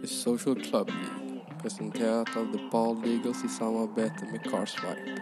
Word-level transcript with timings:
The 0.00 0.06
Social 0.06 0.54
Club 0.54 0.88
League 0.88 1.24
presenterat 1.62 2.36
av 2.36 2.52
The 2.52 2.68
Bald 2.72 3.06
Eagles 3.06 3.44
i 3.44 3.48
samarbete 3.48 4.26
med 4.32 4.42
Carswipe. 4.50 5.20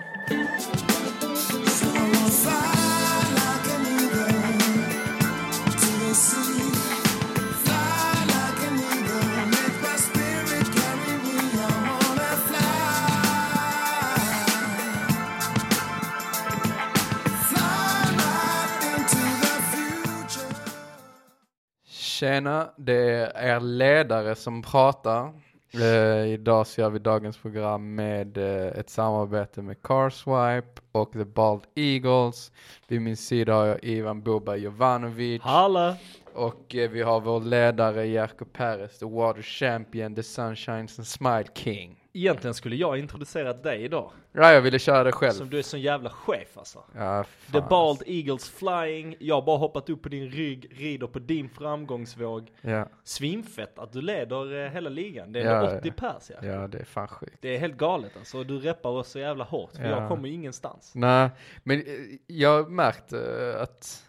Tjena, 22.23 22.71
det 22.77 23.33
är 23.35 23.57
er 23.57 23.61
ledare 23.61 24.35
som 24.35 24.63
pratar. 24.63 25.33
Eh, 25.75 26.33
idag 26.33 26.67
så 26.67 26.81
gör 26.81 26.91
vi 26.91 26.99
dagens 26.99 27.37
program 27.37 27.95
med 27.95 28.39
eh, 28.39 28.79
ett 28.79 28.91
samarbete 28.91 29.63
med 29.63 29.83
Carswipe 29.83 30.81
och 30.93 31.13
The 31.13 31.25
Bald 31.25 31.63
Eagles. 31.75 32.53
Vid 32.89 33.03
min 33.03 33.17
sida 33.17 33.55
har 33.55 33.67
jag 33.67 33.85
Ivan 33.85 34.23
Boba 34.23 34.57
Jovanovic. 34.57 35.43
Hallå! 35.43 35.95
Och 36.35 36.75
eh, 36.75 36.91
vi 36.91 37.03
har 37.03 37.21
vår 37.21 37.41
ledare 37.41 38.07
Jerko 38.07 38.45
Perez, 38.45 38.99
the 38.99 39.07
water 39.07 39.43
champion, 39.43 40.15
the 40.15 40.23
sunshines 40.23 40.99
and 40.99 41.07
smile 41.07 41.47
king. 41.55 42.02
Egentligen 42.15 42.55
skulle 42.55 42.77
jag 42.77 42.99
introducera 42.99 43.53
dig 43.53 43.83
idag. 43.85 44.13
Ja, 44.33 44.53
jag 44.53 44.61
ville 44.61 44.79
köra 44.79 45.05
det 45.05 45.13
själv. 45.13 45.33
Som 45.33 45.51
du 45.51 45.59
är 45.59 45.63
sån 45.63 45.81
jävla 45.81 46.11
chef 46.11 46.59
alltså. 46.59 46.85
Ja, 46.97 47.25
The 47.53 47.53
fan. 47.61 47.69
Bald 47.69 48.03
Eagles 48.07 48.51
Flying, 48.51 49.17
jag 49.21 49.35
har 49.35 49.43
bara 49.43 49.59
hoppat 49.59 49.91
upp 49.91 50.03
på 50.03 50.09
din 50.09 50.31
rygg, 50.31 50.69
rider 50.81 51.07
på 51.07 51.19
din 51.19 51.49
framgångsvåg. 51.49 52.51
Ja, 52.61 52.89
Svinfett 53.05 53.79
att 53.79 53.93
du 53.93 54.03
leder 54.03 54.65
eh, 54.65 54.71
hela 54.71 54.91
ligan. 54.91 55.33
Det 55.33 55.41
är 55.41 55.45
Ja, 55.45 55.57
ändå 55.57 55.71
ja. 55.73 55.79
80 55.79 55.91
pers 55.91 56.31
ja. 56.31 56.47
ja, 56.49 56.69
det 56.69 56.79
är 56.79 56.85
fan 56.85 57.09
sjukt. 57.09 57.37
Det 57.41 57.49
är 57.55 57.59
helt 57.59 57.77
galet 57.77 58.13
alltså. 58.19 58.39
Och 58.39 58.47
Du 58.47 58.59
reppar 58.59 58.91
oss 58.91 59.09
så 59.09 59.19
jävla 59.19 59.45
hårt. 59.45 59.77
För 59.77 59.85
Ja. 59.85 59.91
jag 60.01 60.09
kommer 60.09 60.29
ingenstans. 60.29 60.93
Nej, 60.95 61.31
men 61.63 61.79
eh, 61.79 61.85
jag 62.27 62.63
har 62.63 62.71
märkt 62.71 63.13
eh, 63.13 63.63
att 63.63 64.03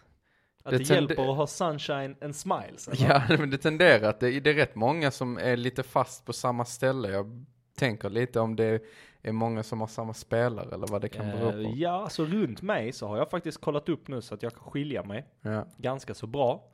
Att 0.64 0.70
Det 0.70 0.78
det, 0.78 0.90
hjälper 0.94 1.30
att 1.30 1.36
ha 1.36 1.46
sunshine 1.46 2.16
and 2.22 2.36
smiles. 2.36 2.88
eller? 2.88 3.08
Ja, 3.08 3.22
men 3.38 3.50
det 3.50 3.58
tenderar 3.58 4.08
att 4.08 4.20
det, 4.20 4.40
det 4.40 4.50
är 4.50 4.54
rätt 4.54 4.74
många 4.74 5.10
som 5.10 5.38
är 5.38 5.56
lite 5.56 5.82
fast 5.82 6.24
på 6.26 6.32
samma 6.32 6.64
ställe. 6.64 7.08
Jag 7.08 7.44
tänker 7.76 8.10
lite 8.10 8.40
om 8.40 8.56
det 8.56 8.82
är 9.22 9.32
många 9.32 9.62
som 9.62 9.80
har 9.80 9.86
samma 9.86 10.14
spelare 10.14 10.74
eller 10.74 10.86
vad 10.86 11.00
det 11.02 11.08
kan 11.08 11.26
bero 11.30 11.46
Eh, 11.48 11.52
på. 11.70 11.72
ja, 11.76 11.90
alltså 12.02 12.24
runt 12.24 12.62
mig 12.62 12.92
så 12.92 13.06
har 13.08 13.18
jag 13.18 13.30
faktiskt 13.30 13.60
kollat 13.60 13.88
upp 13.88 14.08
nu 14.08 14.22
så 14.22 14.34
att 14.34 14.42
jag 14.42 14.52
kan 14.54 14.64
skilja 14.70 15.02
mig 15.02 15.24
Ja, 15.40 15.66
ganska 15.76 16.14
så 16.14 16.26
bra. 16.26 16.64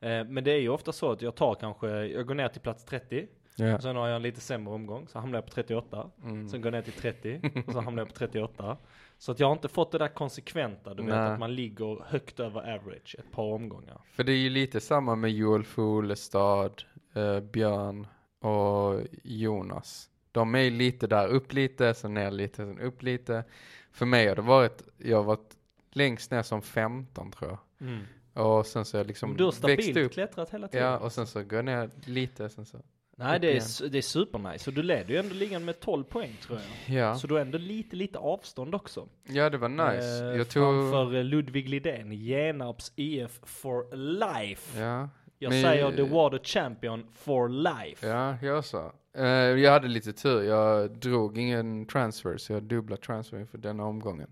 Eh, 0.00 0.24
Men 0.24 0.44
det 0.44 0.50
är 0.52 0.60
ju 0.60 0.68
ofta 0.68 0.92
så 0.92 1.12
att 1.12 1.22
jag 1.22 1.34
tar 1.34 1.54
kanske, 1.54 1.88
jag 1.88 2.26
går 2.26 2.34
ner 2.34 2.48
till 2.48 2.60
plats 2.60 2.84
30, 2.84 3.26
ja. 3.56 3.74
och 3.74 3.82
sen 3.82 3.96
har 3.96 4.06
jag 4.08 4.16
en 4.16 4.22
lite 4.22 4.40
sämre 4.40 4.74
omgång, 4.74 5.08
så 5.08 5.18
hamnar 5.18 5.36
jag 5.38 5.44
på 5.46 5.50
38. 5.52 6.10
Mm. 6.24 6.48
Sen 6.48 6.60
går 6.60 6.72
jag 6.74 6.78
ner 6.78 6.82
till 6.92 7.00
30, 7.00 7.40
och 7.66 7.72
så 7.72 7.80
hamnar 7.80 8.00
jag 8.00 8.08
på 8.08 8.14
38. 8.14 8.76
Så 9.18 9.32
att 9.32 9.40
jag 9.40 9.46
har 9.46 9.52
inte 9.52 9.68
fått 9.68 9.92
det 9.92 9.98
där 9.98 10.08
konsekventa, 10.08 10.94
du 10.94 11.02
vet 11.02 11.14
Nej. 11.14 11.32
att 11.32 11.38
man 11.38 11.54
ligger 11.54 12.02
högt 12.06 12.40
över 12.40 12.60
average 12.60 13.16
ett 13.18 13.32
par 13.32 13.42
omgångar. 13.44 14.00
För 14.12 14.24
det 14.24 14.32
är 14.32 14.36
ju 14.36 14.50
lite 14.50 14.80
samma 14.80 15.14
med 15.16 15.30
Joel 15.30 15.64
Fuglestad, 15.64 16.70
eh, 17.14 17.40
Björn 17.40 18.06
och 18.40 19.00
Jonas. 19.22 20.10
De 20.36 20.54
är 20.54 20.70
lite 20.70 21.06
där, 21.06 21.28
upp 21.28 21.52
lite, 21.52 21.94
sen 21.94 22.14
ner 22.14 22.30
lite, 22.30 22.56
sen 22.56 22.78
upp 22.78 23.02
lite. 23.02 23.44
För 23.92 24.06
mig 24.06 24.28
har 24.28 24.36
det 24.36 24.42
varit, 24.42 24.82
jag 24.98 25.16
har 25.16 25.24
varit 25.24 25.56
längst 25.92 26.30
ner 26.30 26.42
som 26.42 26.62
15 26.62 27.30
tror 27.32 27.50
jag. 27.50 27.88
Mm. 27.88 28.04
Och 28.32 28.66
sen 28.66 28.84
så 28.84 28.96
har 28.96 29.00
jag 29.00 29.06
liksom 29.06 29.36
du 29.36 29.44
har 29.44 29.50
stabilt 29.52 29.96
upp. 29.96 30.12
klättrat 30.12 30.50
hela 30.50 30.68
tiden. 30.68 30.86
Ja, 30.86 30.98
och 30.98 31.12
sen 31.12 31.26
så 31.26 31.42
går 31.42 31.56
jag 31.56 31.64
ner 31.64 31.90
lite, 32.04 32.48
sen 32.48 32.66
så. 32.66 32.78
Nej 33.18 33.40
det 33.40 33.56
är, 33.56 33.88
det 33.88 33.98
är 33.98 34.02
supernice, 34.02 34.70
och 34.70 34.74
du 34.74 34.82
leder 34.82 35.10
ju 35.10 35.16
ändå 35.16 35.34
ligan 35.34 35.64
med 35.64 35.80
12 35.80 36.04
poäng 36.04 36.36
tror 36.42 36.58
jag. 36.86 36.96
Ja, 36.96 37.18
Så 37.18 37.26
du 37.26 37.34
har 37.34 37.40
ändå 37.40 37.58
lite, 37.58 37.96
lite 37.96 38.18
avstånd 38.18 38.74
också. 38.74 39.08
ja 39.28 39.50
det 39.50 39.58
var 39.58 39.68
nice. 39.68 40.24
Eh, 40.30 40.36
jag 40.36 40.48
tog... 40.48 40.90
Framför 40.92 41.22
Ludvig 41.22 41.68
Lidén, 41.68 42.12
Genarps 42.12 42.92
IF 42.96 43.40
for 43.42 43.96
life. 43.96 44.80
Ja, 44.80 45.08
Jag 45.38 45.50
men- 45.50 45.62
säger 45.62 45.92
the 45.96 46.02
water 46.02 46.38
champion 46.44 47.06
for 47.12 47.48
life. 47.48 48.06
ja, 48.06 48.36
jag 48.42 48.64
så. 48.64 48.92
Eh, 49.16 49.24
jag 49.26 49.72
hade 49.72 49.88
lite 49.88 50.12
tur, 50.12 50.42
jag 50.42 50.90
drog 50.90 51.38
ingen 51.38 51.86
transfer, 51.86 52.36
så 52.36 52.52
jag 52.52 52.62
dubbla 52.62 52.96
transfer 52.96 53.38
inför 53.38 53.58
denna 53.58 53.84
omgången. 53.84 54.28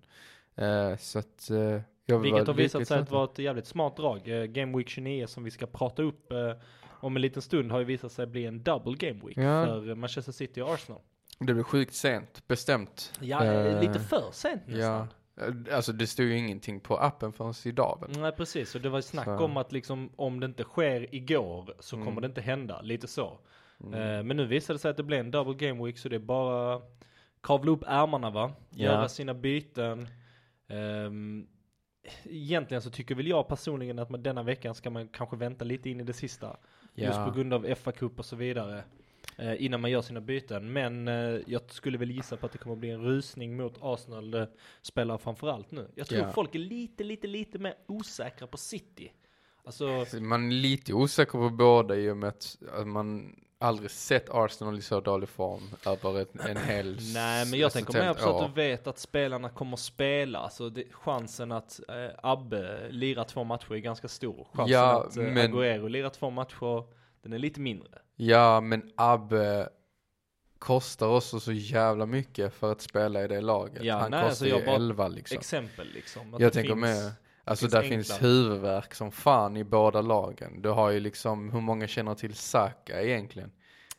Eh, 0.56 0.96
så 0.98 1.18
att 1.18 1.50
eh, 1.50 1.80
jag 2.06 2.18
Vilket 2.18 2.46
har 2.46 2.54
visat 2.54 2.88
sig 2.88 2.98
att 2.98 3.10
vara 3.10 3.24
ett 3.24 3.38
jävligt 3.38 3.66
smart 3.66 3.96
drag. 3.96 4.28
Eh, 4.28 4.44
Game 4.44 4.76
Week 4.78 4.88
29 4.88 5.26
som 5.26 5.44
vi 5.44 5.50
ska 5.50 5.66
prata 5.66 6.02
upp 6.02 6.32
om 7.00 7.16
en 7.16 7.22
liten 7.22 7.42
stund 7.42 7.70
har 7.72 7.78
ju 7.78 7.84
visat 7.84 8.12
sig 8.12 8.26
bli 8.26 8.46
en 8.46 8.62
double 8.62 8.94
Game 9.08 9.20
Week 9.26 9.36
Ja. 9.36 9.66
för 9.66 9.94
Manchester 9.94 10.32
City 10.32 10.60
och 10.60 10.74
Arsenal. 10.74 11.00
Det 11.38 11.54
blev 11.54 11.62
sjukt 11.64 11.94
sent, 11.94 12.42
bestämt. 12.48 13.12
Ja, 13.20 13.40
lite 13.80 14.00
för 14.00 14.24
sent 14.32 14.62
nästan. 14.66 14.80
Ja, 14.80 15.06
alltså 15.72 15.92
det 15.92 16.06
stod 16.06 16.26
ju 16.26 16.36
ingenting 16.38 16.80
på 16.80 16.96
appen 16.98 17.32
förrän 17.32 17.54
idag 17.64 17.98
väl? 18.00 18.20
Nej 18.20 18.32
precis, 18.32 18.74
och 18.74 18.80
det 18.80 18.88
var 18.88 18.98
ju 18.98 19.02
snack 19.02 19.24
Så. 19.24 19.44
om 19.44 19.56
att 19.56 19.72
liksom 19.72 20.10
om 20.16 20.40
det 20.40 20.46
inte 20.46 20.62
sker 20.64 21.14
igår 21.14 21.74
så 21.80 21.96
Mm. 21.96 22.06
kommer 22.06 22.20
det 22.20 22.26
inte 22.26 22.40
hända, 22.40 22.80
lite 22.82 23.06
så. 23.06 23.38
Mm. 23.80 23.94
Eh, 23.94 24.22
men 24.22 24.36
nu 24.36 24.46
visade 24.46 24.74
det 24.74 24.78
sig 24.78 24.90
att 24.90 24.96
det 24.96 25.02
blev 25.02 25.20
en 25.20 25.30
double 25.30 25.66
game 25.68 25.84
week 25.84 25.98
så 25.98 26.08
det 26.08 26.16
är 26.16 26.20
bara 26.20 26.80
kavla 27.40 27.70
upp 27.72 27.84
ärmarna 27.86 28.30
va, 28.30 28.52
Ja. 28.70 28.84
göra 28.84 29.08
sina 29.08 29.34
byten. 29.34 30.08
Ehm, 30.68 31.46
egentligen 32.24 32.82
så 32.82 32.90
tycker 32.90 33.14
väl 33.14 33.26
jag 33.26 33.48
personligen 33.48 33.98
att 33.98 34.10
man 34.10 34.22
denna 34.22 34.42
veckan 34.42 34.74
ska 34.74 34.90
man 34.90 35.08
kanske 35.08 35.36
vänta 35.36 35.64
lite 35.64 35.90
in 35.90 36.00
i 36.00 36.04
det 36.04 36.12
sista. 36.12 36.56
Just 36.94 37.24
på 37.24 37.30
grund 37.30 37.54
av 37.54 37.66
FA-cup 37.66 38.18
och 38.18 38.24
så 38.24 38.36
vidare. 38.36 38.84
Eh, 39.36 39.64
innan 39.64 39.80
man 39.80 39.90
gör 39.90 40.02
sina 40.02 40.20
byten. 40.20 40.72
Men 40.72 41.08
eh, 41.08 41.40
jag 41.46 41.60
skulle 41.68 41.98
väl 41.98 42.10
gissa 42.10 42.36
på 42.36 42.46
att 42.46 42.52
det 42.52 42.58
kommer 42.58 42.74
att 42.74 42.80
bli 42.80 42.90
en 42.90 43.02
rusning 43.02 43.56
mot 43.56 43.78
Arsenal-spelare 43.80 45.18
framförallt 45.18 45.70
nu. 45.70 45.88
Jag 45.94 46.06
tror 46.06 46.20
Ja. 46.20 46.32
folk 46.32 46.54
är 46.54 46.58
lite, 46.58 47.04
lite, 47.04 47.26
lite 47.26 47.58
mer 47.58 47.74
osäkra 47.86 48.46
på 48.46 48.56
City. 48.56 49.12
Alltså, 49.64 50.04
Så 50.04 50.20
Man 50.20 50.46
är 50.52 50.54
lite 50.56 50.92
osäker 50.94 51.32
på 51.32 51.50
båda 51.50 51.96
i 51.96 52.10
och 52.10 52.16
med 52.16 52.28
att 52.28 52.56
man 52.86 53.36
aldrig 53.58 53.90
sett 53.90 54.30
Arsenal 54.30 54.78
i 54.78 54.82
så 54.82 55.00
dålig 55.00 55.28
form 55.28 55.62
över 55.86 56.26
en 56.50 56.56
hel 56.56 56.98
Nej 57.14 57.46
men 57.50 57.58
jag 57.58 57.66
alltså 57.66 57.78
tänker 57.78 57.98
ett 57.98 58.04
mer 58.04 58.14
på 58.14 58.20
så 58.20 58.38
att 58.38 58.46
du 58.54 58.62
vet 58.62 58.86
att 58.86 58.98
spelarna 58.98 59.48
kommer 59.48 59.76
spela. 59.76 60.38
Alltså 60.38 60.70
det, 60.70 60.84
chansen 60.92 61.52
att 61.52 61.80
eh, 61.88 62.10
Abbe 62.22 62.88
lirar 62.90 63.24
två 63.24 63.44
matcher 63.44 63.72
är 63.74 63.78
ganska 63.78 64.08
stor. 64.08 64.46
Chansen 64.52 64.72
Ja, 64.72 65.04
att 65.04 65.16
eh, 65.16 65.22
men- 65.24 65.52
Agüero 65.54 65.88
lirar 65.88 66.10
två 66.10 66.30
matcher, 66.30 66.84
den 67.24 67.32
är 67.32 67.38
lite 67.38 67.60
mindre. 67.60 67.88
Ja, 68.16 68.60
men 68.60 68.90
Abbe 68.96 69.68
kostar 70.58 71.06
också 71.08 71.40
så 71.40 71.52
jävla 71.52 72.06
mycket 72.06 72.54
för 72.54 72.72
att 72.72 72.80
spela 72.80 73.24
i 73.24 73.28
det 73.28 73.40
laget. 73.40 73.82
Ja, 73.84 73.96
Han 73.98 74.10
nej, 74.10 74.18
kostar 74.20 74.28
alltså 74.28 74.44
ju 74.44 74.50
jag 74.50 74.64
bara- 74.64 74.74
11 74.76 75.08
liksom. 75.08 75.38
Exempel 75.38 75.86
liksom. 75.94 76.36
Jag 76.38 76.52
tänker 76.52 76.68
finns- 76.74 76.80
med, 76.80 77.12
alltså 77.44 77.62
finns 77.64 77.72
där 77.72 77.78
enkla. 77.80 77.94
finns 77.96 78.22
huvudvärk 78.22 78.94
som 78.94 79.12
fan 79.12 79.56
i 79.56 79.64
båda 79.64 80.00
lagen. 80.00 80.62
Du 80.62 80.68
har 80.68 80.90
ju 80.90 81.00
liksom, 81.00 81.50
hur 81.50 81.60
många 81.60 81.86
känner 81.86 82.14
till 82.14 82.34
Saka 82.34 83.02
egentligen? 83.02 83.52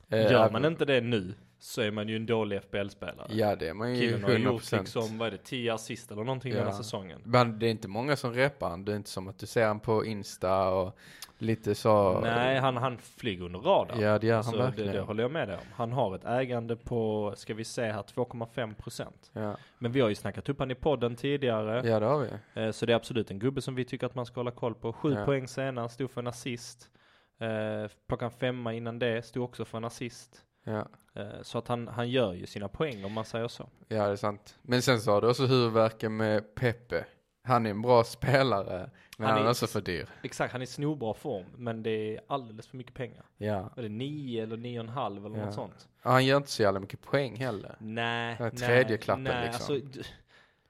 Eh, 0.10 0.22
Gör 0.22 0.32
även- 0.34 0.54
man 0.54 0.66
inte 0.66 0.86
det 0.86 1.02
nu 1.02 1.34
så 1.66 1.82
är 1.82 1.92
man 1.92 2.10
ju 2.10 2.16
en 2.16 2.26
dålig 2.26 2.62
FBL-spelare. 2.62 3.28
Ja, 3.30 3.56
det 3.56 3.68
är 3.68 3.74
man 3.74 3.94
ju 3.96 4.00
Killen 4.02 4.24
har 4.24 4.30
100%. 4.30 4.38
gjort 4.44 4.72
liksom, 4.72 5.18
vad 5.18 5.28
är 5.28 5.32
det, 5.32 5.38
10 5.38 5.74
assist 5.74 6.12
eller 6.12 6.24
någonting 6.24 6.52
Ja. 6.52 6.58
den 6.58 6.68
här 6.68 6.74
säsongen. 6.74 7.22
Men 7.26 7.60
det 7.60 7.66
är 7.68 7.72
inte 7.72 7.88
många 7.88 8.16
som 8.16 8.34
repar 8.34 8.70
han. 8.70 8.86
Det 8.86 8.92
är 8.92 8.96
inte 8.96 9.10
som 9.10 9.28
att 9.28 9.40
du 9.40 9.46
ser 9.46 9.68
han 9.68 9.80
på 9.80 10.06
Insta 10.06 10.70
och 10.70 10.98
lite 11.38 11.76
så. 11.76 12.20
Nej, 12.20 12.60
han, 12.60 12.78
han 12.78 12.98
flyger 12.98 13.46
under 13.46 13.60
radarn. 13.60 14.00
Ja, 14.00 14.20
det 14.20 14.28
gör 14.28 14.36
han 14.36 14.44
Så 14.44 14.52
det, 14.52 14.58
verkligen. 14.64 14.94
det 14.96 15.02
håller 15.02 15.24
jag 15.24 15.32
med 15.32 15.48
dig 15.48 15.58
om. 15.58 15.64
Han 15.74 15.92
har 15.92 16.16
ett 16.16 16.26
ägande 16.26 16.76
på, 16.76 17.34
ska 17.38 17.54
vi 17.54 17.64
se 17.64 17.82
här, 17.92 18.04
2,5 18.04 18.76
procent. 18.76 19.30
Ja. 19.34 19.58
Men 19.78 19.92
vi 19.92 20.02
har 20.02 20.10
ju 20.10 20.16
snackat 20.16 20.50
upp 20.50 20.60
han 20.60 20.72
i 20.72 20.76
podden 20.76 21.16
tidigare. 21.16 21.88
ja, 21.90 22.00
det 22.00 22.06
har 22.06 22.20
vi. 22.20 22.62
Eh, 22.62 22.72
Så 22.72 22.86
det 22.86 22.94
är 22.94 22.96
absolut 22.96 23.32
en 23.32 23.40
gubbe 23.40 23.62
som 23.62 23.76
vi 23.76 23.86
tycker 23.86 24.06
att 24.06 24.16
man 24.16 24.26
ska 24.26 24.40
hålla 24.40 24.52
koll 24.52 24.76
på. 24.76 24.94
Sju 24.94 25.14
Ja. 25.14 25.26
poäng 25.26 25.48
senast, 25.48 25.94
stod 25.96 26.12
för 26.12 26.22
en 26.22 26.28
assist. 26.28 26.90
Eh, 27.40 27.90
Klockan 28.08 28.32
femma 28.32 28.74
innan 28.74 29.00
det, 29.00 29.26
stod 29.26 29.44
också 29.44 29.66
för 29.66 29.78
en 29.78 29.86
assist. 29.86 30.42
Ja. 30.64 30.88
Eh, 31.16 31.42
Så 31.42 31.58
att 31.58 31.68
han, 31.68 31.88
han 31.88 32.10
gör 32.10 32.34
ju 32.34 32.46
sina 32.46 32.68
poäng 32.68 33.06
om 33.06 33.12
man 33.12 33.26
säger 33.26 33.48
så. 33.48 33.70
ja, 33.88 34.06
det 34.06 34.12
är 34.12 34.16
sant. 34.16 34.58
Men 34.62 34.82
sen 34.82 35.00
så 35.02 35.12
har 35.12 35.22
du 35.22 35.30
också 35.30 35.46
huvudvärken 35.46 36.18
med 36.18 36.56
Pepe. 36.56 37.06
Han 37.44 37.66
är 37.66 37.70
en 37.70 37.82
bra 37.82 38.04
spelare, 38.04 38.90
men 39.18 39.28
Han 39.28 39.38
han, 39.38 39.46
är- 39.46 39.50
också 39.50 39.68
för 39.68 39.82
dyr. 39.82 40.10
Exakt, 40.24 40.52
han 40.52 40.62
är 40.62 40.64
i 40.64 40.68
snorbra 40.68 41.14
form, 41.14 41.46
men 41.58 41.84
det 41.84 41.90
är 42.16 42.22
alldeles 42.28 42.68
för 42.68 42.78
mycket 42.78 42.94
pengar. 42.94 43.26
Ja. 43.38 43.70
Är 43.78 43.82
det 43.82 43.90
nio 43.90 44.44
eller 44.44 44.58
nio 44.58 44.80
och 44.80 44.84
en 44.86 44.90
halv 44.90 45.26
eller 45.26 45.38
Ja. 45.38 45.46
något 45.46 45.54
sånt? 45.54 45.88
Och 46.04 46.12
han 46.12 46.26
gör 46.26 46.38
inte 46.38 46.50
så 46.52 46.62
jävla 46.64 46.80
mycket 46.80 47.02
poäng 47.02 47.36
heller. 47.36 47.76
Nej, 47.80 48.36
nej, 48.40 48.52
tredje 48.52 48.98
klappen 48.98 49.24
nej, 49.24 49.46
liksom. 49.52 49.76
Alltså, 49.76 50.00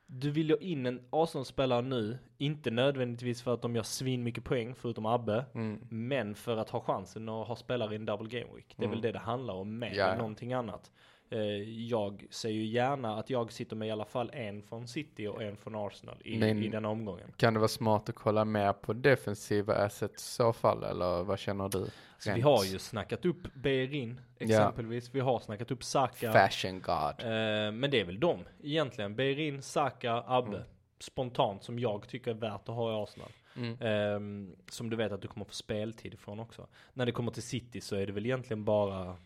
du, 0.07 0.31
vill 0.31 0.50
ju 0.50 0.57
in 0.57 0.86
en 0.86 1.02
Arsenal-spelare 1.10 1.81
nu, 1.81 2.18
inte 2.38 2.72
nödvändigtvis 2.72 3.42
för 3.42 3.54
att 3.54 3.62
de 3.62 3.75
gör 3.75 3.84
svin 3.84 4.24
mycket 4.24 4.44
poäng, 4.44 4.75
förutom 4.75 5.06
Abbe, 5.06 5.46
Mm. 5.54 5.80
men 5.90 6.36
för 6.36 6.57
att 6.57 6.69
ha 6.69 6.80
chansen 6.81 7.30
att 7.30 7.48
ha 7.48 7.56
spelare 7.56 7.94
i 7.94 7.96
en 7.96 8.06
double 8.06 8.40
game 8.40 8.54
week. 8.56 8.74
Det 8.78 8.84
är 8.84 8.88
Mm. 8.88 8.92
väl 8.92 9.02
det 9.02 9.12
det 9.12 9.19
handlar 9.19 9.54
om 9.54 9.80
mer 9.80 9.94
Ja, 9.96 10.07
än 10.07 10.18
någonting 10.18 10.54
annat. 10.54 10.92
Eh, 11.30 11.40
jag 11.88 12.25
säger 12.30 12.56
ju 12.56 12.66
gärna 12.66 13.18
att 13.19 13.30
jag 13.30 13.52
sitter 13.52 13.75
med 13.75 13.88
i 13.88 13.92
alla 13.92 14.06
fall 14.06 14.30
en 14.34 14.63
från 14.63 14.88
City 14.88 15.28
och 15.28 15.44
en 15.44 15.57
från 15.57 15.75
Arsenal 15.75 16.18
i, 16.25 16.38
Men- 16.40 16.63
i 16.63 16.68
den 16.69 16.86
omgången. 16.86 17.31
Kan 17.38 17.54
det 17.54 17.60
vara 17.60 17.68
smart 17.68 18.10
att 18.10 18.16
kolla 18.16 18.46
mer 18.46 18.74
på 18.74 18.94
defensiva 18.94 19.75
assets 19.75 20.24
i 20.31 20.36
så 20.36 20.54
fall, 20.54 20.84
eller 20.84 21.24
vad 21.24 21.40
känner 21.40 21.69
du? 21.69 21.88
Så 22.17 22.33
vi 22.33 22.41
har 22.41 22.63
ju 22.63 22.79
snackat 22.79 23.25
upp 23.25 23.53
Berin 23.53 24.21
exempelvis. 24.38 25.09
Vi 25.15 25.19
har 25.19 25.39
snackat 25.39 25.71
upp 25.71 25.83
Saka. 25.83 26.31
Fashion 26.31 26.81
God. 26.81 27.19
Eh, 27.19 27.71
men 27.71 27.91
det 27.91 28.00
är 28.00 28.06
väl 28.06 28.19
de 28.19 28.39
egentligen. 28.63 29.15
Berin, 29.15 29.62
Saka, 29.62 30.23
Abbe. 30.27 30.57
Mm. 30.57 30.69
Spontant 31.00 31.63
som 31.63 31.79
jag 31.79 32.07
tycker 32.07 32.31
är 32.31 32.35
värt 32.35 32.69
att 32.69 32.75
ha 32.75 32.91
i 33.00 33.03
Arsenal. 33.03 33.29
Mm. 33.56 33.77
Ehm, 33.81 34.56
som 34.69 34.89
du 34.89 34.95
vet 34.95 35.12
att 35.12 35.21
du 35.21 35.27
kommer 35.27 35.45
få 35.45 35.53
speltid 35.53 36.13
ifrån 36.13 36.39
också. 36.39 36.67
När 36.94 37.06
det 37.06 37.12
kommer 37.12 37.31
till 37.31 37.44
City 37.44 37.81
så 37.81 37.95
är 37.95 38.06
det 38.07 38.13
väl 38.13 38.25
egentligen 38.25 38.63
bara 38.65 39.17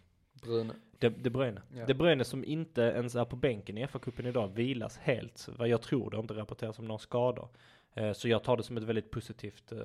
Brune. 0.42 0.74
De, 1.00 1.10
de 1.10 1.30
Bruyne. 1.30 1.62
Ja. 1.76 1.86
De 1.86 1.94
Bruyne 1.94 2.24
som 2.24 2.46
inte 2.46 2.82
ens 2.82 3.16
är 3.16 3.26
på 3.26 3.36
bänken 3.36 3.78
i 3.78 3.86
FA-cupen 3.88 4.28
idag 4.28 4.48
vilas 4.48 4.98
helt. 4.98 5.50
Vad 5.58 5.68
jag 5.68 5.82
tror 5.82 6.10
det 6.10 6.18
har 6.18 6.22
inte 6.22 6.34
rapporterats 6.34 6.80
om 6.80 6.86
några 6.86 7.00
skador. 7.00 7.50
Eh, 7.94 8.12
så 8.14 8.28
jag 8.28 8.44
tar 8.44 8.58
det 8.58 8.64
som 8.64 8.78
ett 8.78 8.84
väldigt 8.84 9.12
positivt, 9.12 9.72
eh, 9.72 9.78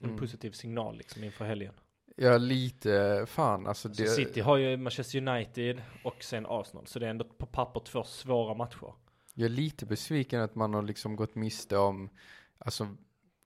en 0.00 0.04
Mm. 0.08 0.16
positiv 0.18 0.50
signal 0.50 0.96
liksom 0.96 1.24
inför 1.24 1.44
helgen. 1.44 1.74
Ja, 2.16 2.38
lite, 2.38 3.24
fan 3.28 3.66
alltså 3.66 3.94
Så 3.94 4.02
det. 4.02 4.08
City 4.08 4.40
har 4.40 4.56
ju 4.56 4.76
Manchester 4.76 5.28
United 5.28 5.82
och 6.04 6.24
sen 6.24 6.46
Arsenal. 6.48 6.86
Så 6.86 6.98
det 6.98 7.06
är 7.06 7.10
ändå 7.10 7.24
på 7.24 7.46
papper 7.46 7.80
två 7.80 8.02
svåra 8.02 8.54
matcher. 8.54 8.94
Jag 9.34 9.44
är 9.44 9.48
lite 9.48 9.86
besviken 9.86 10.40
att 10.40 10.54
man 10.54 10.74
har 10.74 10.82
liksom 10.82 11.16
gått 11.16 11.34
miste 11.34 11.76
om, 11.76 12.10
alltså 12.58 12.96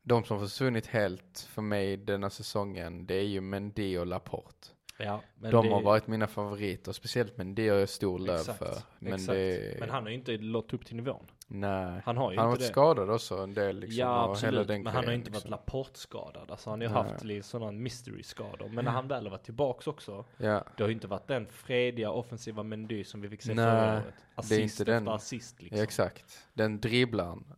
de 0.02 0.24
som 0.24 0.40
försvunnit 0.40 0.86
helt 0.86 1.48
för 1.50 1.62
mig 1.62 1.96
denna 1.96 2.30
säsongen, 2.30 3.06
det 3.06 3.14
är 3.14 3.24
ju 3.24 3.40
Mendy 3.40 3.98
och 3.98 4.06
Laporte. 4.06 4.68
Ja, 4.98 5.22
men 5.34 5.50
de 5.50 5.66
det- 5.66 5.72
har 5.72 5.82
varit 5.82 6.06
mina 6.06 6.26
favoriter, 6.26 6.93
speciellt 6.93 7.37
Mendy 7.37 7.69
har 7.69 7.76
jag 7.76 7.88
stor 7.88 8.19
löv 8.19 8.38
för. 8.38 8.75
Men 8.98 9.12
exakt. 9.12 9.26
det, 9.32 9.76
Men 9.81 9.90
han 9.90 10.02
har 10.02 10.10
ju 10.10 10.16
inte 10.16 10.37
nått 10.38 10.72
upp 10.75 10.87
till 10.87 10.96
nivån. 10.96 11.26
nej. 11.48 12.02
Han 12.04 12.16
har 12.16 12.32
ju 12.32 12.38
Han 12.38 12.46
inte 12.46 12.50
varit 12.58 12.60
det. 12.60 12.72
skadad 12.72 13.10
också 13.10 13.37
en 13.37 13.54
del 13.54 13.78
liksom. 13.81 13.98
ja 14.00 14.31
absolut, 14.31 14.69
men 14.69 14.87
han 14.87 14.94
har 15.04 15.10
ju 15.12 15.14
inte 15.14 15.31
liksom. 15.31 15.50
varit 15.50 15.60
Laporte-skadad. 15.60 16.50
Alltså 16.50 16.70
han 16.70 16.81
har 16.81 16.88
ju 16.88 16.94
Nej. 16.94 17.02
haft 17.02 17.25
lite 17.25 17.46
sådana 17.48 17.72
mystery-skador. 17.72 18.69
Men 18.69 18.84
när 18.84 18.93
han 18.93 19.08
väl 19.08 19.25
har 19.25 19.31
varit 19.31 19.44
tillbaks 19.44 19.87
också, 19.87 20.25
Ja, 20.37 20.64
det 20.76 20.82
har 20.82 20.88
ju 20.88 20.94
inte 20.94 21.06
varit 21.08 21.28
den 21.28 21.46
frediga 21.46 22.10
offensiva 22.10 22.62
Mendy 22.62 23.04
som 23.04 23.20
vi 23.20 23.28
fick 23.28 23.42
se 23.42 23.54
förra 23.54 23.92
året. 23.92 24.04
det 24.04 24.10
är 24.34 24.40
Assist 24.40 24.84
den. 24.87 24.96
efter 24.99 25.14
assist 25.14 25.62
liksom. 25.62 25.78
ja, 25.78 25.84
exakt. 25.84 26.46
Den 26.54 26.81
dribblan. 26.81 27.52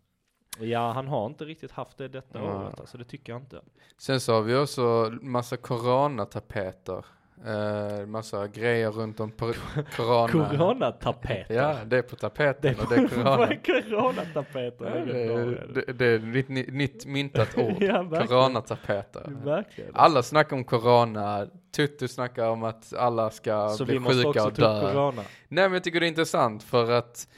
Ja, 0.60 0.92
han 0.92 1.08
har 1.08 1.26
inte 1.26 1.44
riktigt 1.44 1.70
haft 1.70 1.98
det 1.98 2.08
detta 2.08 2.38
Nej. 2.40 2.48
året, 2.48 2.80
alltså 2.80 2.98
det 2.98 3.04
tycker 3.04 3.32
jag 3.32 3.42
inte. 3.42 3.60
Sen 3.98 4.20
så 4.20 4.32
har 4.32 4.42
vi 4.42 4.56
också 4.56 5.12
massa 5.22 5.56
coronatapeter. 5.56 7.04
Uh, 7.46 8.06
massa 8.06 8.46
grejer 8.46 8.90
runt 8.90 9.20
om 9.20 9.30
på 9.30 9.52
corona. 9.96 10.28
Coronatapeter. 10.28 11.54
Ja, 11.54 11.76
det 11.86 11.98
är 11.98 12.02
på 12.02 12.16
tapeten 12.16 12.74
Det 12.76 12.82
och 12.82 12.88
det 12.90 12.96
är 12.96 13.08
corona. 13.22 13.46
är 13.46 13.60
coronatapeter? 13.82 14.84
Ja, 15.06 15.12
det, 15.12 15.22
är- 15.22 15.68
det, 15.74 15.92
det 15.92 16.06
är 16.06 16.36
ett 16.36 16.48
nytt, 16.74 17.06
myntat 17.06 17.48
ord. 17.58 17.76
Ja, 17.82 18.02
verkligen. 18.02 18.26
Coronatapeter. 18.26 19.22
Verkligen. 19.44 19.90
Alla 19.94 20.22
snackar 20.22 20.56
om 20.56 20.64
corona. 20.64 21.46
Tutu 21.76 22.08
snackar 22.08 22.48
om 22.48 22.62
att 22.62 22.94
alla 22.94 23.30
ska 23.30 23.68
Så 23.68 23.84
bli 23.84 24.00
sjuka 24.00 24.44
och 24.44 24.52
dö. 24.52 24.80
corona. 24.80 25.22
Nej 25.48 25.64
men 25.64 25.72
jag 25.72 25.84
tycker 25.84 26.00
det 26.00 26.06
är 26.06 26.08
intressant 26.08 26.62
för 26.62 26.90
att 26.90 27.28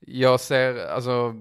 jag 0.00 0.40
ser, 0.40 0.86
alltså 0.86 1.34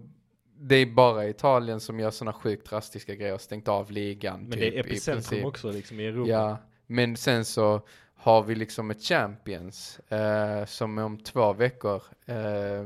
det 0.60 0.76
är 0.76 0.86
bara 0.86 1.28
Italien 1.28 1.80
som 1.80 2.00
gör 2.00 2.12
sådana 2.12 2.34
sjukt 2.34 2.70
drastiska 2.70 3.16
grejer 3.16 3.34
och 3.34 3.42
stängt 3.42 3.68
av 3.68 3.92
ligan. 3.92 4.40
Men 4.42 4.52
typ, 4.52 4.60
det 4.60 4.68
är 4.68 4.72
i 4.74 4.80
epicentrum 4.80 5.46
också 5.46 5.72
liksom 5.72 6.00
i 6.00 6.06
Europa. 6.08 6.30
Ja, 6.32 6.58
men 6.88 7.18
sen 7.18 7.46
så 7.46 7.82
har 8.18 8.44
vi 8.44 8.56
liksom 8.56 8.92
ett 8.92 9.04
Champions 9.04 10.00
eh, 10.00 10.66
som 10.66 10.98
är 10.98 11.04
om 11.04 11.18
två 11.18 11.54
veckor. 11.54 12.04
Eh, 12.26 12.86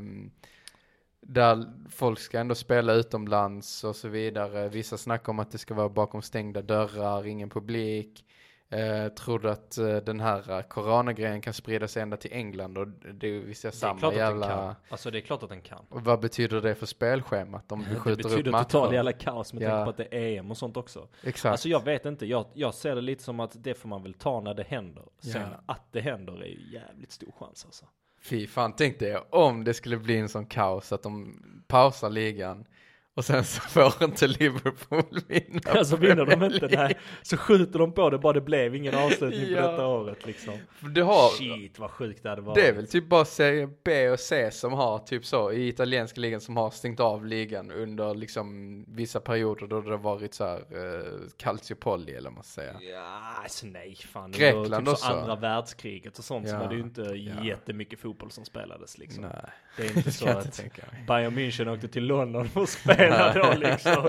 där 1.20 1.72
folk 1.90 2.18
ska 2.18 2.38
ändå 2.38 2.54
spela 2.54 2.92
utomlands 2.92 3.84
och 3.84 3.96
så 3.96 4.08
vidare. 4.08 4.68
Vissa 4.68 4.98
snackar 4.98 5.30
om 5.30 5.38
att 5.38 5.50
det 5.50 5.58
ska 5.58 5.74
vara 5.74 5.88
bakom 5.88 6.22
stängda 6.22 6.62
dörrar, 6.62 7.26
ingen 7.26 7.50
publik. 7.50 8.24
Eh, 8.72 9.08
tror 9.08 9.38
du 9.38 9.50
att 9.50 9.78
eh, 9.78 9.96
den 9.96 10.20
här 10.20 10.50
eh, 10.58 10.62
coronagrejen 10.62 11.40
kan 11.40 11.52
sprida 11.54 11.88
sig 11.88 12.02
ända 12.02 12.16
till 12.16 12.32
England 12.32 12.78
och 12.78 12.88
det 12.88 13.26
är 13.26 13.40
vi 13.40 13.54
ser 13.54 13.68
Det 13.68 13.74
är 13.74 13.78
samma 13.78 14.14
jävla... 14.14 14.76
Alltså 14.88 15.10
det 15.10 15.18
är 15.18 15.20
klart 15.20 15.42
att 15.42 15.48
den 15.48 15.60
kan. 15.60 15.84
Och 15.88 16.04
vad 16.04 16.20
betyder 16.20 16.60
det 16.60 16.74
för 16.74 16.86
spelschemat 16.86 17.72
om 17.72 17.84
vi 17.88 17.90
Det 17.94 18.00
skjuter 18.00 18.24
upp 18.24 18.30
betyder 18.30 18.50
matcher? 18.50 18.64
totalt 18.64 18.92
jävla 18.94 19.12
kaos 19.12 19.52
med 19.52 19.62
Ja. 19.62 19.68
tanke 19.70 19.84
på 19.84 19.90
att 19.90 20.10
det 20.10 20.16
är 20.16 20.38
EM 20.38 20.50
och 20.50 20.56
sånt 20.56 20.76
också. 20.76 21.08
Exakt. 21.22 21.50
Alltså 21.52 21.68
jag 21.68 21.84
vet 21.84 22.04
inte, 22.04 22.26
jag, 22.26 22.46
jag 22.54 22.74
ser 22.74 22.94
det 22.94 23.00
lite 23.00 23.22
som 23.22 23.40
att 23.40 23.64
det 23.64 23.74
får 23.74 23.88
man 23.88 24.02
väl 24.02 24.14
ta 24.14 24.40
när 24.40 24.54
det 24.54 24.62
händer. 24.68 25.04
Sen 25.18 25.32
Ja. 25.42 25.46
att 25.74 25.92
det 25.92 26.00
händer 26.00 26.32
är 26.42 26.46
ju 26.46 26.72
jävligt 26.72 27.12
stor 27.12 27.32
chans 27.38 27.64
alltså. 27.64 27.84
Fy 28.22 28.46
fan, 28.46 28.72
tänk 28.76 28.98
dig 28.98 29.16
om 29.30 29.64
det 29.64 29.74
skulle 29.74 29.96
bli 29.96 30.18
en 30.18 30.28
sån 30.28 30.46
kaos 30.46 30.92
att 30.92 31.02
de 31.02 31.42
pausar 31.68 32.10
ligan 32.10 32.64
och 33.14 33.24
sen 33.24 33.44
så 33.44 33.60
får 33.68 34.02
inte 34.04 34.26
Liverpool 34.26 35.20
vinna. 35.28 35.60
Alltså 35.70 35.96
vinner 35.96 36.26
de 36.26 36.42
inte, 36.42 36.68
nej, 36.76 36.98
så 37.22 37.36
skjuter 37.36 37.78
de 37.78 37.92
på 37.92 38.10
det 38.10 38.18
bara 38.18 38.32
det 38.32 38.40
blev 38.40 38.74
ingen 38.74 38.94
avslutning 38.94 39.46
på 39.46 39.52
Ja. 39.52 39.70
detta 39.70 39.86
året 39.86 40.26
liksom. 40.26 40.54
Du 40.80 41.02
har, 41.02 41.28
Shit 41.28 41.78
vad 41.78 41.90
sjukt 41.90 42.22
det 42.22 42.28
hade 42.28 42.42
varit. 42.42 42.54
det 42.54 42.68
är 42.68 42.72
väl 42.72 42.86
typ 42.88 43.08
bara 43.08 43.24
Serie 43.24 43.68
B 43.84 44.08
och 44.10 44.20
C 44.20 44.50
som 44.50 44.72
har 44.72 44.98
typ 44.98 45.24
så 45.26 45.52
i 45.52 45.68
italienska 45.68 46.20
ligan 46.20 46.40
som 46.40 46.56
har 46.56 46.70
stängt 46.70 47.00
av 47.00 47.26
ligan 47.26 47.70
under 47.70 48.14
liksom 48.14 48.84
vissa 48.88 49.20
perioder 49.20 49.66
då 49.66 49.80
det 49.80 49.90
har 49.90 49.98
varit 49.98 50.34
så 50.34 50.44
här 50.44 50.56
eh, 50.58 51.12
calciopoli 51.36 52.12
eller 52.12 52.30
vad 52.30 52.34
man 52.34 52.44
ska 52.44 52.60
säga. 52.60 52.76
Ja, 52.80 53.20
alltså 53.42 53.66
nej 53.66 53.96
fan. 54.12 54.32
Grekland 54.32 54.74
typ 54.86 54.86
så 54.86 54.92
också. 54.92 55.06
andra 55.06 55.36
världskriget 55.36 56.18
och 56.18 56.24
sånt 56.24 56.48
så 56.48 56.54
Ja, 56.54 56.58
var 56.58 56.68
det 56.68 56.74
ju 56.74 56.80
inte 56.80 57.02
ja. 57.02 57.44
jättemycket 57.44 58.00
fotboll 58.00 58.30
som 58.30 58.44
spelades 58.44 58.98
liksom. 58.98 59.22
Nej, 59.24 59.44
Det 59.76 59.82
är 59.86 59.96
inte 59.96 60.12
så 60.12 60.28
att. 60.28 60.60
Bayern 61.08 61.38
München 61.38 61.68
åkte 61.74 61.88
till 61.88 62.04
London 62.04 62.48
och 62.54 62.68
spelade 62.68 63.01
då 63.34 63.54
liksom. 63.58 64.08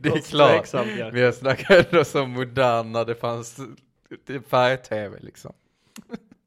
Det 0.00 0.08
är 0.08 0.20
klart. 0.30 0.72
Men 1.12 1.22
jag 1.22 1.34
snackar 1.34 1.84
ändå 1.84 2.04
så 2.04 2.26
modern 2.26 2.92
när 2.92 3.04
det 3.04 3.14
fanns 3.14 3.56
färg-tv 4.50 5.18
liksom. 5.20 5.52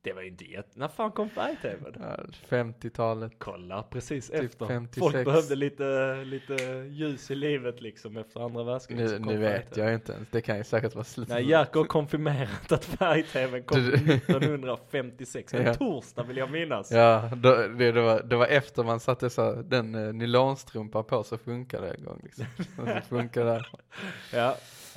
Det 0.09 0.13
var 0.13 0.21
ju 0.21 0.27
inte 0.27 0.45
jätte... 0.45 0.79
När 0.79 0.87
fan 0.87 1.11
kom 1.11 1.29
färg-tvn? 1.29 1.95
Ja, 1.99 2.17
50-talet. 2.49 3.31
Kolla, 3.37 3.83
precis 3.83 4.27
Typ 4.29 4.43
efter. 4.43 4.65
56. 4.65 4.99
Folk 4.99 5.25
behövde 5.25 5.55
lite, 5.55 6.15
lite 6.25 6.53
ljus 6.89 7.31
i 7.31 7.35
livet 7.35 7.81
liksom 7.81 8.17
efter 8.17 8.39
andra 8.45 8.63
världskriget. 8.63 9.11
Nu, 9.11 9.19
nu 9.19 9.37
vet 9.37 9.77
jag 9.77 9.93
inte 9.93 10.13
ens, 10.13 10.27
det 10.31 10.41
kan 10.41 10.57
ju 10.57 10.63
säkert 10.63 10.95
vara 10.95 11.03
slut. 11.05 11.27
Nej, 11.27 11.49
Jerker 11.49 11.79
har 11.79 11.85
konfirmerat 11.87 12.71
att 12.71 12.85
färg-tvn 12.85 13.63
kom 13.63 13.77
Du- 13.81 13.93
1956. 13.93 15.53
En 15.53 15.63
Ja. 15.65 15.73
torsdag 15.73 16.23
vill 16.23 16.37
jag 16.37 16.51
minnas. 16.51 16.91
Ja, 16.91 17.29
då, 17.35 17.55
det, 17.55 17.91
det, 17.91 18.01
var, 18.01 18.21
det 18.23 18.35
var 18.35 18.45
efter 18.47 18.83
man 18.83 18.99
satte 18.99 19.29
så, 19.29 19.51
den 19.55 19.95
uh, 19.95 20.13
nylonstrumpan 20.13 21.03
på 21.03 21.23
så 21.23 21.37
funkade 21.37 21.87
det 21.87 21.93
en 21.93 22.03
gång 22.05 22.19
liksom. 22.23 22.45
Så 22.75 23.01
funkar 23.09 23.45
det. 23.45 23.63
Ja, 24.33 24.55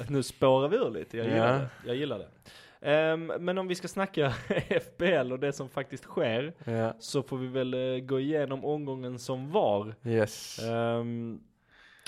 nu 0.08 0.22
spårar 0.22 0.68
vi 0.68 0.76
ur 0.76 0.90
lite. 0.90 1.16
Jag 1.16 1.26
gillar 1.26 1.52
Ja. 1.52 1.58
det. 1.58 1.68
Jag 1.86 1.96
gillar 1.96 2.18
det. 2.18 2.28
Ehm, 2.82 3.26
men 3.26 3.58
om 3.58 3.68
vi 3.68 3.74
ska 3.74 3.88
snacka 3.88 4.30
FBL 4.80 5.32
och 5.32 5.38
det 5.38 5.52
som 5.52 5.68
faktiskt 5.68 6.04
sker 6.04 6.54
Ja, 6.64 6.94
så 6.98 7.22
får 7.22 7.36
vi 7.36 7.46
väl 7.46 7.74
eh, 7.74 8.04
gå 8.04 8.20
igenom 8.20 8.64
omgången 8.64 9.18
som 9.18 9.50
var. 9.50 9.94
yes. 10.04 10.58
Ehm, 10.58 11.40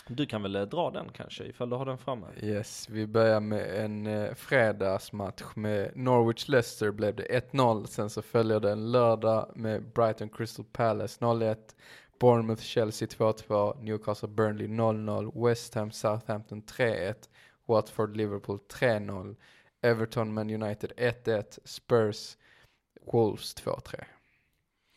du 0.08 0.26
kan 0.26 0.42
väl 0.42 0.56
eh, 0.56 0.62
dra 0.62 0.90
den 0.90 1.08
kanske 1.08 1.44
ifall 1.44 1.70
du 1.70 1.76
har 1.76 1.86
den 1.86 1.98
framme. 1.98 2.26
Yes, 2.42 2.88
vi 2.88 3.06
börjar 3.06 3.40
med 3.40 3.84
en 3.84 4.06
uh, 4.06 4.34
fredagsmatch 4.34 5.42
med 5.54 5.90
Norwich-Leicester 5.94 6.90
blev 6.90 7.16
det 7.16 7.42
1-0. 7.52 7.86
Sen 7.86 8.10
så 8.10 8.22
följer 8.22 8.60
det 8.60 8.70
en 8.70 8.92
lördag 8.92 9.52
med 9.54 9.82
Brighton 9.94 10.28
Crystal 10.28 10.64
Palace 10.72 11.24
0-1. 11.24 11.56
Bournemouth 12.20 12.62
Chelsea 12.62 13.08
2-2, 13.08 13.82
Newcastle 13.82 14.28
Burnley 14.28 14.66
0-0, 14.66 15.48
West 15.48 15.74
Ham 15.74 15.90
Southampton 15.90 16.62
3-1, 16.62 17.14
Watford 17.66 18.16
Liverpool 18.16 18.58
3-0, 18.72 19.36
Everton 19.84 20.34
Man 20.34 20.50
United 20.50 20.92
1-1, 20.96 21.58
Spurs 21.64 22.36
Wolves 23.12 23.56
2-3. 23.56 24.04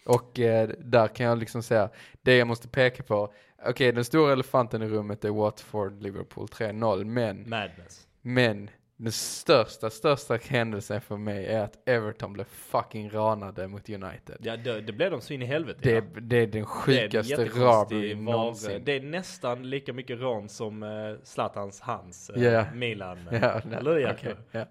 Och 0.06 0.40
eh, 0.40 0.70
där 0.80 1.08
kan 1.08 1.26
jag 1.26 1.38
liksom 1.38 1.64
säga, 1.64 1.90
det 2.22 2.38
jag 2.38 2.48
måste 2.48 2.68
peka 2.68 3.04
på, 3.04 3.34
okej 3.66 3.92
den 3.92 4.06
stora 4.06 4.34
elefanten 4.34 4.82
i 4.82 4.88
rummet 4.88 5.26
är 5.26 5.30
Watford 5.30 6.02
Liverpool 6.02 6.48
3-0, 6.48 7.04
men, 7.04 7.50
Madness. 7.50 8.08
men 8.22 8.70
den 9.00 9.12
största, 9.12 9.90
största 9.90 10.36
händelsen 10.36 11.02
för 11.02 11.18
mig 11.18 11.46
är 11.46 11.64
att 11.64 11.88
Everton 11.90 12.34
blev 12.34 12.46
fucking 12.46 13.10
ranade 13.10 13.68
mot 13.68 13.90
United. 13.90 14.38
Ja, 14.40 14.58
det, 14.58 14.82
det 14.82 14.94
blev 14.94 15.12
de 15.12 15.22
så 15.22 15.34
in 15.34 15.42
i 15.42 15.46
helvete. 15.46 15.80
Det, 15.84 15.92
ja. 15.92 16.02
det 16.22 16.38
är 16.38 16.48
den 16.48 16.66
sjukaste 16.66 17.46
var- 17.46 18.16
någonsin. 18.16 18.82
Det 18.86 18.92
är 18.92 19.02
nästan 19.02 19.70
lika 19.70 19.94
mycket 19.94 20.20
rån 20.20 20.50
som 20.50 20.84
uh, 20.84 21.18
Zlatans 21.24 21.82
hans 21.82 22.32
uh, 22.36 22.44
Ja. 22.44 22.66
Milan. 22.74 23.18
Ja, 23.32 23.62
nej, 23.66 23.78
Eller 23.80 23.92
okej, 23.92 24.18
Jakob? 24.24 24.44
ja. 24.52 24.66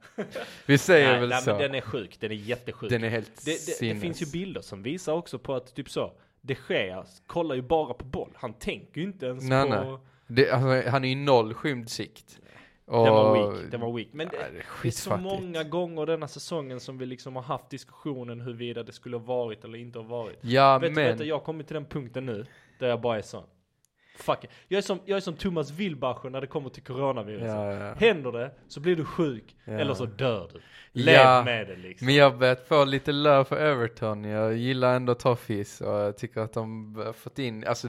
Vi 0.67 0.79
säger 0.79 1.11
nej, 1.11 1.21
väl 1.21 1.29
nej, 1.29 1.43
så. 1.43 1.51
men 1.51 1.59
den 1.59 1.75
är 1.75 1.81
sjuk. 1.81 2.17
Den 2.21 2.31
är 2.31 2.35
jättesjuk. 2.35 2.91
Den 2.91 3.05
är 3.05 3.09
helt 3.09 3.45
det, 3.45 3.67
det, 3.81 3.95
det 3.95 4.01
finns 4.01 4.23
ju 4.23 4.27
bilder 4.27 4.61
som 4.61 4.83
visar 4.83 5.13
också 5.13 5.39
på 5.39 5.55
att 5.55 5.75
typ 5.75 5.91
så. 5.91 6.13
De 6.41 6.57
Gea 6.69 7.05
kollar 7.27 7.55
ju 7.55 7.63
bara 7.63 7.95
på 7.95 8.05
boll. 8.05 8.31
Han 8.35 8.53
tänker 8.53 9.01
ju 9.01 9.07
inte 9.07 9.27
ens 9.27 9.45
Nej, 9.45 9.63
på... 9.63 9.69
nej. 9.69 9.99
Det, 10.27 10.51
alltså, 10.51 10.91
han 10.91 11.05
är 11.05 11.09
ju 11.09 11.15
noll 11.15 11.55
skymd 11.55 11.91
sikt. 11.91 12.41
Och, 12.87 13.05
Den 13.05 13.13
var 13.15 13.35
weak, 13.35 13.71
den 13.71 13.81
var 13.81 13.93
weak. 13.93 14.09
Men 14.13 14.29
det, 14.29 14.37
det 14.37 14.43
är 14.43 14.65
det 14.83 14.89
är 14.89 14.91
så 14.93 15.17
många 15.17 15.63
gånger 15.63 16.07
denna 16.07 16.29
säsongen 16.29 16.81
som 16.81 16.99
vi 16.99 17.07
liksom 17.07 17.37
har 17.37 17.43
haft 17.43 17.71
diskussionen 17.71 18.41
huruvida 18.41 18.83
det 18.83 18.93
skulle 18.93 19.17
ha 19.17 19.25
varit 19.25 19.65
eller 19.65 19.79
inte 19.79 19.99
ha 19.99 20.07
varit. 20.07 20.39
Ja, 20.41 20.79
vet 20.79 20.91
du, 20.91 20.95
men... 20.95 21.05
vet 21.09 21.19
du, 21.19 21.25
jag 21.25 21.35
har 21.35 21.45
kommit 21.45 21.67
till 21.67 21.75
den 21.75 21.85
punkten 21.85 22.27
nu 22.27 22.47
där 22.79 22.89
jag 22.89 23.01
bara 23.01 23.19
är 23.19 23.23
sån. 23.23 23.45
Fuck 24.19 24.45
it. 24.45 24.51
Jag 24.69 24.79
är 24.79 24.83
som, 24.83 24.99
jag 25.05 25.17
är 25.17 25.21
som 25.21 25.35
Thomas 25.35 25.71
Wilbacher 25.71 26.31
när 26.31 26.41
det 26.41 26.47
kommer 26.47 26.71
till 26.71 26.83
coronaviruset. 26.83 27.49
Ja, 27.49 27.73
ja. 27.73 27.95
Händer 27.95 28.33
det 28.33 28.51
så 28.69 28.81
blir 28.81 28.97
du 28.97 29.05
sjuk 29.05 29.57
Ja. 29.65 29.73
eller 29.73 29.95
så 29.95 30.07
dör 30.07 30.51
du. 30.53 30.61
Lev 30.93 31.45
med 31.45 31.67
det 31.69 31.77
liksom. 31.77 32.07
Men 32.07 32.15
jag 32.15 32.31
har 32.31 32.37
börjat 32.39 32.69
få 32.69 32.85
lite 32.85 33.13
löv 33.13 33.45
för 33.45 33.57
Everton. 33.57 34.25
Jag 34.25 34.57
gillar 34.57 34.97
ändå 34.97 35.15
Toffees 35.15 35.81
och 35.81 35.93
jag 35.93 36.17
tycker 36.19 36.41
att 36.41 36.53
de 36.53 36.95
har 36.97 37.13
fått 37.13 37.39
in, 37.39 37.65
alltså 37.67 37.89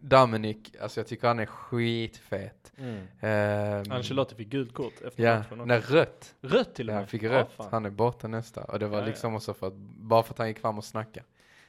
Dominic, 0.00 0.56
alltså 0.82 1.00
jag 1.00 1.06
tycker 1.06 1.28
han 1.28 1.38
är 1.38 1.46
skitfet. 1.46 2.72
Mm. 2.76 3.06
Ehm, 3.20 3.92
Ancelotti 3.92 4.34
fick 4.34 4.48
gult 4.48 4.74
kort 4.74 5.00
efter 5.06 5.22
Ja, 5.22 5.36
matchen 5.38 5.52
också. 5.60 5.64
nej 5.64 5.80
rött. 5.80 6.34
Rött 6.40 6.74
till 6.74 6.88
och 6.88 6.92
Ja, 6.92 6.94
med. 6.94 7.00
han 7.02 7.08
fick 7.08 7.22
Ja, 7.22 7.32
rött. 7.32 7.52
fan. 7.52 7.68
han 7.70 7.86
är 7.86 7.90
borta 7.90 8.28
nästa. 8.28 8.64
Och 8.64 8.78
det 8.78 8.86
var 8.86 8.98
Ja, 8.98 9.04
ja. 9.04 9.08
liksom 9.08 9.34
också 9.34 9.54
för 9.54 9.66
att, 9.66 9.74
bara 9.96 10.22
för 10.22 10.34
att 10.34 10.38
han 10.38 10.48
gick 10.48 10.58
fram 10.58 10.78
och 10.78 10.84
snackade. 10.84 11.26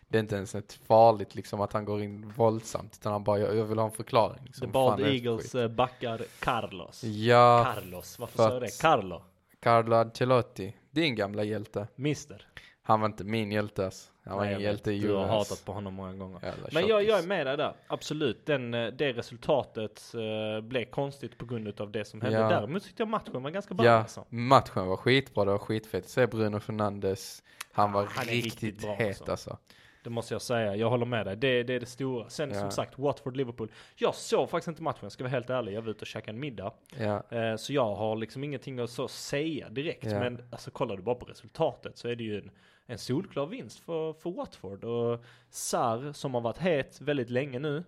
Det 0.07 0.17
är 0.17 0.19
inte 0.19 0.35
ens 0.35 0.55
ett 0.55 0.73
farligt 0.73 1.35
liksom 1.35 1.61
att 1.61 1.73
han 1.73 1.85
går 1.85 2.01
in 2.03 2.29
våldsamt, 2.35 2.97
utan 2.99 3.11
han 3.11 3.23
bara, 3.23 3.39
jag, 3.39 3.55
jag 3.55 3.65
vill 3.65 3.77
ha 3.77 3.85
en 3.85 3.91
förklaring. 3.91 4.43
Liksom. 4.45 4.67
The 4.67 4.71
Bald 4.71 4.99
Eagles 5.01 5.43
skit. 5.43 5.55
eh, 5.55 5.67
backar 5.67 6.21
Carlos. 6.39 7.03
Ja, 7.03 7.73
Carlos, 7.75 8.19
varför 8.19 8.37
för 8.37 8.47
sa 8.47 8.53
jag 8.53 8.61
det? 8.61 8.81
Carlo. 8.81 9.21
Carlo 9.59 9.95
Ancelotti, 9.95 10.75
din 10.91 11.15
gamla 11.15 11.43
hjälte. 11.43 11.87
Mister. 11.95 12.47
Han 12.83 12.99
var 12.99 13.07
inte 13.07 13.23
min 13.23 13.51
hjälte 13.51 13.85
alltså. 13.85 14.10
Han 14.25 14.37
var 14.37 14.45
en 14.45 14.61
hjälte 14.61 14.91
i. 14.91 14.99
Du 14.99 15.13
har 15.13 15.25
hatat 15.27 15.65
på 15.65 15.71
honom 15.71 15.93
många 15.93 16.13
gånger. 16.13 16.39
Jävla 16.43 16.67
Men 16.71 16.87
jag, 16.87 17.03
jag 17.03 17.19
är 17.19 17.27
med 17.27 17.47
dig 17.47 17.57
där, 17.57 17.73
absolut. 17.87 18.45
Den, 18.45 18.73
eh, 18.73 18.87
det 18.87 19.13
resultatet 19.13 20.13
eh, 20.13 20.61
blev 20.61 20.85
konstigt 20.85 21.37
på 21.37 21.45
grund 21.45 21.81
av 21.81 21.91
det 21.91 22.05
som 22.05 22.21
hände. 22.21 22.39
Ja. 22.39 22.49
Däremot 22.49 22.83
tyckte 22.83 23.01
jag 23.01 23.07
matchen 23.09 23.43
var 23.43 23.51
ganska 23.51 23.73
bra 23.73 23.85
Ja, 23.85 23.91
alltså. 23.91 24.25
matchen 24.29 24.87
var 24.87 24.97
skitbra, 24.97 25.45
det 25.45 25.51
var 25.51 25.57
skitfett. 25.57 26.09
Se 26.09 26.27
Bruno 26.27 26.59
Fernandes, 26.59 27.43
han 27.71 27.91
var 27.91 28.05
Han 28.05 28.27
är 28.29 28.31
riktigt, 28.31 28.63
riktigt 28.63 28.81
bra, 28.81 28.93
het 28.95 29.07
alltså. 29.07 29.31
alltså. 29.31 29.57
Det 30.03 30.09
måste 30.09 30.33
jag 30.33 30.41
säga, 30.41 30.75
jag 30.75 30.89
håller 30.89 31.05
med 31.05 31.25
dig. 31.25 31.35
Det, 31.35 31.63
det 31.63 31.73
är 31.73 31.79
det 31.79 31.85
stora. 31.85 32.29
Sen 32.29 32.49
Ja. 32.49 32.59
som 32.59 32.71
sagt, 32.71 32.97
Watford-Liverpool. 32.97 33.67
Jag 33.95 34.15
såg 34.15 34.49
faktiskt 34.49 34.67
inte 34.67 34.83
matchen, 34.83 34.99
jag 35.01 35.11
ska 35.11 35.23
vara 35.23 35.31
helt 35.31 35.49
ärlig. 35.49 35.73
Jag 35.73 35.81
var 35.81 35.89
ute 35.91 36.01
och 36.01 36.07
käkade 36.07 36.35
en 36.35 36.39
middag. 36.39 36.73
Ja, 36.99 37.23
Eh, 37.29 37.55
så 37.55 37.73
jag 37.73 37.95
har 37.95 38.15
liksom 38.15 38.43
ingenting 38.43 38.79
att 38.79 38.89
så 38.89 39.07
säga 39.07 39.69
direkt. 39.69 40.03
Ja. 40.05 40.19
Men 40.19 40.43
alltså 40.51 40.71
kollar 40.71 40.97
du 40.97 41.03
bara 41.03 41.15
på 41.15 41.25
resultatet 41.25 41.97
så 41.97 42.07
är 42.07 42.15
det 42.15 42.23
ju 42.23 42.37
en, 42.37 42.51
en 42.91 42.97
solklar 42.97 43.45
vinst 43.45 43.79
för, 43.79 44.13
för 44.13 44.31
Watford. 44.31 44.83
Och 44.83 45.23
Sarr 45.49 46.13
som 46.13 46.33
har 46.33 46.41
varit 46.41 46.57
het 46.57 47.01
väldigt 47.01 47.29
länge 47.29 47.59
nu. 47.59 47.83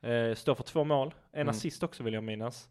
Eh, 0.00 0.34
står 0.34 0.54
för 0.54 0.64
två 0.64 0.84
mål. 0.84 1.14
En 1.32 1.40
Mm. 1.40 1.48
assist 1.50 1.82
också 1.82 2.02
vill 2.02 2.14
jag 2.14 2.24
minnas. 2.24 2.68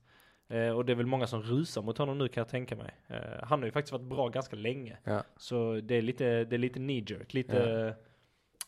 Eh, 0.47 0.69
och 0.69 0.85
det 0.85 0.91
är 0.93 0.95
väl 0.95 1.05
många 1.05 1.27
som 1.27 1.41
rusar 1.41 1.81
mot 1.81 1.97
honom 1.97 2.17
nu 2.17 2.27
kan 2.27 2.41
jag 2.41 2.49
tänka 2.49 2.75
mig. 2.75 2.91
Eh, 3.07 3.17
han 3.43 3.59
har 3.59 3.65
ju 3.65 3.71
faktiskt 3.71 3.91
varit 3.91 4.05
bra 4.05 4.27
ganska 4.29 4.55
länge. 4.55 4.97
ja, 5.03 5.23
Så 5.37 5.79
det 5.83 5.95
är 5.95 6.01
lite, 6.01 6.43
det 6.43 6.55
är 6.55 6.57
lite 6.57 6.79
knee 6.79 7.03
jerk, 7.07 7.33
lite, 7.33 7.95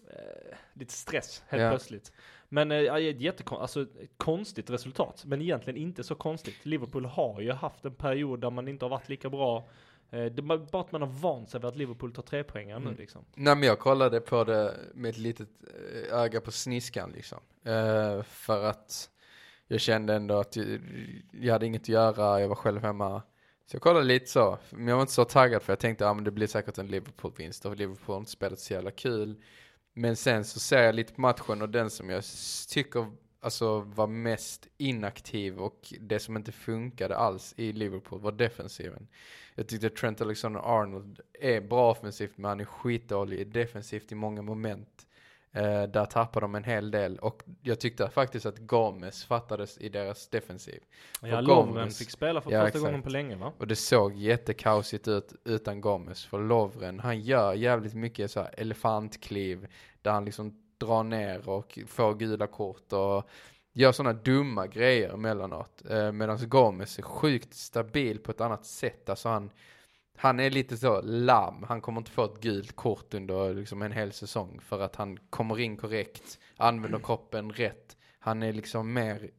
eh, 0.10 0.58
lite 0.74 0.94
stress 0.94 1.44
helt 1.48 1.64
Ja. 1.64 1.70
plötsligt. 1.70 2.12
Men 2.50 2.72
eh, 2.72 2.78
ja, 2.78 3.00
ett 3.00 3.52
alltså, 3.52 3.82
ett 3.82 4.12
konstigt 4.18 4.70
resultat, 4.70 5.24
men 5.26 5.42
egentligen 5.42 5.78
inte 5.78 6.04
så 6.04 6.16
konstigt. 6.16 6.66
Liverpool 6.66 7.06
har 7.06 7.42
ju 7.42 7.52
haft 7.52 7.86
en 7.86 7.96
period 7.96 8.40
där 8.40 8.50
man 8.50 8.68
inte 8.68 8.86
har 8.86 8.90
varit 8.90 9.10
lika 9.10 9.30
bra. 9.30 9.68
Eh, 10.12 10.26
det 10.26 10.40
är 10.40 10.72
bara 10.72 10.82
att 10.82 10.92
man 10.92 11.02
har 11.02 11.10
vant 11.10 11.50
sig 11.50 11.60
vid 11.60 11.66
att 11.68 11.76
Liverpool 11.76 12.14
tar 12.14 12.24
tre 12.24 12.44
poängar 12.44 12.80
nu 12.80 12.86
Mm. 12.86 12.98
liksom. 12.98 13.26
Nej 13.36 13.56
men 13.56 13.68
jag 13.68 13.80
kollade 13.80 14.22
på 14.22 14.44
det 14.44 14.78
med 14.94 15.10
ett 15.10 15.18
litet 15.18 15.50
eh, 16.10 16.18
öga 16.20 16.42
på 16.42 16.52
sniskan 16.52 17.12
liksom. 17.12 17.40
Eh, 17.64 18.24
för 18.24 18.64
att 18.64 19.10
jag 19.68 19.80
kände 19.82 20.14
ändå 20.14 20.40
att 20.40 20.56
jag, 20.56 20.80
jag 21.32 21.54
hade 21.54 21.66
inget 21.66 21.82
att 21.82 21.90
göra, 21.90 22.42
jag 22.42 22.48
var 22.48 22.56
själv 22.56 22.82
hemma. 22.82 23.22
Så 23.66 23.76
jag 23.76 23.82
kollade 23.82 24.06
lite 24.06 24.26
så, 24.32 24.58
men 24.70 24.88
jag 24.88 24.96
var 24.96 25.02
inte 25.02 25.14
så 25.14 25.26
taggad 25.26 25.62
för 25.62 25.72
jag 25.74 25.80
tänkte 25.80 26.06
att 26.06 26.12
ah, 26.12 26.14
men 26.14 26.24
det 26.24 26.32
blir 26.32 26.48
säkert 26.48 26.78
en 26.78 26.88
Liverpool-vinst 26.88 27.66
och 27.66 27.76
Liverpool 27.76 28.14
har 28.14 28.20
inte 28.20 28.32
spelat 28.32 28.60
så 28.60 28.74
jävla 28.74 28.92
kul. 28.92 29.42
Men 29.94 30.16
sen 30.16 30.46
så 30.46 30.60
ser 30.60 30.84
jag 30.84 30.96
lite 30.96 31.14
på 31.14 31.22
matchen 31.22 31.62
och 31.62 31.70
den 31.70 31.90
som 31.90 32.10
jag 32.10 32.24
tycker 32.70 33.12
alltså 33.46 33.80
var 33.80 34.08
mest 34.08 34.68
inaktiv 34.78 35.60
och 35.60 35.94
det 36.00 36.20
som 36.20 36.38
inte 36.38 36.52
funkade 36.52 37.18
alls 37.18 37.54
i 37.58 37.72
Liverpool 37.72 38.20
var 38.20 38.32
defensiven. 38.32 39.08
Jag 39.56 39.68
tyckte 39.68 39.90
Trent 39.90 40.22
Alexander-Arnold 40.22 41.20
är 41.34 41.62
bra 41.62 41.92
offensivt 41.92 42.38
men 42.38 42.50
han 42.50 42.60
är 42.60 42.66
skitdålig 42.66 43.52
defensivt 43.52 44.12
i 44.12 44.16
många 44.16 44.42
moment. 44.42 45.08
Eh, 45.52 45.84
där 45.84 46.06
tappar 46.06 46.42
de 46.42 46.56
en 46.56 46.64
hel 46.64 46.92
del 46.92 47.20
och 47.20 47.44
jag 47.62 47.80
tyckte 47.80 48.10
faktiskt 48.10 48.46
att 48.46 48.58
Gomez 48.58 49.24
fattades 49.26 49.78
i 49.78 49.90
deras 49.90 50.28
defensiv. 50.28 50.80
Ja, 51.22 51.42
Lovren 51.42 51.92
fick 51.92 52.10
spela 52.12 52.42
för 52.42 52.52
Ja, 52.52 52.58
första 52.60 52.68
exakt. 52.68 52.86
gången 52.86 53.02
på 53.02 53.10
länge 53.10 53.36
va? 53.36 53.54
Och 53.58 53.68
det 53.68 53.76
såg 53.76 54.16
jättekaosigt 54.16 55.08
ut 55.08 55.34
utan 55.44 55.82
Gomez. 55.82 56.26
För 56.26 56.40
Lovren, 56.40 57.00
han 57.00 57.22
gör 57.22 57.54
jävligt 57.54 57.94
mycket 57.94 58.32
så 58.32 58.40
här 58.40 58.54
elefantkliv. 58.58 59.68
Där 60.02 60.12
han 60.12 60.26
liksom 60.26 60.65
drar 60.78 61.04
ner 61.04 61.50
och 61.50 61.80
får 61.88 62.14
gula 62.14 62.48
kort 62.48 62.94
och 62.94 63.30
gör 63.74 63.92
sådana 63.92 64.14
dumma 64.14 64.68
grejer 64.68 65.14
emellanåt. 65.14 65.84
Eh, 65.90 66.12
Medan 66.12 66.50
Gomes 66.50 66.98
är 66.98 67.04
sjukt 67.04 67.54
stabil 67.54 68.20
på 68.20 68.32
ett 68.32 68.42
annat 68.42 68.66
sätt. 68.66 69.10
Alltså 69.10 69.30
han, 69.30 69.52
han 70.18 70.40
är 70.40 70.50
lite 70.50 70.78
så 70.78 71.02
lamm. 71.02 71.64
Han 71.68 71.82
kommer 71.82 72.02
inte 72.02 72.12
få 72.12 72.26
ett 72.26 72.42
gult 72.42 72.76
kort 72.76 73.14
under 73.14 73.54
liksom 73.54 73.82
en 73.82 73.92
hel 73.92 74.12
säsong. 74.12 74.60
För 74.62 74.80
att 74.80 74.96
han 74.96 75.18
kommer 75.30 75.60
in 75.60 75.78
korrekt, 75.78 76.40
använder 76.58 77.00
kroppen 77.00 77.52
rätt. 77.52 77.98
Han 78.20 78.44
är 78.44 78.54
liksom 78.54 78.94
mer 78.94 79.30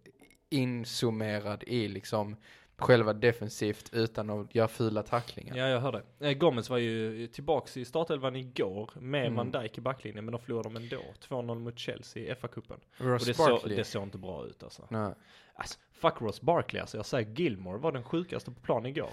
insummerad 0.51 1.65
i 1.67 1.89
liksom 1.89 2.37
själva 2.79 3.13
defensivt 3.13 3.91
utan 3.93 4.31
att 4.31 4.55
göra 4.55 4.69
fula 4.69 5.03
tacklingar. 5.03 5.57
Ja, 5.57 5.69
jag 5.69 5.81
hörde. 5.81 6.03
Eh, 6.21 6.33
Gomez 6.33 6.71
var 6.71 6.79
ju 6.79 7.27
tillbaks 7.27 7.77
i 7.77 7.85
startelvan 7.85 8.37
igår 8.37 8.91
med 8.95 9.27
Mm. 9.27 9.35
Van 9.37 9.51
Dijk 9.51 9.79
i 9.79 9.81
backlinjen, 9.81 10.25
men 10.25 10.33
de 10.33 10.41
förlorade 10.41 10.69
de 10.69 10.77
ändå. 10.77 11.03
2-0 11.29 11.59
mot 11.59 11.79
Chelsea 11.79 12.23
i 12.23 12.35
FA-cupen. 12.35 12.79
Och 12.99 13.27
det 13.27 13.37
Barkley. 13.39 13.77
det 13.77 13.85
såg 13.85 14.03
inte 14.03 14.19
bra 14.19 14.47
ut 14.47 14.63
alltså. 14.63 14.87
Nej. 14.91 15.15
Alltså, 15.55 15.79
fuck 15.93 16.15
Ross 16.21 16.41
Barkley 16.41 16.81
alltså. 16.81 16.97
Jag 16.97 17.07
säger 17.07 17.31
Gilmore 17.31 17.79
var 17.79 17.93
den 17.93 18.05
sjukaste 18.05 18.51
på 18.51 18.61
plan 18.61 18.87
igår. 18.87 19.11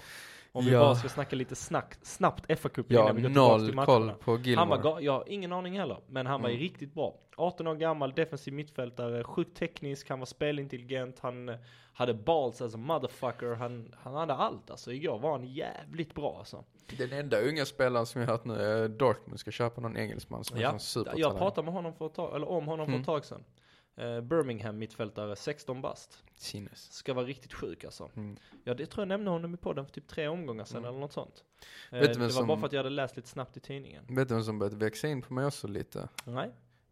Om 0.56 0.64
vi 0.64 0.70
Ja. 0.72 0.80
bara 0.80 0.94
ska 0.94 1.08
snacka 1.08 1.36
lite 1.36 1.54
snack, 1.56 1.94
snabbt 2.02 2.46
FA-cupen 2.48 2.84
Jag 2.88 3.02
har 3.02 3.10
innan 3.10 3.16
vi 3.16 3.22
går 3.22 3.28
tillbaka 3.28 3.56
till 3.56 3.66
noll 3.66 3.74
matcherna. 3.74 4.14
koll 4.14 4.20
på 4.24 4.30
Han 4.60 4.68
var, 4.68 4.76
Gilmore. 4.76 5.02
jag 5.04 5.12
har 5.12 5.24
ingen 5.28 5.52
aning 5.52 5.78
heller, 5.78 5.98
men 6.06 6.26
han 6.26 6.42
var 6.42 6.48
ju 6.48 6.54
Mm. 6.54 6.62
riktigt 6.62 6.94
bra. 6.94 7.14
18 7.36 7.66
år 7.66 7.74
gammal, 7.74 8.12
defensiv 8.12 8.54
mittfältare, 8.54 9.24
sjukt 9.24 9.56
teknisk, 9.56 10.08
han 10.08 10.18
var 10.18 10.26
spelintelligent, 10.26 11.18
han 11.20 11.48
eh, 11.48 11.56
hade 11.92 12.14
balls 12.14 12.62
as 12.62 12.74
a 12.74 12.78
motherfucker, 12.78 13.54
han, 13.54 13.94
han 14.02 14.14
hade 14.14 14.34
allt 14.34 14.70
alltså. 14.70 14.92
Igår 14.92 15.18
var 15.18 15.30
han 15.32 15.44
jävligt 15.44 16.14
bra 16.14 16.36
alltså. 16.38 16.64
Den 16.98 17.12
enda 17.12 17.40
unga 17.40 17.64
spelaren 17.64 18.06
som 18.06 18.20
jag 18.20 18.28
hört 18.28 18.44
nu 18.44 18.54
är 18.54 18.88
Dortmund 18.88 19.40
ska 19.40 19.50
köpa 19.50 19.80
någon 19.80 19.96
engelsman 19.96 20.44
som 20.44 20.56
är 20.56 20.62
Ja, 20.62 20.72
en 20.72 20.80
supertalang. 20.80 21.20
Jag 21.20 21.38
pratade 21.38 21.64
med 21.64 21.74
honom 21.74 21.92
för 21.94 22.06
ett 22.06 22.14
tag, 22.14 22.36
eller 22.36 22.48
om 22.50 22.66
honom 22.66 22.86
för 22.86 22.90
Mm. 22.92 23.00
ett 23.00 23.06
tag 23.06 23.24
sedan. 23.24 23.44
Eh, 23.96 24.20
Birmingham 24.20 24.78
mittfältare, 24.78 25.36
16 25.36 25.82
bast. 25.82 26.18
Sinnes. 26.36 26.92
Ska 26.92 27.14
vara 27.14 27.26
riktigt 27.26 27.52
sjuk 27.54 27.84
alltså. 27.84 28.10
Mm. 28.16 28.36
Ja, 28.64 28.74
det 28.74 28.86
tror 28.86 29.00
jag 29.02 29.08
nämnde 29.08 29.30
honom 29.30 29.54
i 29.54 29.56
podden 29.56 29.86
för 29.86 29.92
typ 29.92 30.08
tre 30.08 30.28
omgångar 30.28 30.64
sedan 30.64 30.76
Mm. 30.78 30.88
eller 30.88 31.00
något 31.00 31.12
sånt. 31.12 31.44
Eh, 31.92 31.98
Vet 32.00 32.08
du 32.08 32.14
det 32.14 32.20
var 32.24 32.28
som- 32.28 32.46
bara 32.46 32.58
för 32.58 32.66
att 32.66 32.72
jag 32.72 32.78
hade 32.78 32.90
läst 32.90 33.16
lite 33.16 33.28
snabbt 33.28 33.56
i 33.56 33.60
tidningen. 33.60 34.04
Vet 34.08 34.28
du 34.28 34.34
vem 34.34 34.44
som 34.44 34.58
börjat 34.58 34.72
växa 34.74 35.08
in 35.08 35.22
på 35.22 35.34
mig 35.34 35.46
också 35.46 35.68
lite? 35.68 36.08
Nej? 36.24 36.50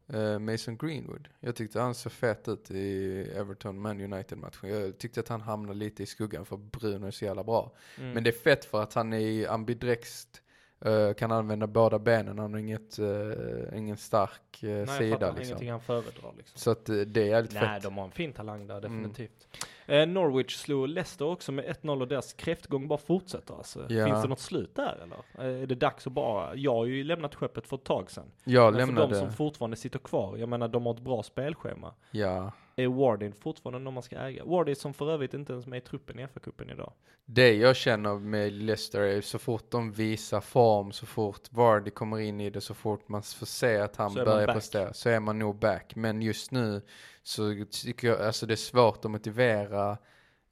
Eh, 0.08 0.38
Mason 0.38 0.76
Greenwood. 0.76 1.28
Jag 1.40 1.56
tyckte 1.56 1.80
han 1.80 1.94
såg 1.94 2.12
fet 2.12 2.48
ut 2.48 2.70
i 2.70 3.12
Everton 3.36 3.80
Man 3.80 4.00
United 4.00 4.38
matchen. 4.38 4.68
Jag 4.70 4.98
tyckte 4.98 5.20
att 5.20 5.28
han 5.28 5.40
hamnade 5.40 5.78
lite 5.78 6.02
i 6.02 6.06
skuggan 6.06 6.46
för 6.46 6.56
Bruno 6.56 7.06
är 7.06 7.10
så 7.10 7.24
jävla 7.24 7.44
bra. 7.44 7.72
Mm. 7.98 8.12
Men 8.12 8.24
det 8.24 8.30
är 8.30 8.38
fett 8.38 8.64
för 8.64 8.82
att 8.82 8.94
han 8.94 9.12
är 9.12 9.48
ambidrext. 9.48 10.41
Eh, 10.84 11.14
kan 11.14 11.32
använda 11.32 11.66
båda 11.66 11.98
benen. 11.98 12.38
Han 12.38 12.52
har 12.52 12.60
inget, 12.60 12.98
uh, 12.98 13.78
ingen 13.78 13.96
stark 13.96 14.60
uh, 14.64 14.70
Nej, 14.70 14.86
sida 14.86 15.10
fattar 15.18 15.26
liksom. 15.28 15.44
ingenting 15.44 15.70
han 15.70 15.80
föredrar 15.80 16.32
liksom. 16.36 16.58
Så 16.58 16.70
att 16.70 16.84
det 16.86 17.16
är 17.16 17.24
jävligt 17.24 17.54
Nej, 17.54 17.62
fett. 17.62 17.82
de 17.82 17.96
har 17.98 18.04
en 18.04 18.10
fin 18.10 18.32
talang 18.32 18.66
där, 18.66 18.78
Mm. 18.78 19.02
definitivt. 19.02 19.48
Eh, 19.86 20.06
Norwich 20.06 20.56
slog 20.56 20.88
Leicester 20.88 21.24
också 21.24 21.52
med 21.52 21.64
1-0 21.64 22.00
och 22.00 22.08
deras 22.08 22.32
kräftgång 22.32 22.88
bara 22.88 22.98
fortsätter 22.98 23.54
alltså. 23.54 23.86
Ja. 23.88 24.06
Finns 24.06 24.22
det 24.22 24.28
något 24.28 24.40
slut 24.40 24.74
där 24.74 24.98
eller? 25.02 25.44
Är 25.62 25.66
det 25.66 25.74
dags 25.74 26.06
att 26.06 26.12
bara, 26.12 26.54
jag 26.54 26.74
har 26.74 26.84
ju 26.86 27.04
lämnat 27.04 27.34
skeppet 27.34 27.66
för 27.68 27.76
ett 27.76 27.84
tag 27.84 28.10
sedan. 28.10 28.24
Jag 28.44 28.64
Men 28.74 28.80
för 28.80 28.86
lämnade, 28.86 29.14
de 29.14 29.18
som 29.20 29.32
fortfarande 29.32 29.76
sitter 29.76 29.98
kvar, 29.98 30.36
jag 30.36 30.48
menar 30.48 30.68
de 30.68 30.86
har 30.86 30.94
ett 30.94 31.00
bra 31.00 31.22
spelschema. 31.22 31.94
ja. 32.10 32.52
Är 32.76 32.86
Wardin 32.86 33.32
fortfarande 33.32 33.78
någon 33.78 33.94
man 33.94 34.02
ska 34.02 34.16
äga? 34.16 34.44
Wardin 34.44 34.76
som 34.76 34.94
för 34.94 35.10
övrigt 35.10 35.34
inte 35.34 35.52
ens 35.52 35.66
är 35.66 35.70
med 35.70 35.76
i 35.76 35.80
truppen 35.80 36.18
i 36.18 36.26
FA-cupen 36.26 36.72
idag. 36.72 36.92
Det 37.24 37.52
jag 37.52 37.76
känner 37.76 38.18
med 38.18 38.52
Leicester 38.52 39.00
är 39.00 39.20
så 39.20 39.38
fort 39.38 39.70
de 39.70 39.92
visar 39.92 40.40
form, 40.40 40.92
så 40.92 41.06
fort 41.06 41.52
Vardy 41.52 41.90
kommer 41.90 42.20
in 42.20 42.40
i 42.40 42.50
det, 42.50 42.60
så 42.60 42.74
fort 42.74 43.08
man 43.08 43.22
får 43.22 43.46
se 43.46 43.76
att 43.76 43.96
han 43.96 44.10
Så 44.10 44.24
börjar 44.24 44.54
prestera, 44.54 44.92
så 44.92 45.08
är 45.08 45.20
man 45.20 45.38
nog 45.38 45.56
back. 45.56 45.96
Men 45.96 46.22
just 46.22 46.50
nu 46.50 46.82
så 47.22 47.64
tycker 47.70 48.08
jag, 48.08 48.20
alltså 48.20 48.46
det 48.46 48.54
är 48.54 48.56
svårt 48.56 49.04
att 49.04 49.10
motivera 49.10 49.90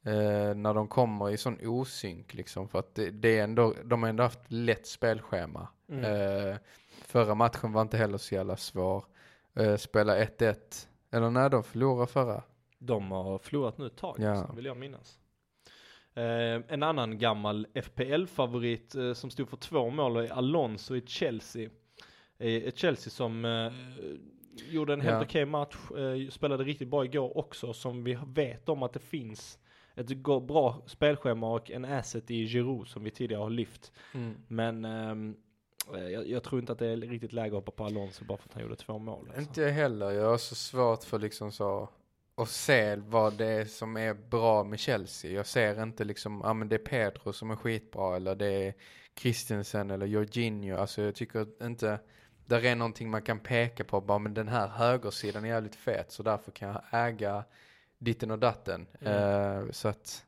eh, 0.05 0.55
när 0.55 0.73
de 0.73 0.87
kommer 0.87 1.29
i 1.29 1.37
sån 1.37 1.57
osynk 1.67 2.33
liksom. 2.33 2.67
För 2.67 2.79
att 2.79 2.95
det, 2.95 3.11
det 3.11 3.39
är 3.39 3.43
ändå, 3.43 3.75
de 3.83 4.03
har 4.03 4.09
ändå 4.09 4.23
haft 4.23 4.41
lätt 4.47 4.87
spelschema. 4.87 5.67
Mm. 5.89 6.05
Eh, 6.05 6.55
förra 7.05 7.35
matchen 7.35 7.73
var 7.73 7.81
inte 7.81 7.97
heller 7.97 8.17
så 8.17 8.35
jävla 8.35 8.57
svår. 8.57 9.05
Eh, 9.55 9.75
spela 9.75 10.17
1-1, 10.17 10.87
eller 11.11 11.29
när 11.29 11.49
de 11.49 11.63
förlorade 11.63 12.07
förra. 12.11 12.43
De 12.79 13.11
har 13.11 13.37
förlorat 13.37 13.77
nu 13.77 13.85
ett 13.85 13.95
tag, 13.97 14.15
Ja. 14.19 14.51
vill 14.55 14.65
jag 14.65 14.77
minnas. 14.77 15.19
Eh, 16.13 16.61
en 16.67 16.83
annan 16.83 17.17
gammal 17.17 17.67
FPL-favorit 17.73 18.95
eh, 18.95 19.13
som 19.13 19.29
stod 19.29 19.49
för 19.49 19.57
två 19.57 19.89
mål 19.89 20.17
är 20.17 20.31
Alonso 20.33 20.95
i 20.95 21.01
Chelsea. 21.05 21.69
Eh, 22.37 22.47
ett 22.55 22.77
Chelsea 22.77 23.11
som 23.11 23.45
eh, 23.45 23.71
gjorde 24.71 24.93
en 24.93 25.01
helt 25.01 25.13
Ja. 25.13 25.21
okej 25.23 25.45
match, 25.45 25.75
eh, 25.91 26.29
spelade 26.29 26.63
riktigt 26.63 26.87
bra 26.87 27.05
igår 27.05 27.37
också, 27.37 27.73
som 27.73 28.03
vi 28.03 28.17
vet 28.27 28.69
om 28.69 28.83
att 28.83 28.93
det 28.93 28.99
finns 28.99 29.59
ett 29.95 30.17
bra 30.47 30.81
spelschema 30.85 31.53
och 31.53 31.71
en 31.71 31.85
asset 31.85 32.31
i 32.31 32.47
Giroud 32.47 32.87
som 32.87 33.03
vi 33.03 33.11
tidigare 33.11 33.41
har 33.41 33.49
lyft. 33.49 33.91
Mm. 34.13 34.35
Men 34.47 34.85
ehm, 34.85 35.29
eh, 35.29 35.35
jag, 35.93 36.27
jag 36.27 36.43
tror 36.43 36.61
inte 36.61 36.71
att 36.71 36.79
det 36.79 36.87
är 36.87 36.97
riktigt 36.97 37.33
läge 37.33 37.47
att 37.47 37.53
hoppa 37.53 37.71
på 37.71 37.85
Alonso 37.85 38.25
bara 38.25 38.37
för 38.37 38.49
att 38.49 38.53
han 38.53 38.63
gjorde 38.63 38.75
två 38.75 38.99
mål. 38.99 39.25
Alltså. 39.27 39.41
Inte 39.41 39.61
jag 39.61 39.71
heller. 39.71 40.11
Jag 40.11 40.29
har 40.29 40.37
så 40.37 40.55
svårt 40.55 41.03
för 41.03 41.19
liksom 41.19 41.51
så 41.51 41.89
att 42.35 42.49
se 42.49 42.95
vad 42.95 43.33
det 43.33 43.45
är 43.45 43.65
som 43.65 43.97
är 43.97 44.13
bra 44.13 44.63
med 44.63 44.79
Chelsea. 44.79 45.31
Jag 45.31 45.45
ser 45.45 45.83
inte 45.83 46.03
liksom, 46.03 46.41
ja 46.43 46.53
men 46.53 46.69
det 46.69 46.75
är 46.75 46.79
Pedro 46.79 47.33
som 47.33 47.51
är 47.51 47.55
skitbra 47.55 48.15
eller 48.15 48.35
det 48.35 48.67
är 48.67 48.73
Christensen 49.19 49.91
eller 49.91 50.05
Jorginho. 50.05 50.77
Alltså 50.77 51.01
jag 51.01 51.15
tycker 51.15 51.47
inte, 51.65 51.99
där 52.45 52.65
är 52.65 52.75
någonting 52.75 53.09
man 53.09 53.21
kan 53.21 53.39
peka 53.39 53.83
på, 53.83 54.01
bara 54.01 54.19
men 54.19 54.33
den 54.33 54.47
här 54.47 54.67
högersidan 54.67 55.45
är 55.45 55.49
jävligt 55.49 55.75
fet 55.75 56.11
så 56.11 56.23
därför 56.23 56.51
kan 56.51 56.69
jag 56.69 56.81
äga 56.91 57.43
ditten 57.97 58.31
och 58.31 58.39
datten. 58.39 58.87
Mm. 58.99 59.13
Eh, 59.13 59.71
så 59.71 59.87
att, 59.87 60.25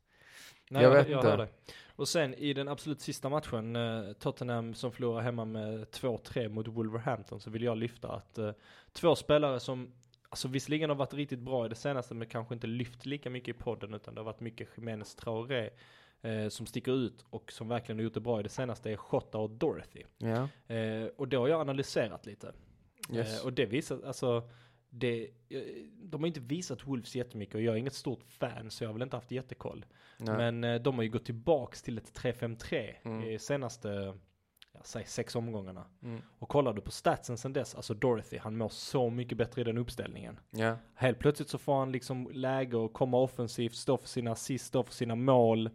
Nej, 0.69 0.83
jag 0.83 0.91
vet 0.91 1.09
inte. 1.09 1.47
Och 1.95 2.07
sen 2.07 2.33
i 2.33 2.53
den 2.53 2.67
absolut 2.67 3.01
sista 3.01 3.29
matchen, 3.29 3.75
eh, 3.75 4.13
Tottenham 4.13 4.73
som 4.73 4.91
förlorar 4.91 5.21
hemma 5.21 5.45
med 5.45 5.87
2-3 5.91 6.49
mot 6.49 6.67
Wolverhampton, 6.67 7.39
så 7.39 7.49
vill 7.49 7.63
jag 7.63 7.77
lyfta 7.77 8.11
att 8.11 8.37
eh, 8.37 8.51
två 8.93 9.15
spelare 9.15 9.59
som 9.59 9.91
Alltså 10.29 10.47
visserligen 10.47 10.89
har 10.89 10.97
varit 10.97 11.13
riktigt 11.13 11.39
bra 11.39 11.65
i 11.65 11.69
det 11.69 11.75
senaste 11.75 12.13
men 12.13 12.27
kanske 12.27 12.53
inte 12.53 12.67
lyft 12.67 13.05
lika 13.05 13.29
mycket 13.29 13.55
i 13.55 13.59
podden 13.59 13.93
utan 13.93 14.15
det 14.15 14.21
har 14.21 14.25
varit 14.25 14.39
mycket 14.39 14.67
Jiménez 14.75 15.15
Traoré 15.15 15.69
eh, 16.21 16.49
som 16.49 16.65
sticker 16.65 16.91
ut 16.91 17.25
och 17.29 17.51
som 17.51 17.67
verkligen 17.67 17.99
har 17.99 18.03
gjort 18.03 18.13
det 18.13 18.19
bra 18.19 18.39
i 18.39 18.43
det 18.43 18.49
senaste 18.49 18.89
är 18.89 18.97
Jota 19.13 19.37
och 19.37 19.49
Dorothy. 19.49 20.03
ja, 20.17 20.47
Eh, 20.75 21.07
och 21.17 21.27
det 21.27 21.37
har 21.37 21.47
jag 21.47 21.61
analyserat 21.61 22.25
lite. 22.25 22.53
yes. 23.11 23.39
Eh, 23.39 23.45
och 23.45 23.53
det 23.53 23.65
visar, 23.65 23.99
alltså, 24.05 24.49
det, 24.95 25.23
eh, 25.49 25.61
de 25.95 26.21
har 26.21 26.27
inte 26.27 26.39
visat 26.39 26.87
Wolves 26.87 27.15
jättemycket 27.15 27.55
och 27.55 27.61
jag 27.61 27.73
är 27.73 27.79
inget 27.79 27.93
stort 27.93 28.23
fan 28.27 28.71
så 28.71 28.83
jag 28.83 28.89
har 28.89 28.93
väl 28.93 29.01
inte 29.01 29.17
haft 29.17 29.31
jättekoll. 29.31 29.85
Nej. 30.17 30.37
Men 30.37 30.63
eh, 30.63 30.81
de 30.81 30.95
har 30.95 31.03
ju 31.03 31.09
gått 31.09 31.25
tillbaks 31.25 31.81
till 31.81 31.97
ett 31.97 32.13
3-5-3 32.19 32.93
Mm. 33.03 33.23
i 33.29 33.39
senaste, 33.39 34.13
säg 34.83 35.05
sex 35.05 35.35
omgångarna. 35.35 35.85
Mm. 36.03 36.21
Och 36.39 36.49
kollar 36.49 36.73
du 36.73 36.81
på 36.81 36.91
statsen 36.91 37.37
sen 37.37 37.53
dess, 37.53 37.75
alltså 37.75 37.93
Dorothy, 37.93 38.37
han 38.37 38.57
mår 38.57 38.69
så 38.69 39.09
mycket 39.09 39.37
bättre 39.37 39.61
i 39.61 39.63
den 39.63 39.77
uppställningen. 39.77 40.39
Ja, 40.51 40.77
Helt 40.95 41.19
plötsligt 41.19 41.49
så 41.49 41.57
får 41.57 41.79
han 41.79 41.91
liksom 41.91 42.29
läge 42.33 42.85
att 42.85 42.93
komma 42.93 43.17
offensivt, 43.17 43.75
stå 43.75 43.97
för 43.97 44.07
sina 44.07 44.31
assist, 44.31 44.65
stå 44.65 44.83
för 44.83 44.93
sina 44.93 45.15
mål. 45.15 45.69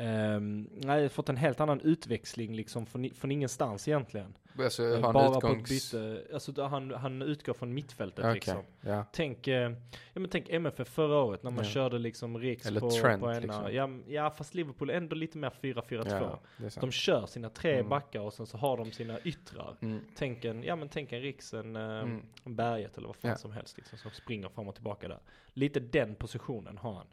Um, 0.00 0.68
nej, 0.72 1.08
fått 1.08 1.28
en 1.28 1.36
helt 1.36 1.60
annan 1.60 1.80
utväxling 1.80 2.54
liksom 2.56 2.86
från, 2.86 3.10
från 3.14 3.30
ingenstans 3.30 3.88
egentligen. 3.88 4.34
alltså 4.58 4.82
har 4.82 5.12
Bara 5.12 5.22
han 5.30 5.40
på 5.40 5.46
ett 5.48 5.52
utgångs... 5.52 5.92
byte, 5.92 6.22
alltså 6.34 6.62
han, 6.62 6.90
han 6.90 7.22
utgår 7.22 7.54
från 7.54 7.74
mittfältet 7.74 8.18
Okej, 8.24 8.34
liksom. 8.34 8.62
ja. 8.80 9.04
Tänk, 9.12 9.48
eh, 9.48 9.70
ja 10.12 10.20
men 10.20 10.28
tänk 10.30 10.48
MFF 10.48 10.88
förra 10.88 11.18
året 11.22 11.42
när 11.42 11.50
man 11.50 11.64
Ja. 11.64 11.70
körde 11.70 11.98
liksom 11.98 12.38
Riks 12.38 12.66
Eller 12.66 12.80
på, 12.80 12.90
Trent, 12.90 13.22
på 13.22 13.30
ena. 13.30 13.40
liksom. 13.40 13.72
Ja, 13.72 13.90
ja 14.08 14.30
fast 14.30 14.54
Liverpool 14.54 14.90
ändå 14.90 15.16
lite 15.16 15.38
mer 15.38 15.50
4-4-2. 15.62 16.06
ja, 16.20 16.40
det 16.56 16.66
är 16.66 16.70
sant. 16.70 16.80
De 16.80 16.90
kör 16.92 17.26
sina 17.26 17.50
tre 17.50 17.74
Mm. 17.74 17.88
backar 17.88 18.20
och 18.20 18.32
sen 18.32 18.46
så 18.46 18.56
har 18.58 18.76
de 18.76 18.92
sina 18.92 19.20
yttrar. 19.20 19.76
Mm. 19.80 20.00
Tänk 20.16 20.44
en, 20.44 20.62
ja 20.62 20.76
men 20.76 20.88
tänk 20.88 21.12
en 21.12 21.20
Riks, 21.20 21.54
en, 21.54 21.76
eh, 21.76 21.82
Mm. 21.82 22.22
en 22.44 22.56
Berget 22.56 22.98
eller 22.98 23.06
vad 23.06 23.16
fan 23.16 23.38
som 23.38 23.52
helst 23.52 23.76
liksom, 23.76 23.98
som 23.98 24.10
springer 24.10 24.48
fram 24.48 24.68
och 24.68 24.74
tillbaka 24.74 25.08
där. 25.08 25.18
Lite 25.52 25.80
den 25.80 26.14
positionen 26.14 26.78
har 26.78 26.92
han. 26.92 27.06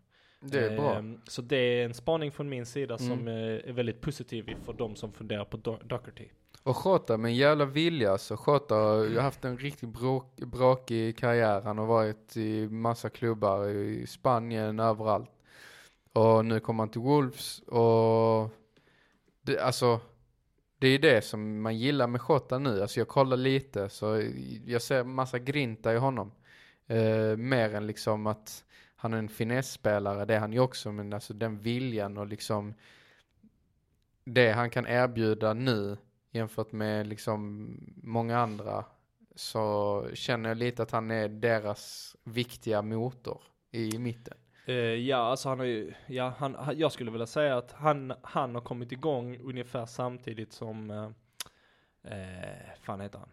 Det 0.51 0.65
är 0.65 0.77
bra. 0.77 0.95
Ehm, 0.95 1.19
Så 1.27 1.41
det 1.41 1.55
är 1.57 1.85
en 1.85 1.93
spaning 1.93 2.31
från 2.31 2.49
min 2.49 2.65
sida 2.65 2.97
som 2.97 3.11
Mm. 3.11 3.27
eh, 3.27 3.69
är 3.69 3.73
väldigt 3.73 4.01
positiv 4.01 4.55
för 4.65 4.73
de 4.73 4.95
som 4.95 5.13
funderar 5.13 5.45
på 5.45 5.57
Do- 5.57 5.83
Doherty. 5.87 6.25
Och 6.63 6.75
Jota 6.85 7.17
med 7.17 7.29
en 7.29 7.35
jävla 7.35 7.65
vilja 7.65 8.17
så 8.17 8.33
Jota 8.47 8.75
har 8.75 9.19
haft 9.21 9.45
en 9.45 9.57
riktigt 9.57 9.89
bråk, 9.89 10.35
brakig 10.35 11.17
karriär. 11.17 11.61
Han 11.61 11.77
har 11.77 11.85
varit 11.85 12.37
i 12.37 12.67
massa 12.69 13.09
klubbar 13.09 13.67
i 13.69 14.07
Spanien, 14.07 14.79
överallt. 14.79 15.29
Och 16.13 16.45
nu 16.45 16.59
kommer 16.59 16.81
han 16.83 16.89
till 16.89 17.01
Wolves 17.01 17.59
och 17.59 18.49
det, 19.41 19.59
alltså 19.59 19.99
det 20.79 20.87
är 20.87 20.99
det 20.99 21.21
som 21.25 21.61
man 21.61 21.77
gillar 21.77 22.07
med 22.07 22.21
Jota 22.29 22.59
nu. 22.59 22.81
Alltså 22.81 22.99
jag 22.99 23.07
kollar 23.07 23.37
lite 23.37 23.89
så 23.89 24.21
jag 24.65 24.81
ser 24.81 25.03
massa 25.03 25.39
grinta 25.39 25.93
i 25.93 25.97
honom. 25.97 26.31
Eh, 26.88 27.38
mer 27.38 27.75
än 27.75 27.88
liksom 27.88 28.27
att 28.27 28.63
han 29.06 29.13
är 29.13 29.18
en 29.18 29.30
finessspelare, 29.30 30.26
det 30.26 30.36
är 30.36 30.39
han 30.39 30.54
ju 30.54 30.60
också, 30.60 30.91
men 30.91 31.13
alltså 31.13 31.34
den 31.34 31.60
viljan 31.60 32.18
och 32.18 32.28
liksom 32.28 32.74
det 34.24 34.52
han 34.52 34.70
kan 34.70 34.88
erbjuda 34.88 35.54
nu 35.54 35.98
jämfört 36.32 36.72
med 36.72 37.08
liksom 37.08 37.70
många 38.04 38.39
andra 38.39 38.86
så 39.36 40.08
känner 40.13 40.50
jag 40.50 40.58
lite 40.58 40.84
att 40.84 40.91
han 40.91 41.12
är 41.12 41.30
deras 41.30 42.15
viktiga 42.24 42.82
motor 42.82 43.41
i 43.72 43.98
mitten. 43.98 44.38
Uh, 44.70 44.76
ja, 44.76 45.18
alltså 45.18 45.50
han 45.50 45.60
har 45.60 45.65
ju, 45.65 45.94
ja, 46.08 46.34
han, 46.38 46.56
han- 46.56 46.78
jag 46.78 46.91
skulle 46.91 47.12
vilja 47.12 47.28
säga 47.28 47.58
att 47.58 47.72
han, 47.72 48.13
han 48.24 48.56
har 48.56 48.62
kommit 48.62 48.91
igång 48.91 49.38
ungefär 49.44 49.86
samtidigt 49.86 50.54
som, 50.54 50.89
uh, 50.91 51.10
uh, 52.06 52.74
fan 52.82 53.02
heter 53.02 53.20
han? 53.20 53.30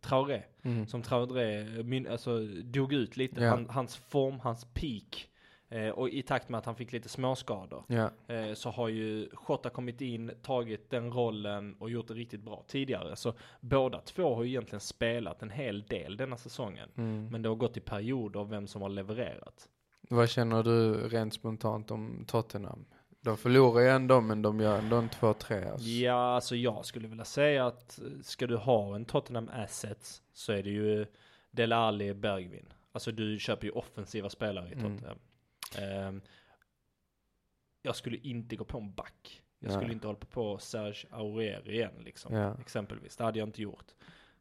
Traoré. 0.00 0.42
Som 0.86 1.02
Traoré 1.02 1.64
min, 1.82 2.08
alltså, 2.08 2.38
dog 2.64 2.92
ut 2.92 3.16
lite, 3.16 3.40
Ja. 3.40 3.50
han, 3.50 3.66
hans 3.70 3.96
form, 3.96 4.40
hans 4.40 4.64
peak. 4.74 5.28
Eh, 5.68 5.88
och 5.88 6.08
i 6.08 6.22
takt 6.22 6.48
med 6.48 6.58
att 6.58 6.66
han 6.66 6.74
fick 6.76 6.92
lite 6.92 7.08
småskador. 7.08 7.84
Ja, 7.88 8.10
Eh, 8.34 8.54
så 8.54 8.70
har 8.70 8.88
ju 8.88 9.28
Jota 9.48 9.70
kommit 9.70 10.00
in, 10.00 10.30
tagit 10.42 10.90
den 10.90 11.12
rollen 11.12 11.76
och 11.78 11.90
gjort 11.90 12.08
det 12.08 12.14
riktigt 12.14 12.40
bra 12.42 12.64
tidigare. 12.66 13.16
Så 13.16 13.34
båda 13.60 14.00
två 14.00 14.34
har 14.34 14.42
ju 14.42 14.48
egentligen 14.50 14.80
spelat 14.80 15.42
en 15.42 15.50
hel 15.50 15.82
del 15.82 16.16
denna 16.16 16.36
säsongen. 16.36 16.88
mm. 16.96 17.28
Men 17.30 17.42
det 17.42 17.48
har 17.48 17.56
gått 17.56 17.76
i 17.76 17.80
perioder 17.80 18.40
av 18.40 18.48
vem 18.48 18.66
som 18.66 18.82
har 18.82 18.88
levererat. 18.88 19.68
Vad 20.08 20.28
känner 20.30 20.62
du 20.62 20.94
rent 21.08 21.34
spontant 21.34 21.90
om 21.90 22.24
Tottenham? 22.26 22.84
De 23.24 23.36
förlorar 23.36 23.80
ju 23.80 23.88
ändå 23.88 24.20
men 24.20 24.42
de 24.42 24.60
gör 24.60 24.78
ändå 24.78 24.96
en 24.96 25.10
2-3 25.10 25.72
alltså. 25.72 25.88
Ja, 25.88 26.34
alltså 26.34 26.56
jag 26.56 26.84
skulle 26.86 27.08
vilja 27.08 27.24
säga 27.24 27.66
att 27.66 27.98
eh, 27.98 28.04
ska 28.22 28.46
du 28.46 28.56
ha 28.56 28.94
en 28.94 29.04
Tottenham 29.04 29.50
Assets 29.52 30.22
så 30.32 30.52
är 30.52 30.62
det 30.62 30.70
ju 30.70 31.06
Dele 31.50 31.76
Alli, 31.76 32.14
Bergvin. 32.14 32.72
Alltså 32.92 33.12
du 33.12 33.38
köper 33.38 33.66
ju 33.66 33.70
offensiva 33.72 34.28
spelare 34.30 34.68
i 34.68 34.72
Mm. 34.72 34.98
Tottenham. 34.98 35.18
Ehm, 35.78 36.20
jag 37.82 37.96
skulle 37.96 38.16
inte 38.16 38.56
gå 38.56 38.64
på 38.64 38.78
en 38.78 38.94
back. 38.94 39.42
Jag 39.58 39.72
skulle 39.72 39.92
inte 39.92 40.06
hålla 40.06 40.18
på 40.18 40.58
Serge 40.58 41.06
Aurier 41.10 41.70
igen 41.70 41.92
liksom. 42.04 42.34
Ja. 42.34 42.56
Exempelvis. 42.60 43.16
Det 43.16 43.24
hade 43.24 43.38
jag 43.38 43.48
inte 43.48 43.62
gjort. 43.62 43.86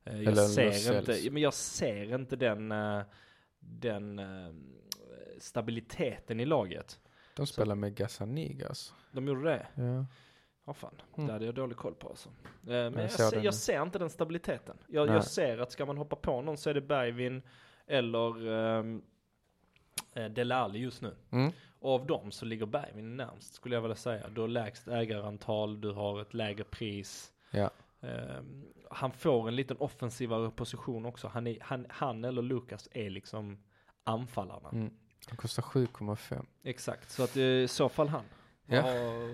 Eller 0.03 0.23
jag 0.23 0.49
ser 0.49 0.99
inte, 0.99 1.11
ja, 1.11 1.31
men 1.31 1.41
jag 1.41 1.53
ser 1.53 2.15
inte 2.15 2.35
den, 2.35 2.71
eh, 2.71 3.01
den 3.59 4.19
eh, 4.19 4.53
stabiliteten 5.39 6.39
i 6.39 6.45
laget. 6.45 6.99
De 7.35 7.47
spelar 7.47 7.75
med 7.75 7.95
Gazzanigas. 7.95 8.93
De 9.11 9.27
gjorde 9.27 9.43
det? 9.43 9.67
Ja. 9.75 10.05
Ja 10.65 10.73
fan, 10.73 10.93
Mm. 11.15 11.27
det 11.27 11.33
hade 11.33 11.45
jag 11.45 11.55
dålig 11.55 11.77
koll 11.77 11.95
på 11.95 12.09
alltså. 12.09 12.29
Eh, 12.29 12.33
Men 12.63 12.93
jag, 12.93 13.11
såg 13.11 13.29
ser, 13.29 13.41
jag 13.41 13.53
ser 13.53 13.81
inte 13.81 13.99
den 13.99 14.09
stabiliteten. 14.09 14.77
Jag, 14.87 15.07
jag 15.07 15.23
ser 15.25 15.57
att 15.57 15.71
ska 15.71 15.85
man 15.85 15.97
hoppa 15.97 16.15
på 16.15 16.41
någon 16.41 16.57
så 16.57 16.69
är 16.69 16.73
det 16.73 16.81
Bergvin 16.81 17.41
eller 17.87 18.47
um, 18.47 19.01
Dele 20.13 20.55
Alli 20.55 20.79
just 20.79 21.01
nu. 21.01 21.15
Mm. 21.31 21.51
Och 21.79 21.91
av 21.95 22.05
dem 22.05 22.31
så 22.31 22.45
ligger 22.45 22.65
Bergvin 22.65 23.17
närmst 23.17 23.53
skulle 23.53 23.75
jag 23.75 23.81
vilja 23.81 23.95
säga. 23.95 24.29
Du 24.29 24.41
har 24.41 24.47
lägst 24.47 24.87
ägarantal, 24.87 25.81
du 25.81 25.91
har 25.91 26.21
ett 26.21 26.33
lägre 26.33 26.63
pris. 26.63 27.31
Ja. 27.51 27.69
Ehm, 28.01 28.65
han 28.89 29.11
får 29.11 29.47
en 29.47 29.55
liten 29.55 29.77
offensivare 29.77 30.51
position 30.51 31.05
också. 31.05 31.27
Han, 31.27 31.47
är, 31.47 31.57
han, 31.61 31.85
han 31.89 32.25
eller 32.25 32.41
Lukas 32.41 32.89
är 32.91 33.09
liksom 33.09 33.63
anfallarna. 34.03 34.69
Mm. 34.69 34.93
De 35.29 35.35
kostar 35.35 35.63
7,5. 35.63 36.45
Exakt, 36.63 37.11
så 37.11 37.23
att 37.23 37.37
eh, 37.37 37.43
i 37.43 37.67
så 37.67 37.89
fall 37.89 38.07
han. 38.07 38.23
Ja. 38.65 38.81
Och, 38.81 39.29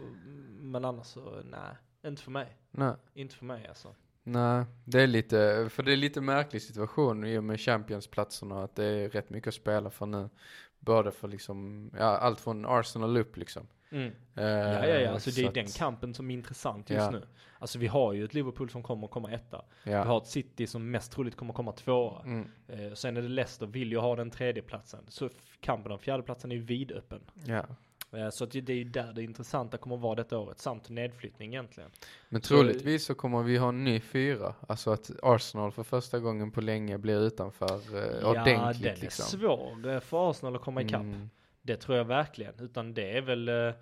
men 0.59 0.85
annars 0.85 1.07
så, 1.07 1.41
nej, 1.45 1.75
inte 2.05 2.21
för 2.21 2.31
mig. 2.31 2.57
Nej. 2.71 2.93
Inte 3.13 3.35
för 3.35 3.45
mig 3.45 3.67
alltså. 3.67 3.95
Nej, 4.23 4.65
det 4.85 5.01
är 5.01 5.07
lite, 5.07 5.69
för 5.69 5.83
det 5.83 5.91
är 5.91 5.97
lite 5.97 6.21
märklig 6.21 6.61
situation 6.61 7.25
i 7.25 7.37
och 7.37 7.43
med 7.43 7.59
Champions-platserna 7.59 8.63
att 8.63 8.75
det 8.75 8.85
är 8.85 9.09
rätt 9.09 9.29
mycket 9.29 9.47
att 9.47 9.53
spela 9.53 9.89
för 9.89 10.05
nu. 10.05 10.29
Både 10.79 11.11
för 11.11 11.27
liksom, 11.27 11.91
ja 11.97 12.17
allt 12.17 12.39
från 12.39 12.65
Arsenal 12.65 13.17
upp 13.17 13.37
liksom. 13.37 13.67
Mm. 13.89 14.07
Eh, 14.35 14.43
Ja, 14.43 14.85
ja, 14.87 14.95
ja, 14.99 15.11
alltså 15.11 15.31
det 15.31 15.43
är 15.47 15.51
den 15.51 15.67
kampen 15.67 16.13
som 16.13 16.29
är 16.31 16.33
intressant 16.33 16.89
just 16.89 17.01
Ja. 17.05 17.09
nu. 17.11 17.23
Alltså 17.59 17.79
vi 17.79 17.87
har 17.87 18.13
ju 18.13 18.25
ett 18.25 18.33
Liverpool 18.33 18.69
som 18.69 18.83
kommer 18.83 19.05
att 19.07 19.11
komma 19.11 19.31
etta. 19.31 19.65
Vi 19.83 19.91
Ja. 19.91 20.03
har 20.03 20.17
ett 20.17 20.27
City 20.27 20.67
som 20.67 20.91
mest 20.91 21.11
troligt 21.11 21.35
kommer 21.35 21.51
att 21.51 21.55
komma 21.55 21.71
tvåa. 21.71 22.21
Mm, 22.23 22.49
Eh, 22.67 22.93
sen 22.93 23.17
är 23.17 23.21
det 23.21 23.27
Leicester, 23.27 23.65
vill 23.67 23.91
ju 23.91 23.97
ha 23.97 24.15
den 24.15 24.29
tredje 24.31 24.63
platsen. 24.63 25.03
Så 25.07 25.29
kampen 25.59 25.91
om 25.91 25.99
fjärdeplatsen 25.99 26.51
är 26.51 26.55
ju 26.55 26.61
vidöppen. 26.61 27.21
ja. 27.45 27.65
Eh, 28.13 28.29
så 28.29 28.43
att 28.43 28.51
det 28.51 28.69
är 28.69 28.75
ju 28.75 28.83
där 28.83 29.13
det 29.13 29.23
intressanta 29.23 29.77
kommer 29.77 29.95
att 29.95 30.01
vara 30.01 30.15
detta 30.15 30.37
året, 30.37 30.59
samt 30.59 30.89
nedflyttning 30.89 31.53
egentligen. 31.53 31.91
Men 32.29 32.41
troligtvis 32.41 33.05
så 33.05 33.15
kommer 33.15 33.43
vi 33.43 33.57
ha 33.57 33.69
en 33.69 33.83
ny 33.83 33.99
fyra. 33.99 34.55
Alltså 34.67 34.91
att 34.91 35.11
Arsenal 35.23 35.71
för 35.71 35.83
första 35.83 36.19
gången 36.19 36.51
på 36.51 36.61
länge 36.61 36.97
blir 36.97 37.19
utanför 37.27 37.95
eh, 37.97 38.19
ja, 38.21 38.29
ordentligt 38.29 38.83
den 38.83 38.93
är 38.93 39.01
liksom. 39.01 39.25
svår 39.25 39.87
eh, 39.89 39.99
för 39.99 40.31
Arsenal 40.31 40.55
att 40.55 40.61
komma 40.61 40.81
ikapp. 40.81 41.01
Mm, 41.01 41.29
Det 41.61 41.75
tror 41.77 41.97
jag 41.97 42.05
verkligen. 42.05 42.53
Utan 42.59 42.93
det 42.93 43.17
är 43.17 43.21
väl, 43.21 43.73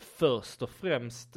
först 0.00 0.62
och 0.62 0.70
främst 0.70 1.36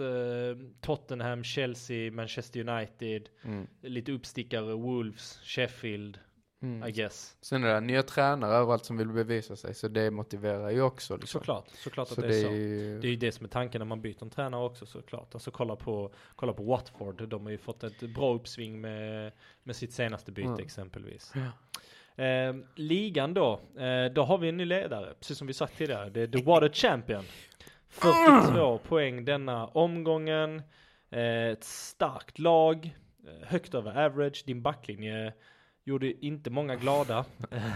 Tottenham, 0.81 1.43
Chelsea, 1.43 2.11
Manchester 2.11 2.69
United, 2.69 3.29
Mm. 3.43 3.67
lite 3.81 4.11
uppstickare, 4.11 4.73
Wolves, 4.73 5.39
Sheffield, 5.43 6.19
Mm. 6.61 6.87
I 6.87 6.91
guess. 6.91 7.37
Sen 7.41 7.63
är 7.63 7.73
det 7.73 7.81
nya 7.81 8.03
tränare 8.03 8.53
överallt 8.55 8.85
som 8.85 8.97
vill 8.97 9.07
bevisa 9.07 9.55
sig, 9.55 9.73
så 9.73 9.87
det 9.87 10.11
motiverar 10.11 10.69
ju 10.69 10.81
också. 10.81 11.17
Liksom. 11.17 11.39
Såklart, 11.39 11.65
såklart 11.69 12.07
att 12.07 12.13
Så 12.15 12.21
det 12.21 12.27
det 12.27 12.37
är 12.37 12.43
så. 12.43 12.51
ju... 12.51 12.99
Det 12.99 13.07
är 13.07 13.09
ju 13.09 13.15
det 13.15 13.31
som 13.31 13.45
är 13.45 13.49
tanken 13.49 13.79
när 13.79 13.85
man 13.85 14.01
byter 14.01 14.23
en 14.23 14.29
tränare 14.29 14.63
också 14.65 14.85
såklart. 14.85 15.33
Alltså 15.33 15.51
kolla 15.51 15.75
på, 15.75 16.13
kolla 16.35 16.53
på 16.53 16.63
Watford, 16.63 17.27
de 17.27 17.43
har 17.43 17.51
ju 17.51 17.57
fått 17.57 17.83
ett 17.83 17.99
bra 18.15 18.33
uppsving 18.35 18.81
med, 18.81 19.31
med 19.63 19.75
sitt 19.75 19.93
senaste 19.93 20.31
byte 20.31 20.47
Mm. 20.47 20.59
exempelvis. 20.59 21.33
Ja. 21.35 21.51
Eh, 22.23 22.55
ligan 22.75 23.33
då, 23.33 23.53
eh, 23.77 24.05
då 24.13 24.23
har 24.23 24.37
vi 24.37 24.49
en 24.49 24.57
ny 24.57 24.65
ledare, 24.65 25.13
precis 25.19 25.37
som 25.37 25.47
vi 25.47 25.53
sagt 25.53 25.77
tidigare. 25.77 26.09
Det 26.09 26.21
är 26.21 26.27
The 26.27 26.43
Water 26.43 26.69
Champion. 26.69 27.23
42 27.89 28.77
poäng 28.77 29.25
denna 29.25 29.67
omgången. 29.67 30.61
Eh, 31.09 31.47
ett 31.47 31.63
starkt 31.63 32.39
lag, 32.39 32.95
högt 33.43 33.73
över 33.73 34.05
average. 34.05 34.43
Din 34.45 34.61
backlinje 34.61 35.33
gjorde 35.85 36.25
inte 36.25 36.49
många 36.49 36.75
glada 36.75 37.25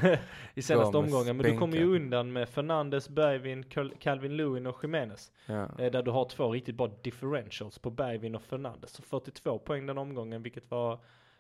i 0.55 0.61
senaste 0.61 0.97
omgången. 0.97 1.37
Men 1.37 1.51
du 1.51 1.57
kommer 1.57 1.77
ju 1.77 1.95
undan 1.95 2.31
med 2.33 2.49
Fernandes, 2.49 3.09
Bergvin, 3.09 3.63
Cal- 3.63 3.93
Calvin 3.99 4.37
Lewin 4.37 4.67
och 4.67 4.83
Jimenez. 4.83 5.31
Ja. 5.45 5.63
Eh, 5.79 5.91
Där 5.91 6.03
du 6.03 6.11
har 6.11 6.25
två 6.29 6.51
riktigt 6.51 6.75
bra 6.75 6.87
differentials 7.03 7.79
på 7.79 7.89
Bergvin 7.89 8.35
och 8.35 8.41
Fernandes. 8.41 8.91
Så 8.91 9.01
42 9.01 9.59
poäng 9.59 9.85
den 9.85 9.97
omgången, 9.97 10.43
vilket 10.43 10.71
var 10.71 10.99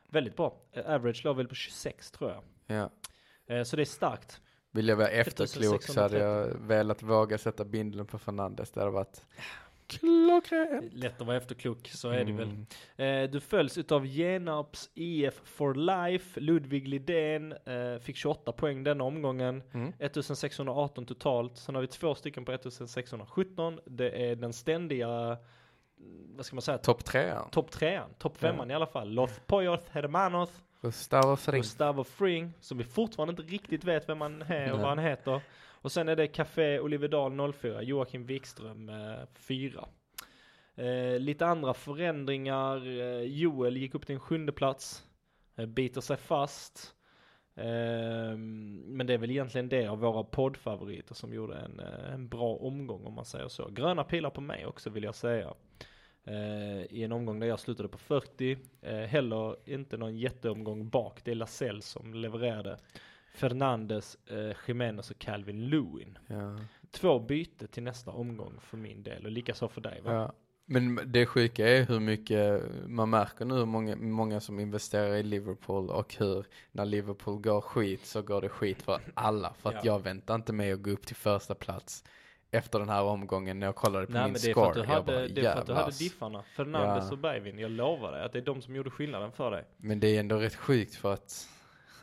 väldigt 0.09 0.35
bra. 0.35 0.55
Eh, 0.71 0.93
Average 0.95 1.25
låg 1.25 1.37
väl 1.37 1.47
på 1.47 1.55
26 1.55 2.11
tror 2.11 2.31
jag. 2.31 2.43
ja. 2.77 2.89
Eh, 3.55 3.63
Så 3.63 3.75
det 3.75 3.83
är 3.83 3.85
starkt. 3.85 4.41
Vill 4.71 4.87
jag 4.87 4.95
vara 4.95 5.07
efterklok 5.07 5.83
så 5.83 6.01
hade 6.01 6.17
1630. 6.17 6.19
jag 6.19 6.67
velat 6.67 7.03
våga 7.03 7.37
sätta 7.37 7.65
bindeln 7.65 8.05
på 8.05 8.17
Fernandes. 8.19 8.71
Det 8.71 8.79
hade 8.79 8.91
varit 8.91 9.25
klockrent. 9.89 10.93
Lätt 10.93 11.21
att 11.21 11.27
vara 11.27 11.37
efterklok, 11.37 11.87
så 11.87 12.09
är 12.09 12.25
det 12.25 12.31
väl. 12.33 12.49
Mm. 12.97 13.23
Eh, 13.25 13.31
Du 13.31 13.39
följs 13.39 13.77
utav 13.77 14.05
Genarps 14.05 14.89
IF 14.93 15.41
for 15.43 15.73
Life. 15.73 16.39
Ludvig 16.39 16.87
Lidén 16.87 17.51
eh, 17.51 17.99
fick 18.01 18.15
28 18.15 18.51
poäng 18.51 18.83
denna 18.83 19.03
omgången. 19.03 19.63
Mm. 19.73 19.93
1618 19.99 21.05
totalt. 21.05 21.57
Sen 21.57 21.75
har 21.75 21.81
vi 21.81 21.87
två 21.87 22.15
stycken 22.15 22.45
på 22.45 22.51
1617. 22.51 23.79
Det 23.85 24.29
är 24.31 24.35
den 24.35 24.53
ständiga, 24.53 25.07
mm, 25.07 26.35
vad 26.35 26.45
ska 26.45 26.55
man 26.55 26.61
säga, 26.61 26.77
Topp 26.77 27.05
trean. 27.05 27.49
topp 27.49 27.71
trean, 27.71 28.09
topp 28.17 28.37
femman 28.37 28.71
i 28.71 28.73
alla 28.73 28.87
fall. 28.87 29.09
Los 29.13 29.39
Poyos 29.47 29.81
Hermanos, 29.91 30.49
Gustavo 30.81 31.35
Fring. 31.35 31.61
Gustavo 31.61 32.03
Fring, 32.03 32.53
som 32.59 32.77
vi 32.77 32.83
fortfarande 32.83 33.31
inte 33.41 33.53
riktigt 33.53 33.83
vet 33.83 34.09
vem 34.09 34.21
han 34.21 34.41
är 34.41 34.45
och 34.45 34.49
Nej. 34.49 34.69
vad 34.71 34.89
han 34.89 34.99
heter. 34.99 35.41
Och 35.81 35.91
sen 35.91 36.09
är 36.09 36.15
det 36.15 36.27
Café 36.27 36.79
Olivedal 36.79 37.53
04, 37.53 37.81
Joakim 37.81 38.25
Wikström 38.25 38.89
eh, 38.89 39.25
4. 39.33 39.87
Eh, 40.75 41.19
lite 41.19 41.45
andra 41.45 41.73
förändringar, 41.73 42.87
eh, 42.87 43.21
Joel 43.21 43.77
gick 43.77 43.95
upp 43.95 44.05
till 44.05 44.15
en 44.15 44.21
sjunde 44.21 44.51
plats, 44.51 45.03
eh, 45.55 45.65
biter 45.65 46.01
sig 46.01 46.17
fast. 46.17 46.95
Eh, 47.55 48.37
men 48.37 49.07
det 49.07 49.13
är 49.13 49.17
väl 49.17 49.31
egentligen 49.31 49.69
det 49.69 49.87
av 49.87 49.99
våra 49.99 50.23
poddfavoriter 50.23 51.15
som 51.15 51.33
gjorde 51.33 51.57
en, 51.57 51.79
eh, 51.79 52.13
en 52.13 52.29
bra 52.29 52.55
omgång 52.55 53.05
om 53.05 53.13
man 53.13 53.25
säger 53.25 53.47
så. 53.47 53.69
Gröna 53.69 54.03
pilar 54.03 54.29
på 54.29 54.41
mig 54.41 54.65
också 54.65 54.89
vill 54.89 55.03
jag 55.03 55.15
säga. 55.15 55.53
Eh, 56.23 56.81
I 56.81 57.03
en 57.03 57.11
omgång 57.11 57.39
där 57.39 57.47
jag 57.47 57.59
slutade 57.59 57.89
på 57.89 57.97
40. 57.97 58.57
Heller 59.07 59.55
inte 59.65 59.97
någon 59.97 60.17
jätteomgång 60.17 60.89
bak. 60.89 61.21
Det 61.23 61.31
är 61.31 61.35
Lasell 61.35 61.81
som 61.81 62.13
levererade. 62.13 62.77
Fernandes, 63.33 64.17
eh, 64.27 64.55
Jimenez 64.67 65.11
och 65.11 65.19
Calvin 65.19 65.69
Lewin. 65.69 66.17
Ja. 66.27 66.59
Två 66.91 67.19
byte 67.19 67.67
till 67.67 67.83
nästa 67.83 68.11
omgång 68.11 68.59
för 68.61 68.77
min 68.77 69.03
del 69.03 69.25
och 69.25 69.31
likaså 69.31 69.67
för 69.67 69.81
dig 69.81 70.01
va? 70.01 70.13
Ja. 70.13 70.33
Men 70.65 70.99
det 71.05 71.25
sjuka 71.25 71.67
är 71.67 71.85
hur 71.85 71.99
mycket, 71.99 72.63
man 72.87 73.09
märker 73.09 73.45
nu 73.45 73.53
hur 73.55 73.65
många, 73.65 73.95
många 73.95 74.39
som 74.39 74.59
investerar 74.59 75.15
i 75.15 75.23
Liverpool 75.23 75.89
och 75.89 76.15
hur 76.15 76.45
när 76.71 76.85
Liverpool 76.85 77.41
går 77.41 77.61
skit 77.61 78.05
så 78.05 78.21
går 78.21 78.41
det 78.41 78.49
skit 78.49 78.81
för 78.81 78.99
alla. 79.13 79.53
För 79.53 79.69
att 79.69 79.75
Ja. 79.75 79.81
jag 79.83 80.03
väntar 80.03 80.35
inte 80.35 80.53
med 80.53 80.73
att 80.73 80.81
gå 80.81 80.89
upp 80.91 81.05
till 81.05 81.15
första 81.15 81.55
plats 81.55 82.03
efter 82.51 82.79
den 82.79 82.89
här 82.89 83.03
omgången 83.03 83.59
när 83.59 83.67
jag 83.67 83.75
kollade 83.75 84.05
på 84.05 84.11
Nej 84.13 84.23
min 84.23 84.31
men 84.31 84.41
det 84.41 84.49
är 84.49 84.53
för 84.53 84.61
att 84.65 84.71
score. 84.73 84.85
du 84.85 84.91
hade, 84.93 85.05
bara, 85.05 85.27
det 85.27 85.41
är 85.45 85.53
för 85.53 85.59
att 85.61 85.67
du 85.67 85.73
hade 85.73 85.91
diffarna. 85.97 86.43
Fernandes 86.43 87.05
Ja. 87.07 87.11
och 87.11 87.17
Bergvin. 87.17 87.59
Jag 87.59 87.71
lovar 87.71 88.11
dig 88.11 88.23
att 88.23 88.31
det 88.33 88.39
är 88.39 88.43
de 88.45 88.61
som 88.61 88.75
gjorde 88.75 88.89
skillnaden 88.89 89.31
för 89.31 89.51
dig. 89.51 89.63
Men 89.77 89.99
det 89.99 90.15
är 90.15 90.19
ändå 90.19 90.37
rätt 90.37 90.55
sjukt 90.55 90.95
för 90.95 91.13
att, 91.13 91.47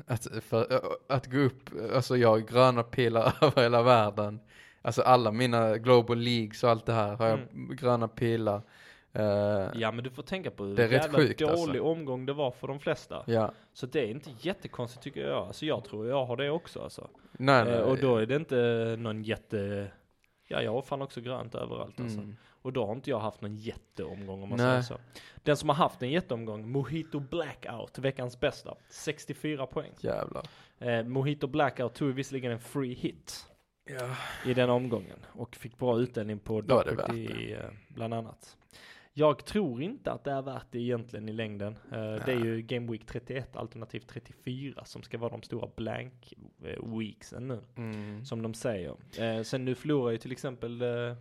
att, 0.06 0.26
för, 0.44 0.80
att 1.08 1.26
gå 1.26 1.38
upp, 1.38 1.70
alltså 1.94 2.16
jag 2.16 2.28
har 2.28 2.38
gröna 2.38 2.82
pilar 2.82 3.32
över 3.42 3.62
hela 3.62 3.82
världen. 3.82 4.40
Alltså 4.82 5.02
alla 5.02 5.32
mina 5.32 5.78
global 5.78 6.18
leagues 6.18 6.64
och 6.64 6.70
allt 6.70 6.86
det 6.86 6.92
här 6.92 7.16
har 7.16 7.26
jag 7.26 7.38
Mm. 7.38 7.76
gröna 7.76 8.08
pilar. 8.08 8.62
Eh, 9.12 9.22
Ja 9.74 9.92
men 9.92 10.04
du 10.04 10.10
får 10.10 10.22
tänka 10.22 10.50
på 10.50 10.64
hur 10.64 10.76
Det 10.76 10.84
är 10.84 10.88
rätt 10.88 11.14
sjukt, 11.14 11.40
dålig 11.40 11.52
alltså. 11.60 11.80
omgång 11.82 12.26
det 12.26 12.32
var 12.32 12.50
för 12.50 12.68
de 12.68 12.80
flesta. 12.80 13.22
ja. 13.26 13.52
Så 13.72 13.86
det 13.86 14.00
är 14.00 14.06
inte 14.06 14.30
jättekonstigt 14.40 15.02
tycker 15.04 15.28
jag. 15.28 15.46
Alltså 15.46 15.66
jag 15.66 15.84
tror 15.84 16.06
jag 16.08 16.26
har 16.26 16.36
det 16.36 16.50
också 16.50 16.82
alltså. 16.82 17.08
Nej, 17.32 17.64
nej. 17.64 17.74
Eh, 17.74 17.80
och 17.80 17.98
då 17.98 18.16
är 18.16 18.26
det 18.26 18.36
inte 18.36 18.56
någon 18.98 19.22
jätte, 19.22 19.86
ja 20.48 20.62
jag 20.62 20.72
har 20.72 20.82
fan 20.82 21.02
också 21.02 21.20
grönt 21.20 21.54
överallt 21.54 22.00
alltså. 22.00 22.18
Mm. 22.18 22.36
Och 22.66 22.72
då 22.72 22.86
har 22.86 22.92
inte 22.92 23.10
jag 23.10 23.18
haft 23.20 23.40
någon 23.40 23.56
jätteomgång 23.56 24.42
om 24.42 24.48
man 24.48 24.58
Nej. 24.58 24.66
säger 24.66 24.82
så. 24.82 24.98
Den 25.42 25.56
som 25.56 25.68
har 25.68 25.76
haft 25.76 26.02
en 26.02 26.10
jätteomgång, 26.10 26.70
Mojito 26.70 27.20
Blackout, 27.20 27.98
veckans 27.98 28.40
bästa. 28.40 28.74
64 28.88 29.66
poäng. 29.66 29.92
Jävlar. 30.00 30.42
Eh, 30.78 31.02
Mojito 31.02 31.46
Blackout 31.46 31.94
tog 31.94 32.14
visserligen 32.14 32.52
en 32.52 32.60
free 32.60 32.94
hit 32.94 33.46
Ja. 33.98 34.16
i 34.50 34.54
den 34.54 34.70
omgången. 34.70 35.18
Och 35.32 35.56
fick 35.56 35.78
bra 35.78 35.98
utdelning 35.98 36.38
på 36.38 36.60
Då 36.60 36.82
Doherty 36.82 37.52
eh, 37.52 37.60
bland 37.88 38.14
annat. 38.14 38.56
Jag 39.12 39.44
tror 39.44 39.82
inte 39.82 40.12
att 40.12 40.24
det 40.24 40.30
är 40.32 40.42
värt 40.42 40.66
det 40.70 40.78
egentligen 40.78 41.28
i 41.28 41.32
längden. 41.32 41.78
Eh, 41.92 41.98
det 42.26 42.32
är 42.32 42.44
ju 42.44 42.62
Game 42.62 42.92
Week 42.92 43.06
31 43.06 43.56
alternativt 43.56 44.08
34 44.08 44.84
som 44.84 45.02
ska 45.02 45.18
vara 45.18 45.30
de 45.30 45.42
stora 45.42 45.68
blank 45.76 46.34
eh, 46.64 46.98
weeksen 46.98 47.48
nu. 47.48 47.60
Mm. 47.76 48.24
Som 48.24 48.42
de 48.42 48.54
säger. 48.54 48.96
Eh, 49.18 49.42
sen 49.42 49.64
nu 49.64 49.74
förlorar 49.74 50.10
ju 50.12 50.18
till 50.18 50.32
exempel 50.32 50.82
eh, 50.82 51.16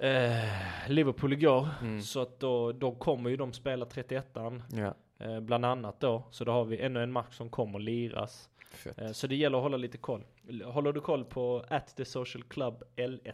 eh, 0.00 0.88
Liverpool 0.88 1.32
igår. 1.32 1.68
Mm. 1.80 2.02
Så 2.02 2.22
att 2.22 2.40
då, 2.40 2.72
då 2.72 2.94
kommer 2.94 3.30
ju 3.30 3.36
de 3.36 3.52
spela 3.52 3.84
31an. 3.84 4.62
Ja. 4.72 4.94
Eh, 5.18 5.40
bland 5.40 5.64
annat 5.64 6.00
då. 6.00 6.22
Så 6.30 6.44
då 6.44 6.52
har 6.52 6.64
vi 6.64 6.80
ännu 6.80 7.02
en 7.02 7.12
match 7.12 7.36
som 7.36 7.48
kommer 7.48 7.78
liras. 7.78 8.48
Eh, 8.96 9.12
så 9.12 9.26
det 9.26 9.36
gäller 9.36 9.58
att 9.58 9.62
hålla 9.62 9.76
lite 9.76 9.98
koll. 9.98 10.24
Håller 10.64 10.92
du 10.92 11.00
koll 11.00 11.24
på 11.24 11.64
at 11.68 11.96
the 11.96 12.04
social 12.04 12.42
club 12.42 12.82
L1. 12.96 13.32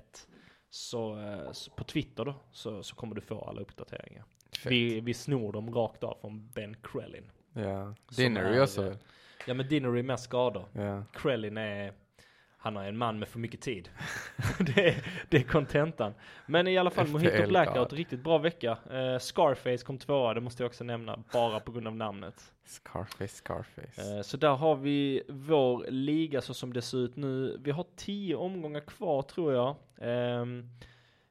Så, 0.70 1.18
eh, 1.20 1.52
så 1.52 1.70
på 1.70 1.84
Twitter 1.84 2.24
då. 2.24 2.34
Så, 2.52 2.82
så 2.82 2.94
kommer 2.94 3.14
du 3.14 3.20
få 3.20 3.40
alla 3.40 3.60
uppdateringar. 3.60 4.24
Fett. 4.62 4.72
Vi, 4.72 5.00
vi 5.00 5.14
snor 5.14 5.52
dem 5.52 5.74
rakt 5.74 6.04
av 6.04 6.18
från 6.20 6.48
Ben 6.54 6.76
Krellin. 6.82 7.30
Ja. 7.52 7.94
som 8.08 8.24
Dinner 8.24 8.42
är, 8.42 8.52
är 8.52 8.62
också? 8.62 8.96
Ja 9.46 9.54
men 9.54 9.68
Dinnery 9.68 10.02
med 10.02 10.20
skador. 10.20 10.64
Ja. 10.72 11.04
Krellin 11.12 11.56
är, 11.56 11.92
han 12.62 12.76
är 12.76 12.88
en 12.88 12.98
man 12.98 13.18
med 13.18 13.28
för 13.28 13.38
mycket 13.38 13.60
tid. 13.60 13.88
det, 14.58 14.88
är, 14.88 15.04
det 15.28 15.36
är 15.36 15.42
kontentan. 15.42 16.14
Men 16.46 16.68
i 16.68 16.78
alla 16.78 16.90
fall 16.90 17.06
FPL 17.06 17.12
Mojito 17.12 17.48
Blackout, 17.48 17.90
God. 17.90 17.98
riktigt 17.98 18.24
bra 18.24 18.38
vecka. 18.38 18.78
Eh, 18.90 19.18
Scarface 19.18 19.84
kom 19.84 19.98
tvåa, 19.98 20.34
det 20.34 20.40
måste 20.40 20.62
jag 20.62 20.68
också 20.68 20.84
nämna, 20.84 21.24
bara 21.32 21.60
på 21.60 21.72
grund 21.72 21.86
av 21.86 21.96
namnet. 21.96 22.52
Scarface, 22.64 23.28
Scarface. 23.28 24.16
Eh, 24.16 24.22
så 24.22 24.36
där 24.36 24.54
har 24.54 24.76
vi 24.76 25.22
vår 25.28 25.86
liga 25.90 26.40
så 26.40 26.54
som 26.54 26.72
det 26.72 26.82
ser 26.82 26.98
ut 26.98 27.16
nu. 27.16 27.60
Vi 27.60 27.70
har 27.70 27.86
tio 27.96 28.36
omgångar 28.36 28.80
kvar 28.80 29.22
tror 29.22 29.54
jag. 29.54 29.76
Ehm, 30.00 30.68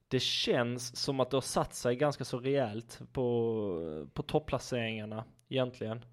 det 0.08 0.22
känns 0.22 0.98
som 0.98 1.20
att 1.20 1.30
det 1.30 1.38
har 1.38 1.42
satt 1.42 1.74
sig 1.76 1.96
ganska 1.96 2.26
så 2.26 2.40
rejält 2.40 3.00
på, 3.12 4.08
på 4.14 4.24
topplaceringarna 4.24 5.24
egentligen. 5.50 6.06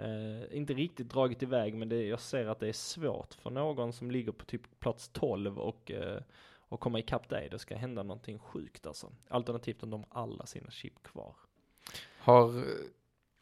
Eh, 0.00 0.56
inte 0.56 0.74
riktigt 0.74 1.08
dragit 1.08 1.42
iväg 1.42 1.74
men 1.74 1.88
det, 1.88 2.06
jag 2.06 2.20
ser 2.20 2.46
att 2.46 2.60
det 2.60 2.68
är 2.68 2.72
svårt 2.72 3.34
för 3.34 3.50
någon 3.50 3.92
som 3.92 4.10
ligger 4.10 4.32
på 4.32 4.44
typ 4.44 4.80
plats 4.80 5.08
12 5.08 5.58
och, 5.58 5.90
eh, 5.90 6.22
och 6.58 6.80
komma 6.80 6.98
ikapp 6.98 7.28
dig. 7.28 7.48
Det 7.50 7.58
ska 7.58 7.76
hända 7.76 8.02
någonting 8.02 8.38
sjukt 8.38 8.86
alltså. 8.86 9.12
Alternativt 9.28 9.82
om 9.82 9.90
de 9.90 10.04
har 10.08 10.22
alla 10.22 10.46
sina 10.46 10.70
chip 10.70 11.02
kvar. 11.02 11.34
Har 12.18 12.58
eh, 12.58 12.64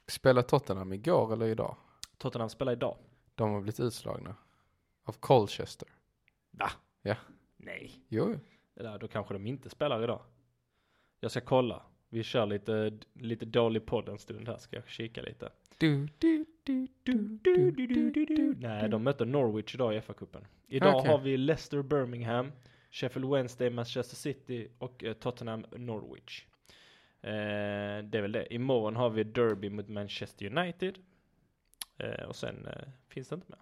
spelat 0.07 0.49
Tottenham 0.49 0.93
igår 0.93 1.33
eller 1.33 1.47
idag? 1.47 1.77
Tottenham 2.17 2.49
spelar 2.49 2.73
idag. 2.73 2.97
De 3.35 3.51
har 3.51 3.61
blivit 3.61 3.81
utslagna. 3.81 4.35
Av 5.05 5.13
Colchester. 5.13 5.89
Va? 6.51 6.71
Ja. 7.03 7.17
Nej. 7.57 8.05
Jo. 8.09 8.39
Där, 8.75 8.99
då 8.99 9.09
kanske 9.09 9.35
de 9.35 9.47
inte 9.47 9.71
spelar 9.71 10.05
idag. 10.05 10.21
Jag 11.21 11.31
ska 11.31 11.41
kolla. 11.41 11.83
Vi 12.09 12.23
kör 12.23 12.47
lite, 12.47 12.99
lite 13.13 13.45
dålig 13.45 13.87
podd 13.87 14.09
en 14.09 14.19
stund 14.19 14.49
här, 14.49 14.57
ska 14.57 14.77
jag 14.77 14.89
kika 14.89 15.23
lite. 15.23 15.51
Du, 15.79 16.09
du, 16.19 16.45
du. 18.27 18.55
Nej, 18.59 18.89
de 18.89 19.03
möter 19.03 19.25
Norwich 19.25 19.75
idag 19.75 19.95
i 19.95 20.01
FA-cupen. 20.01 20.45
Idag 20.69 20.97
Okej. 20.97 21.11
har 21.11 21.19
vi 21.19 21.37
Leicester 21.37 21.83
Birmingham, 21.83 22.53
Sheffield 22.91 23.31
Wednesday 23.31 23.71
Manchester 23.71 24.17
City 24.17 24.69
och 24.79 25.05
eh, 25.05 25.13
Tottenham 25.13 25.67
Norwich. 25.77 26.47
Eh, 27.23 28.05
det 28.05 28.19
är 28.19 28.21
väl 28.21 28.33
det. 28.33 28.55
Imorgon 28.55 28.97
har 28.97 29.11
vi 29.11 29.25
Derby 29.25 29.71
mot 29.71 29.89
Manchester 29.89 30.59
United. 30.59 30.99
Eh, 31.97 32.25
och 32.25 32.37
sen 32.37 32.67
eh, 32.67 32.89
finns 33.09 33.29
det 33.29 33.35
inte 33.35 33.47
mer. 33.49 33.61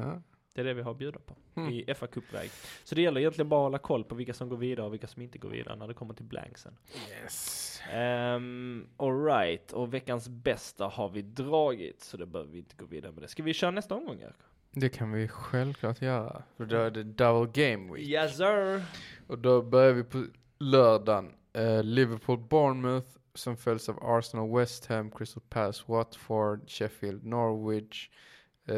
Ja. 0.00 0.22
Det 0.54 0.60
är 0.60 0.64
det 0.64 0.74
vi 0.74 0.82
har 0.82 0.90
att 0.90 0.98
bjuda 0.98 1.18
på 1.18 1.34
Mm. 1.54 1.72
i 1.72 1.94
fa 1.94 2.06
Cup-väg. 2.06 2.50
Så 2.84 2.94
det 2.94 3.02
gäller 3.02 3.20
egentligen 3.20 3.48
bara 3.48 3.60
att 3.60 3.64
hålla 3.66 3.78
koll 3.78 4.04
på 4.04 4.14
vilka 4.14 4.34
som 4.34 4.48
går 4.48 4.56
vidare 4.56 4.86
och 4.86 4.92
vilka 4.92 5.06
som 5.06 5.22
inte 5.22 5.38
går 5.38 5.48
vidare 5.48 5.76
när 5.76 5.88
det 5.88 5.94
kommer 5.94 6.14
till 6.14 6.24
blanksen. 6.24 6.76
Yes. 7.22 7.80
Um, 7.94 8.86
Alright, 8.96 9.72
och 9.72 9.94
veckans 9.94 10.28
bästa 10.28 10.86
har 10.86 11.08
vi 11.08 11.22
dragit, 11.22 12.00
så 12.00 12.16
det 12.16 12.26
behöver 12.26 12.52
vi 12.52 12.58
inte 12.58 12.76
gå 12.76 12.84
vidare 12.86 13.12
med 13.12 13.22
det. 13.22 13.28
Ska 13.28 13.42
vi 13.42 13.54
köra 13.54 13.70
nästa 13.70 13.94
omgång 13.94 14.20
Erik? 14.20 14.34
Det 14.70 14.88
kan 14.88 15.12
vi 15.12 15.28
självklart 15.28 16.02
göra. 16.02 16.42
För 16.56 16.64
då 16.66 16.76
är 16.76 16.90
det 16.90 17.02
double 17.02 17.64
game 17.64 17.92
week. 17.94 18.08
Yes 18.08 18.36
sir! 18.36 18.82
Och 19.26 19.38
då 19.38 19.62
börjar 19.62 19.92
vi 19.92 20.04
på 20.04 20.24
lördagen. 20.58 21.32
Eh, 21.52 21.82
Liverpool 21.82 22.38
Bournemouth 22.38 23.08
som 23.34 23.56
följs 23.56 23.88
av 23.88 23.98
Arsenal 24.02 24.58
West 24.58 24.86
Ham, 24.86 25.10
Crystal 25.10 25.42
Palace 25.48 25.84
Watford, 25.86 26.70
Sheffield 26.70 27.24
Norwich, 27.26 28.10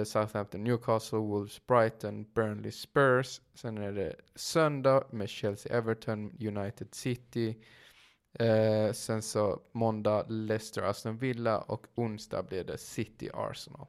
Southampton 0.04 0.64
Newcastle, 0.64 1.18
Wolves 1.18 1.66
Brighton, 1.66 2.24
Burnley 2.34 2.70
Spurs. 2.70 3.40
Sen 3.54 3.78
är 3.78 3.92
det 3.92 4.16
söndag 4.34 5.04
med 5.10 5.28
Chelsea 5.28 5.76
Everton, 5.78 6.36
United 6.40 6.94
City. 6.94 7.56
Eh, 8.38 8.92
sen 8.92 9.22
så 9.22 9.60
måndag 9.72 10.24
Leicester 10.28 10.82
Aston 10.82 11.16
Villa 11.16 11.58
och 11.58 11.86
onsdag 11.94 12.42
blir 12.42 12.64
det 12.64 12.78
City 12.78 13.30
Arsenal. 13.34 13.86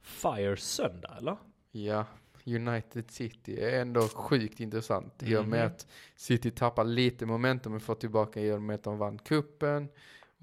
Fire 0.00 0.56
söndag 0.56 1.14
eller? 1.18 1.36
Ja, 1.70 2.06
United 2.46 3.10
City 3.10 3.60
är 3.60 3.80
ändå 3.80 4.00
sjukt 4.08 4.60
intressant 4.60 5.22
i 5.22 5.36
och 5.36 5.48
med 5.48 5.58
Mhm. 5.60 5.66
att 5.66 5.86
City 6.16 6.50
tappar 6.50 6.84
lite 6.84 7.26
momentum 7.26 7.72
men 7.72 7.80
får 7.80 7.94
tillbaka 7.94 8.40
i 8.40 8.52
och 8.52 8.62
med 8.62 8.74
att 8.74 8.82
de 8.82 8.98
vann 8.98 9.18
kuppen 9.18 9.88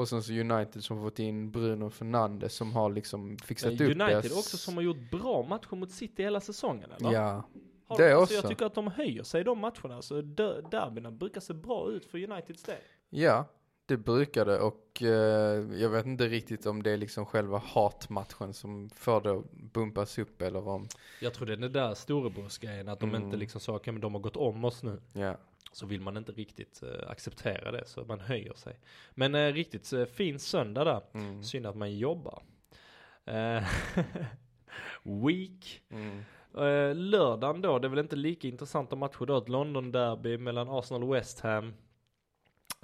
Och 0.01 0.07
sen 0.09 0.23
så 0.23 0.33
United 0.33 0.83
som 0.83 1.01
fått 1.01 1.19
in 1.19 1.51
Bruno 1.51 1.89
Fernandes 1.89 2.53
som 2.55 2.73
har 2.73 2.89
liksom 2.89 3.37
fixat 3.37 3.73
upp 3.73 3.81
United 3.81 3.97
deras... 4.07 4.31
också 4.37 4.57
som 4.57 4.75
har 4.75 4.81
gjort 4.83 5.11
bra 5.11 5.43
matcher 5.43 5.75
mot 5.75 5.91
City 5.91 6.23
hela 6.23 6.41
säsongen 6.41 6.91
eller? 6.91 7.11
Ja, 7.13 7.43
Har 7.87 7.97
det 7.97 8.07
de, 8.09 8.13
alltså, 8.13 8.23
också. 8.23 8.33
Jag 8.47 8.49
tycker 8.51 8.65
att 8.65 8.73
de 8.75 8.87
höjer 8.87 9.23
sig 9.23 9.41
i 9.41 9.43
de 9.43 9.59
matcherna, 9.59 10.01
så 10.01 10.21
der- 10.21 10.69
derbyna 10.71 11.11
brukar 11.11 11.41
se 11.41 11.53
bra 11.53 11.89
ut 11.91 12.05
för 12.05 12.31
Uniteds 12.31 12.63
del. 12.63 12.75
ja, 13.09 13.45
det 13.85 13.97
brukar 13.97 14.45
det 14.45 14.59
och 14.59 15.01
eh, 15.01 15.09
jag 15.81 15.89
vet 15.89 16.05
inte 16.05 16.27
riktigt 16.27 16.65
om 16.65 16.83
det 16.83 16.91
är 16.91 16.97
liksom 16.97 17.25
själva 17.25 17.57
hatmatchen 17.65 18.53
som 18.53 18.89
får 18.89 19.21
det 19.21 19.31
att 19.31 19.51
bumpas 19.51 20.17
upp 20.17 20.41
eller 20.41 20.67
om, 20.67 20.87
Jag 21.21 21.33
tror 21.33 21.47
det 21.47 21.53
är 21.53 21.57
den 21.57 21.71
där 21.73 21.93
storebrorsgrejen, 21.93 22.89
att 22.89 22.99
de 22.99 23.09
Mm. 23.09 23.23
inte 23.23 23.37
liksom 23.37 23.61
sa, 23.61 23.75
okej 23.75 23.93
men 23.93 24.01
de 24.01 24.13
har 24.13 24.21
gått 24.21 24.37
om 24.37 24.65
oss 24.65 24.83
nu. 24.83 25.01
ja. 25.13 25.37
Så 25.71 25.85
vill 25.85 26.01
man 26.01 26.17
inte 26.17 26.31
riktigt 26.31 26.83
eh, 26.83 27.09
acceptera 27.09 27.71
det, 27.71 27.85
så 27.85 28.05
man 28.05 28.19
höjer 28.19 28.53
sig. 28.53 28.79
Men 29.11 29.35
eh, 29.35 29.53
riktigt 29.53 29.93
uh, 29.93 30.05
fin 30.05 30.39
söndag 30.39 30.83
där. 30.83 31.01
Mm. 31.13 31.43
Synd 31.43 31.65
att 31.65 31.75
man 31.75 31.97
jobbar. 31.97 32.43
Eh, 33.25 33.63
week. 35.25 35.81
Mm. 35.89 36.23
Uh, 36.57 36.95
lördagen 36.95 37.61
då, 37.61 37.79
det 37.79 37.87
är 37.87 37.89
väl 37.89 37.99
inte 37.99 38.15
lika 38.15 38.47
intressanta 38.47 38.95
matcher 38.95 39.25
då. 39.25 39.37
Ett 39.37 39.49
London-derby 39.49 40.37
mellan 40.37 40.69
Arsenal 40.69 41.03
och 41.03 41.15
West 41.15 41.39
Ham. 41.39 41.73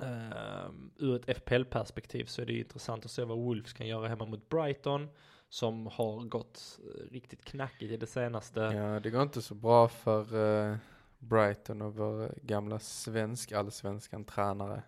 Uh, 0.01 0.71
ur 0.97 1.15
ett 1.15 1.37
FPL-perspektiv 1.37 2.25
så 2.25 2.41
är 2.41 2.45
det 2.45 2.53
intressant 2.53 3.05
att 3.05 3.11
se 3.11 3.23
vad 3.23 3.37
Wolves 3.37 3.73
kan 3.73 3.87
göra 3.87 4.07
hemma 4.07 4.25
mot 4.25 4.49
Brighton. 4.49 5.09
Som 5.49 5.87
har 5.87 6.23
gått 6.23 6.79
eh, 6.79 7.13
riktigt 7.13 7.45
knackigt 7.45 7.91
i 7.91 7.97
det 7.97 8.07
senaste. 8.07 8.59
Ja, 8.59 8.99
det 8.99 9.09
går 9.09 9.21
inte 9.21 9.41
så 9.41 9.55
bra 9.55 9.87
för 9.87 10.21
eh, 10.69 10.77
Brighton 11.19 11.81
och 11.81 11.95
vår 11.95 12.33
gamla 12.43 12.79
svensk 12.79 13.51
allsvenskan 13.51 14.23
tränare. 14.25 14.83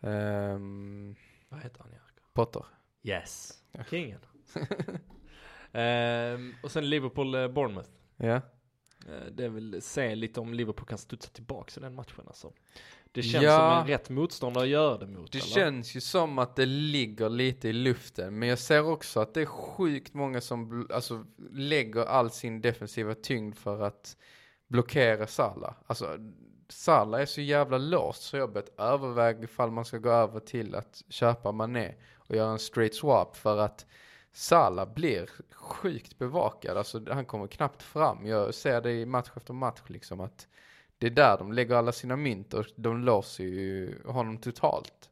Ehm, 0.00 1.16
Vad 1.48 1.60
heter 1.60 1.80
han 1.80 1.90
Jerker? 1.92 2.24
Potter. 2.32 2.64
Yes, 3.02 3.52
kingen. 3.90 4.20
Ehm, 5.72 6.54
och 6.62 6.70
sen 6.70 6.84
Liverpool-Bournemouth. 6.84 7.88
Ja. 8.16 8.34
Eh, 9.08 9.26
Det 9.32 9.44
är 9.44 9.48
väl 9.48 9.82
se 9.82 10.14
lite 10.14 10.40
om 10.40 10.54
Liverpool 10.54 10.86
kan 10.86 10.98
studsa 10.98 11.30
tillbaka 11.30 11.72
i 11.76 11.80
den 11.82 11.94
matchen 11.94 12.24
alltså. 12.26 12.52
Det 13.12 13.22
känns 13.22 13.44
Ja. 13.44 13.58
som 13.58 13.80
en 13.82 13.86
rätt 13.86 14.10
motståndare 14.10 14.64
att 14.64 14.70
göra 14.70 14.98
det 14.98 15.06
mot. 15.06 15.32
Det 15.32 15.38
eller? 15.38 15.48
känns 15.48 15.96
ju 15.96 16.00
som 16.00 16.38
att 16.38 16.56
det 16.56 16.66
ligger 16.66 17.28
lite 17.28 17.68
i 17.68 17.72
luften. 17.72 18.38
Men 18.38 18.48
jag 18.48 18.58
ser 18.58 18.86
också 18.86 19.20
att 19.20 19.34
det 19.34 19.40
är 19.40 19.46
sjukt 19.46 20.14
många 20.14 20.40
som 20.40 20.86
alltså, 20.94 21.24
lägger 21.50 22.04
all 22.04 22.30
sin 22.30 22.60
defensiva 22.60 23.14
tyngd 23.14 23.54
för 23.56 23.80
att 23.82 24.16
blockera 24.70 25.26
Salah. 25.26 25.74
Alltså, 25.86 26.18
Salah 26.68 27.20
är 27.20 27.26
så 27.26 27.40
jävla 27.40 27.78
låst 27.78 28.22
så 28.22 28.36
jag 28.36 28.52
börjat 28.52 28.78
överväga 28.78 29.44
ifall 29.44 29.70
man 29.70 29.84
ska 29.84 29.98
gå 29.98 30.10
över 30.10 30.40
till 30.40 30.74
att 30.74 31.02
köpa 31.08 31.52
Mané 31.52 31.94
och 32.16 32.36
göra 32.36 32.50
en 32.50 32.58
straight 32.58 32.94
swap 32.94 33.36
för 33.36 33.58
att 33.58 33.86
Salah 34.32 34.94
blir 34.94 35.30
sjukt 35.52 36.18
bevakad. 36.18 36.76
Alltså 36.76 37.00
han 37.12 37.24
kommer 37.24 37.46
knappt 37.46 37.82
fram. 37.82 38.26
Jag 38.26 38.54
ser 38.54 38.80
det 38.80 38.92
i 38.92 39.06
match 39.06 39.30
efter 39.36 39.54
match 39.54 39.80
liksom 39.86 40.20
att 40.20 40.48
det 40.98 41.06
är 41.06 41.10
där 41.10 41.38
de 41.38 41.52
lägger 41.52 41.74
alla 41.74 41.92
sina 41.92 42.16
mynt 42.16 42.54
och 42.54 42.66
de 42.76 43.04
låser 43.04 43.44
ju 43.44 44.02
honom 44.04 44.38
totalt. 44.38 45.09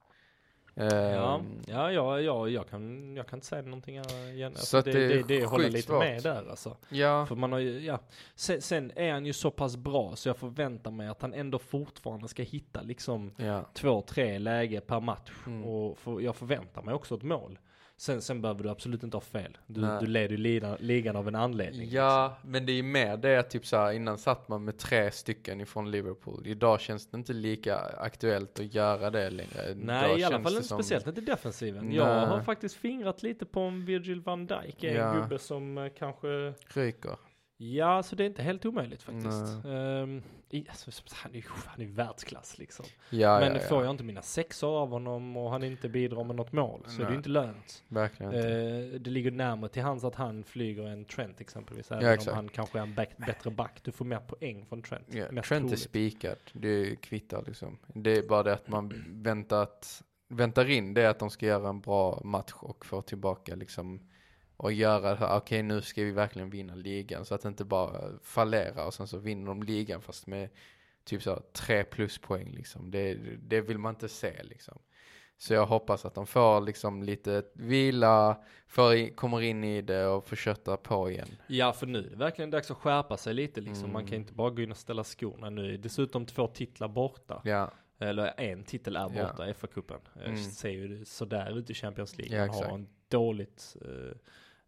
Ja, 0.78 1.36
Ehm, 1.36 1.62
ja, 1.66 1.92
ja, 1.92 2.20
ja 2.20 2.48
jag, 2.48 2.68
kan, 2.68 3.16
jag 3.16 3.26
kan 3.26 3.36
inte 3.36 3.46
säga 3.46 3.62
någonting 3.62 3.94
igen. 3.96 4.46
Alltså, 4.46 4.66
Så 4.66 4.76
att 4.76 4.84
det, 4.84 4.92
det 4.92 5.08
det, 5.08 5.22
det, 5.22 5.44
håller 5.46 5.70
lite 5.70 5.88
svårt. 5.88 5.98
med 5.98 6.22
där 6.22 6.50
alltså. 6.50 6.76
ja, 6.88 7.26
För 7.26 7.34
man 7.36 7.52
har 7.52 7.58
ju, 7.58 7.78
ja. 7.80 7.98
Sen, 8.34 8.62
sen 8.62 8.92
är 8.96 9.12
han 9.12 9.26
ju 9.26 9.32
så 9.32 9.50
pass 9.50 9.76
bra 9.76 10.16
så 10.16 10.28
jag 10.28 10.36
förväntar 10.36 10.90
mig 10.90 11.08
att 11.08 11.22
han 11.22 11.34
ändå 11.34 11.58
fortfarande 11.58 12.28
ska 12.28 12.42
hitta 12.42 12.82
liksom 12.82 13.32
ja, 13.36 13.64
två, 13.74 14.02
tre 14.02 14.38
läge 14.38 14.80
per 14.80 15.00
match. 15.00 15.32
Mm. 15.46 15.64
Och 15.64 15.98
för, 15.98 16.20
jag 16.20 16.36
förväntar 16.36 16.82
mig 16.82 16.94
också 16.94 17.14
ett 17.14 17.22
mål. 17.22 17.58
Sen, 18.00 18.22
sen 18.22 18.40
behöver 18.42 18.62
du 18.62 18.70
absolut 18.70 19.02
inte 19.02 19.16
ha 19.16 19.22
fel. 19.22 19.58
Du, 19.66 19.80
Nej. 19.80 20.00
du 20.00 20.06
leder 20.06 20.36
ju 20.36 20.76
ligan, 20.78 21.16
av 21.16 21.28
en 21.28 21.34
anledning. 21.34 21.80
liksom. 21.80 21.96
ja, 21.96 22.38
men 22.44 22.66
det 22.66 22.72
är 22.72 22.74
ju 22.74 22.82
mer 22.82 23.16
det 23.16 23.36
att 23.36 23.50
typ 23.50 23.66
så 23.66 23.76
här, 23.76 23.92
innan 23.92 24.18
satt 24.18 24.48
man 24.48 24.64
med 24.64 24.78
tre 24.78 25.10
stycken 25.10 25.60
ifrån 25.60 25.90
Liverpool. 25.90 26.46
Idag 26.46 26.80
känns 26.80 27.06
det 27.06 27.16
inte 27.16 27.32
lika 27.32 27.76
aktuellt 27.78 28.60
att 28.60 28.74
göra 28.74 29.10
det 29.10 29.30
längre. 29.30 29.74
Nej, 29.76 30.04
Idag 30.04 30.18
i 30.18 30.24
alla 30.24 30.40
fall 30.42 30.52
inte 30.52 30.68
som- 30.68 30.78
speciellt 30.78 31.06
inte 31.06 31.20
defensiven. 31.20 31.86
Nej. 31.86 31.96
Jag 31.96 32.26
har 32.26 32.40
faktiskt 32.40 32.74
fingrat 32.76 33.22
lite 33.22 33.46
på 33.46 33.62
om 33.62 33.84
Virgil 33.84 34.20
van 34.20 34.46
Dijk 34.46 34.84
är 34.84 34.88
en 34.88 34.96
Ja. 34.96 35.14
gubbe 35.22 35.38
som 35.38 35.78
eh, 35.78 35.88
kanske 35.98 36.52
Ryker. 36.74 37.16
Ja, 37.60 38.02
så 38.02 38.16
det 38.16 38.24
är 38.24 38.26
inte 38.26 38.42
helt 38.42 38.64
omöjligt 38.66 39.02
faktiskt. 39.02 39.64
Nej. 39.64 40.22
I, 40.50 40.66
alltså, 40.68 40.90
han 41.12 41.32
är 41.32 41.36
ju 41.36 41.42
han 41.66 41.80
är 41.80 41.86
världsklass 41.86 42.58
liksom. 42.58 42.86
Ja, 43.10 43.40
Men 43.40 43.52
ja, 43.54 43.60
ja. 43.62 43.68
får 43.68 43.84
jag 43.84 43.90
inte 43.90 44.04
mina 44.04 44.22
sexor 44.22 44.78
av 44.78 44.88
honom 44.88 45.36
och 45.36 45.50
han 45.50 45.62
inte 45.64 45.88
bidrar 45.88 46.24
med 46.24 46.36
något 46.36 46.52
mål 46.52 46.82
så 46.86 46.90
är 46.94 46.98
det 46.98 47.02
Nej. 47.04 47.12
ju 47.12 47.16
inte 47.16 47.28
lönt. 47.28 47.84
Verkligen 47.88 48.34
inte. 48.34 48.48
Eh, 48.94 49.00
det 49.00 49.10
ligger 49.10 49.30
närmare 49.30 49.70
till 49.70 49.82
hands 49.82 50.04
att 50.04 50.14
han 50.14 50.44
flyger 50.44 50.86
än 50.86 51.04
Trent 51.04 51.40
exempelvis. 51.40 51.90
Även 51.92 52.04
Ja, 52.04 52.08
om 52.10 52.14
exakt. 52.14 52.34
han 52.34 52.48
kanske 52.48 52.78
är 52.78 52.82
en 52.82 52.94
back, 52.94 53.16
bättre 53.16 53.50
back. 53.50 53.80
Du 53.82 53.92
får 53.92 54.04
mer 54.04 54.18
poäng 54.20 54.66
från 54.66 54.82
Trent. 54.82 55.08
Mest 55.08 55.48
Trent 55.48 55.50
är 55.64 55.68
troligt. 55.68 55.78
spikad. 55.80 56.36
Det 56.52 56.96
kvittar 56.96 57.44
liksom. 57.46 57.78
Det 57.86 58.18
är 58.18 58.28
bara 58.28 58.42
det 58.42 58.52
att 58.52 58.68
man 58.68 59.04
väntat, 59.08 60.02
väntar 60.28 60.70
in 60.70 60.94
det 60.94 61.06
att 61.06 61.18
de 61.18 61.30
ska 61.30 61.46
göra 61.46 61.68
en 61.68 61.80
bra 61.80 62.20
match 62.24 62.52
och 62.56 62.86
få 62.86 63.02
tillbaka 63.02 63.54
liksom 63.54 64.00
och 64.58 64.72
göra 64.72 65.10
det 65.10 65.16
här, 65.16 65.36
okej 65.36 65.62
nu 65.62 65.80
ska 65.82 66.02
vi 66.04 66.10
verkligen 66.10 66.50
vinna 66.50 66.74
ligan 66.74 67.24
så 67.24 67.34
att 67.34 67.42
det 67.42 67.48
inte 67.48 67.64
bara 67.64 68.18
fallerar 68.22 68.86
och 68.86 68.94
sen 68.94 69.06
så 69.06 69.18
vinner 69.18 69.46
de 69.46 69.62
ligan 69.62 70.02
fast 70.02 70.26
med 70.26 70.48
typ 71.04 71.22
så 71.22 71.30
här 71.30 71.42
tre 71.52 71.84
pluspoäng 71.84 72.50
liksom. 72.50 72.90
Det, 72.90 73.14
det 73.42 73.60
vill 73.60 73.78
man 73.78 73.94
inte 73.94 74.08
se 74.08 74.42
liksom. 74.42 74.78
Så 75.40 75.54
jag 75.54 75.66
hoppas 75.66 76.04
att 76.04 76.14
de 76.14 76.26
får 76.26 76.60
liksom 76.60 77.02
lite 77.02 77.42
vila, 77.54 78.42
får 78.68 78.94
i, 78.94 79.10
kommer 79.10 79.40
in 79.40 79.64
i 79.64 79.82
det 79.82 80.06
och 80.06 80.28
får 80.28 80.36
kötta 80.36 80.76
på 80.76 81.10
igen. 81.10 81.28
Ja, 81.46 81.72
för 81.72 81.86
nu 81.86 81.98
är 82.06 82.10
det 82.10 82.16
verkligen 82.16 82.50
dags 82.50 82.70
att 82.70 82.76
skärpa 82.76 83.16
sig 83.16 83.34
lite 83.34 83.60
liksom. 83.60 83.92
Man 83.92 84.00
Mm. 84.02 84.06
kan 84.10 84.18
inte 84.18 84.32
bara 84.32 84.50
gå 84.50 84.62
in 84.62 84.70
och 84.70 84.76
ställa 84.76 85.04
skorna 85.04 85.50
nu. 85.50 85.76
Dessutom 85.76 86.26
två 86.26 86.46
titlar 86.46 86.88
borta. 86.88 87.42
Ja, 87.44 87.70
Eller 88.00 88.34
en 88.40 88.64
titel 88.64 88.96
är 88.96 89.00
Ja. 89.00 89.08
borta, 89.08 89.46
FA-cupen. 89.52 90.00
Mm. 90.16 90.26
Mm. 90.26 90.36
Ser 90.50 90.68
ju 90.70 91.04
sådär 91.04 91.58
ut 91.58 91.70
i 91.70 91.74
Champions 91.74 92.18
League. 92.18 92.36
Ja, 92.38 92.46
Man 92.46 92.64
har 92.64 92.74
en 92.74 92.88
dåligt, 93.08 93.76
eh, 93.80 94.16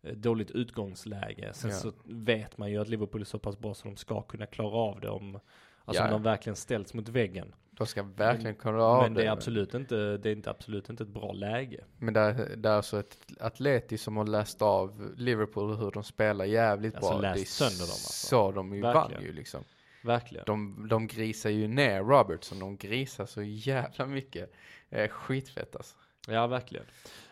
dåligt 0.03 0.51
utgångsläge. 0.51 1.51
Sen 1.55 1.71
Ja. 1.71 1.77
så 1.77 1.93
vet 2.05 2.59
man 2.59 2.71
ju 2.71 2.79
att 2.81 2.89
Liverpool 2.89 3.21
är 3.21 3.25
så 3.25 3.39
pass 3.39 3.59
bra 3.59 3.75
så 3.75 3.89
de 3.89 3.97
ska 3.97 4.23
kunna 4.23 4.47
klara 4.47 4.75
av 4.77 5.01
det 5.01 5.09
om, 5.09 5.41
alltså 5.85 6.03
Ja. 6.03 6.07
om 6.07 6.11
de 6.13 6.23
verkligen 6.23 6.57
ställs 6.57 6.95
mot 6.95 7.09
väggen. 7.09 7.55
de 7.71 7.87
ska 7.87 8.03
verkligen 8.03 8.55
klara 8.57 8.85
av 8.85 9.03
Men 9.03 9.15
det 9.15 9.25
är 9.27 9.31
absolut 9.31 9.75
inte, 9.75 10.17
det 10.17 10.29
är 10.29 10.33
inte 10.33 10.51
absolut 10.51 10.89
inte 10.91 11.03
ett 11.03 11.09
bra 11.09 11.33
läge. 11.33 11.85
Men 11.99 12.15
där, 12.15 12.57
där 12.57 12.79
är 12.79 12.83
så 12.83 12.97
ett 12.97 13.17
Atleti 13.41 13.99
som 13.99 14.17
har 14.17 14.27
läst 14.27 14.63
av 14.63 15.13
Liverpool 15.17 15.77
hur 15.77 15.91
de 15.91 16.05
spelar 16.05 16.45
jävligt 16.45 16.95
Alltså 16.95 17.11
bra. 17.11 17.21
läst 17.21 17.35
det 17.35 17.41
är 17.65 17.69
sönder 17.69 17.85
dem, 17.85 17.91
alltså. 17.93 18.27
Så 18.27 18.53
de 18.53 18.75
ju 18.75 18.83
Verkligen. 18.83 19.11
vann 19.13 19.23
ju 19.23 19.33
liksom. 19.33 19.65
Verkligen. 20.05 20.45
De, 20.47 20.87
de 20.89 21.07
grisar 21.07 21.51
ju 21.51 21.69
ner 21.69 22.03
Robertson, 22.03 22.59
de 22.59 22.77
grisar 22.77 23.27
så 23.27 23.43
jävla 23.43 24.07
mycket. 24.07 24.53
Eh, 24.91 25.09
skitfett 25.09 25.77
alltså. 25.77 25.97
Ja, 26.29 26.47
verkligen. 26.47 26.87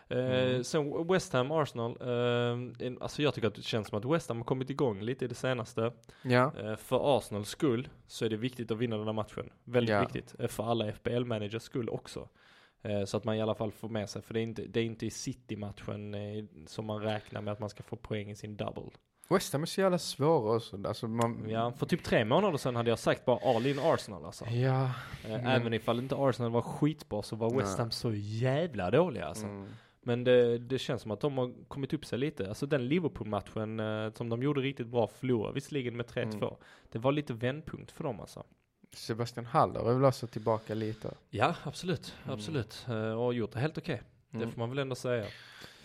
Eh, 0.09 0.17
Mm. 0.49 0.63
Sen 0.63 1.07
West 1.07 1.33
Ham, 1.33 1.51
Arsenal. 1.51 1.91
Eh, 2.01 2.91
alltså 3.01 3.21
jag 3.21 3.33
tycker 3.33 3.47
att 3.47 3.55
det 3.55 3.61
känns 3.61 3.87
som 3.87 3.97
att 3.97 4.05
West 4.05 4.29
Ham 4.29 4.37
har 4.37 4.45
kommit 4.45 4.69
igång 4.69 5.01
lite 5.01 5.25
i 5.25 5.27
det 5.27 5.35
senaste. 5.35 5.91
Ja, 6.21 6.51
Eh, 6.63 6.75
För 6.75 7.17
Arsenals 7.17 7.49
skull 7.49 7.89
så 8.07 8.25
är 8.25 8.29
det 8.29 8.37
viktigt 8.37 8.71
att 8.71 8.77
vinna 8.77 8.97
den 8.97 9.05
här 9.05 9.13
matchen. 9.13 9.49
Väldigt 9.63 9.95
Ja. 9.95 9.99
viktigt. 10.01 10.35
Eh, 10.39 10.47
För 10.47 10.63
alla 10.71 10.87
FBL-managers 10.91 11.61
skull 11.61 11.89
också. 11.89 12.27
Eh, 12.81 13.03
Så 13.05 13.17
att 13.17 13.23
man 13.23 13.35
i 13.35 13.41
alla 13.41 13.55
fall 13.55 13.71
får 13.71 13.89
med 13.89 14.09
sig, 14.09 14.21
för 14.21 14.33
det 14.33 14.39
är 14.39 14.43
inte, 14.43 14.61
det 14.61 14.79
är 14.79 14.83
inte 14.83 15.05
i 15.05 15.11
City-matchen 15.11 16.13
eh, 16.13 16.43
som 16.67 16.85
man 16.85 17.01
räknar 17.01 17.41
med 17.41 17.51
att 17.53 17.59
man 17.59 17.69
ska 17.69 17.83
få 17.83 17.95
poäng 17.95 18.29
i 18.31 18.35
sin 18.35 18.55
double. 18.57 18.89
West 19.29 19.53
Ham 19.53 19.61
är 19.61 19.65
så 19.65 19.81
jävla 19.81 19.97
svåra 19.97 20.55
också. 20.55 20.79
Alltså 20.87 21.07
man, 21.07 21.49
Ja, 21.49 21.71
för 21.71 21.85
typ 21.85 22.03
tre 22.03 22.25
månader 22.25 22.57
sedan 22.57 22.75
hade 22.75 22.89
jag 22.89 22.99
sagt 22.99 23.25
bara 23.25 23.55
all 23.55 23.65
in 23.65 23.79
Arsenal 23.79 24.25
alltså. 24.25 24.45
ja. 24.45 24.83
Eh, 24.83 24.91
men- 25.31 25.45
Även 25.47 25.73
ifall 25.73 25.99
inte 25.99 26.15
Arsenal 26.17 26.51
var 26.51 26.61
skitbra 26.61 27.21
så 27.21 27.35
var 27.35 27.49
West. 27.57 27.77
Ham 27.77 27.91
så 27.91 28.11
jävla 28.15 28.91
dåliga 28.91 29.25
alltså. 29.25 29.45
Mm. 29.45 29.67
Men 30.01 30.23
det, 30.23 30.57
det 30.57 30.79
känns 30.79 31.01
som 31.01 31.11
att 31.11 31.19
de 31.19 31.37
har 31.37 31.53
kommit 31.67 31.93
upp 31.93 32.05
sig 32.05 32.19
lite. 32.19 32.49
Alltså 32.49 32.65
den 32.65 32.87
Liverpool-matchen 32.87 33.79
eh, 33.79 34.11
som 34.13 34.29
de 34.29 34.43
gjorde 34.43 34.61
riktigt 34.61 34.87
bra, 34.87 35.07
förlorade 35.07 35.53
visserligen 35.53 35.97
med 35.97 36.05
3-2. 36.05 36.23
Mm. 36.43 36.53
Det 36.91 36.99
var 36.99 37.11
lite 37.11 37.33
vändpunkt 37.33 37.91
för 37.91 38.03
dem 38.03 38.19
alltså. 38.19 38.43
Sebastian 38.93 39.45
Haller 39.45 39.89
är 39.89 39.93
väl 39.93 40.05
också 40.05 40.27
tillbaka 40.27 40.73
lite. 40.73 41.13
Ja, 41.29 41.55
absolut. 41.63 42.13
Mm. 42.23 42.33
Absolut. 42.33 42.85
Eh, 42.89 43.11
och 43.21 43.33
gjort 43.33 43.51
det 43.51 43.59
helt 43.59 43.77
okej. 43.77 44.01
Det 44.29 44.37
Mm. 44.37 44.51
får 44.51 44.59
man 44.59 44.69
väl 44.69 44.79
ändå 44.79 44.95
säga. 44.95 45.25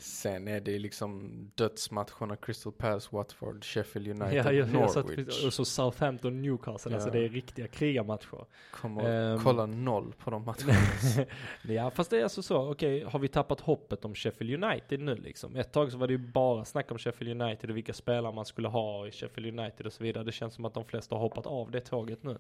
Sen 0.04 0.48
är 0.48 0.60
det 0.60 0.78
liksom 0.78 1.32
dödsmatcherna 1.54 2.36
Crystal 2.36 2.72
Palace, 2.72 3.08
Watford, 3.12 3.64
Sheffield 3.64 4.08
United, 4.08 4.32
Ja, 4.38 4.52
jag, 4.52 4.54
jag 4.54 4.72
Norwich. 4.72 5.44
och 5.46 5.52
så 5.52 5.64
Southampton, 5.64 6.42
Newcastle. 6.42 6.94
Alltså 6.94 7.08
Ja. 7.08 7.12
det 7.12 7.24
är 7.24 7.28
riktiga 7.28 7.66
krigarmatcher. 7.68 8.46
Kommer 8.70 9.32
Ehm. 9.34 9.40
kolla 9.42 9.66
noll 9.66 10.12
på 10.18 10.30
de 10.30 10.44
matcherna. 10.44 11.26
ja, 11.74 11.90
fast 11.90 12.10
det 12.10 12.18
är 12.18 12.22
alltså 12.22 12.42
så. 12.42 12.70
Okej, 12.70 13.04
har 13.04 13.18
vi 13.18 13.28
tappat 13.28 13.60
hoppet 13.60 14.04
om 14.04 14.14
Sheffield 14.14 14.64
United 14.64 15.00
nu 15.00 15.14
liksom? 15.14 15.56
Ett 15.56 15.72
tag 15.72 15.92
så 15.92 15.98
var 15.98 16.06
det 16.06 16.12
ju 16.12 16.18
bara 16.18 16.64
snack 16.64 16.90
om 16.90 16.98
Sheffield 16.98 17.42
United 17.42 17.70
och 17.70 17.76
vilka 17.76 17.92
spelare 17.92 18.32
man 18.34 18.44
skulle 18.46 18.68
ha 18.68 19.06
i 19.06 19.10
Sheffield 19.10 19.60
United 19.60 19.86
och 19.86 19.92
så 19.92 20.02
vidare. 20.04 20.24
Det 20.24 20.32
känns 20.32 20.54
som 20.54 20.64
att 20.64 20.74
de 20.74 20.84
flesta 20.84 21.14
har 21.14 21.20
hoppat 21.20 21.46
av 21.46 21.70
det 21.70 21.80
tåget 21.80 22.22
nu. 22.22 22.38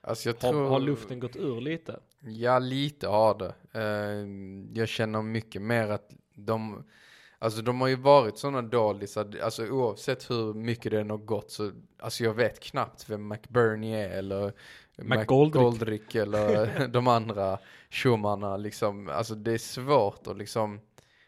Alltså 0.00 0.28
jag 0.28 0.34
Har, 0.42 0.52
tror... 0.52 0.68
har 0.68 0.80
luften 0.80 1.20
gått 1.20 1.36
ur 1.36 1.60
lite? 1.60 2.00
Ja, 2.20 2.58
lite 2.58 3.08
har 3.08 3.38
det. 3.38 3.54
Eh, 3.80 4.26
jag 4.80 4.88
känner 4.88 5.22
mycket 5.22 5.62
mer 5.62 5.88
att 5.88 6.10
de, 6.36 6.84
alltså 7.38 7.62
de 7.62 7.80
har 7.80 7.88
ju 7.88 7.96
varit 7.96 8.38
sådana 8.38 8.62
dålisar, 8.62 9.38
alltså 9.42 9.66
oavsett 9.66 10.30
hur 10.30 10.54
mycket 10.54 10.92
det 10.92 11.00
än 11.00 11.10
har 11.10 11.18
gått 11.18 11.50
så, 11.50 11.72
alltså 11.98 12.24
jag 12.24 12.34
vet 12.34 12.60
knappt 12.60 13.08
vem 13.10 13.28
McBurney 13.28 13.92
är 13.94 14.10
eller 14.10 14.52
McGoldrick. 14.98 16.14
Eller 16.14 16.88
de 16.92 17.06
andra 17.08 17.58
Schumannarna 17.90 18.56
liksom, 18.56 19.08
alltså 19.08 19.34
det 19.34 19.52
är 19.52 19.58
svårt 19.58 20.26
att 20.26 20.36
liksom, 20.38 20.80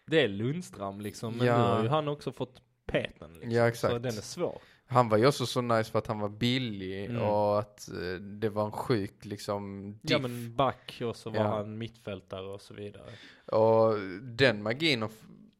Det 0.06 0.22
är 0.22 0.28
Lundström 0.28 1.00
liksom, 1.00 1.36
men 1.36 1.46
Ja. 1.46 1.56
nu 1.56 1.62
har 1.76 1.82
ju 1.82 1.88
han 1.88 2.08
också 2.08 2.32
fått 2.32 2.62
peten 2.86 3.32
liksom. 3.32 3.50
Ja, 3.50 3.68
exakt. 3.68 3.92
Så 3.92 3.98
den 3.98 4.16
är 4.16 4.22
svår. 4.22 4.58
Han 4.90 5.08
var 5.08 5.18
ju 5.18 5.26
också 5.26 5.46
så 5.46 5.60
nice 5.60 5.90
för 5.90 5.98
att 5.98 6.06
han 6.06 6.20
var 6.20 6.28
billig 6.28 7.04
Mm. 7.04 7.22
och 7.22 7.58
att 7.58 7.88
eh, 7.88 8.20
det 8.20 8.48
var 8.48 8.64
en 8.64 8.72
sjuk 8.72 9.24
liksom 9.24 9.92
diff. 9.92 10.10
Ja 10.10 10.18
men 10.18 10.56
back 10.56 11.02
och 11.04 11.16
så 11.16 11.30
var 11.30 11.36
Ja. 11.36 11.56
han 11.56 11.78
mittfältare 11.78 12.46
och 12.46 12.60
så 12.60 12.74
vidare. 12.74 13.10
Och 13.46 13.94
den 14.22 14.62
magin 14.62 15.08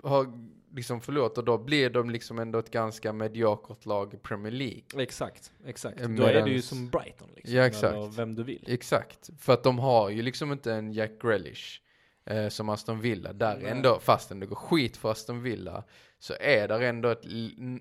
har, 0.03 0.49
liksom 0.75 1.01
förlorat 1.01 1.39
och 1.39 1.45
då 1.45 1.59
blir 1.59 1.91
de 1.91 2.11
liksom 2.11 2.39
ändå 2.39 2.59
ett 2.59 2.71
ganska 2.71 3.13
mediokert 3.13 3.87
lag 3.87 4.15
i 4.15 4.17
Premier 4.17 4.53
League. 4.53 4.83
Exakt, 4.97 5.53
exakt. 5.67 5.99
Då 5.99 6.09
Medans- 6.09 6.27
är 6.29 6.45
det 6.45 6.51
ju 6.51 6.63
som 6.63 6.89
Brighton 6.89 7.29
liksom. 7.37 7.55
Ja, 7.57 7.63
exakt. 7.67 7.95
Eller 7.95 8.07
vem 8.09 8.35
du 8.35 8.43
vill. 8.43 8.65
Exakt, 8.67 9.31
för 9.39 9.53
att 9.53 9.63
de 9.63 9.79
har 9.79 10.11
ju 10.11 10.23
liksom 10.23 10.53
inte 10.53 10.73
en 10.73 10.93
Jack 10.93 11.11
Grealish 11.23 11.81
eh, 12.25 12.49
som 12.49 12.69
Aston 12.69 13.01
Villa. 13.01 13.33
Där 13.33 13.57
Nej. 13.63 13.71
ändå, 13.71 13.99
fastän 13.99 14.41
det 14.41 14.47
går 14.47 14.57
skit 14.57 14.97
för 14.97 15.11
Aston 15.11 15.43
Villa, 15.43 15.85
så 16.21 16.35
är 16.41 16.69
där 16.69 16.81
ändå 16.81 17.09
ett, 17.09 17.25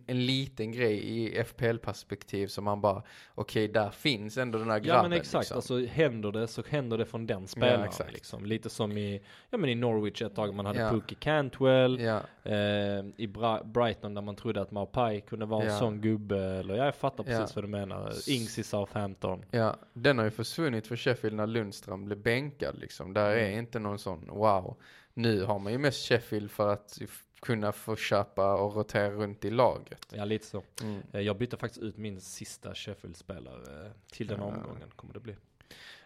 en 0.07 0.25
liten 0.25 0.71
grej 0.71 0.97
i 0.97 1.43
FPL-perspektiv 1.43 2.47
som 2.47 2.63
man 2.63 2.81
bara, 2.81 3.03
okej 3.35 3.67
där 3.67 3.89
finns 3.89 4.37
ändå 4.37 4.59
den 4.59 4.69
här 4.69 4.79
grabben. 4.79 5.03
Ja 5.03 5.09
men 5.09 5.17
exakt, 5.19 5.41
liksom. 5.43 5.55
alltså 5.57 5.85
händer 5.85 6.31
det 6.31 6.47
så 6.47 6.63
händer 6.69 6.97
det 6.97 7.05
från 7.05 7.27
den 7.27 7.47
spelaren 7.47 7.83
exakt. 7.83 8.13
liksom. 8.13 8.45
Lite 8.45 8.69
som 8.69 8.97
i, 8.97 9.21
ja 9.49 9.57
men 9.57 9.69
i 9.69 9.75
Norwich 9.75 10.21
ett 10.21 10.35
tag 10.35 10.53
man 10.53 10.65
hade 10.65 10.79
Ja. 10.79 10.89
Pookie 10.89 11.17
Cantwell, 11.21 11.99
Ja, 11.99 12.21
eh, 12.43 13.05
i 13.17 13.27
Bra- 13.27 13.63
Brighton 13.63 14.13
där 14.13 14.21
man 14.21 14.35
trodde 14.35 14.61
att 14.61 14.71
Maupai 14.71 15.21
kunde 15.21 15.45
vara 15.45 15.63
en 15.63 15.69
Ja. 15.71 15.79
sån 15.79 16.01
gubbe, 16.01 16.39
eller 16.39 16.75
ja, 16.75 16.85
jag 16.85 16.95
fattar 16.95 17.23
Ja. 17.27 17.39
precis 17.39 17.55
vad 17.55 17.63
du 17.63 17.69
menar. 17.69 18.29
Ings 18.29 18.59
i 18.59 18.63
Southampton. 18.63 19.45
ja, 19.51 19.75
den 19.93 20.17
har 20.17 20.25
ju 20.25 20.31
försvunnit 20.31 20.87
för 20.87 20.95
Sheffield 20.95 21.35
när 21.35 21.47
Lundström 21.47 22.05
blev 22.05 22.17
bänkad 22.21 22.77
liksom. 22.79 23.13
Där 23.13 23.31
är 23.31 23.45
Mm. 23.47 23.59
inte 23.59 23.79
någon 23.79 23.99
sån, 23.99 24.27
wow. 24.27 24.77
Nu 25.13 25.43
har 25.43 25.59
man 25.59 25.71
ju 25.71 25.77
mest 25.77 26.07
Sheffield 26.07 26.51
för 26.51 26.67
att 26.73 26.97
kunna 27.39 27.71
få 27.71 27.95
köpa 27.95 28.55
och 28.55 28.75
rotera 28.75 29.09
runt 29.11 29.45
i 29.45 29.49
laget. 29.49 30.05
Ja 30.13 30.25
lite 30.25 30.45
så. 30.45 30.63
Mm. 30.81 31.01
Eh, 31.13 31.21
Jag 31.21 31.37
bytte 31.37 31.57
faktiskt 31.57 31.83
ut 31.83 31.97
min 31.97 32.21
sista 32.21 32.75
Sheffield-spelare 32.75 33.85
eh, 33.85 33.91
till 34.11 34.27
den 34.27 34.39
Ja. 34.39 34.45
omgången, 34.45 34.89
kommer 34.95 35.13
det 35.13 35.19
bli. 35.19 35.35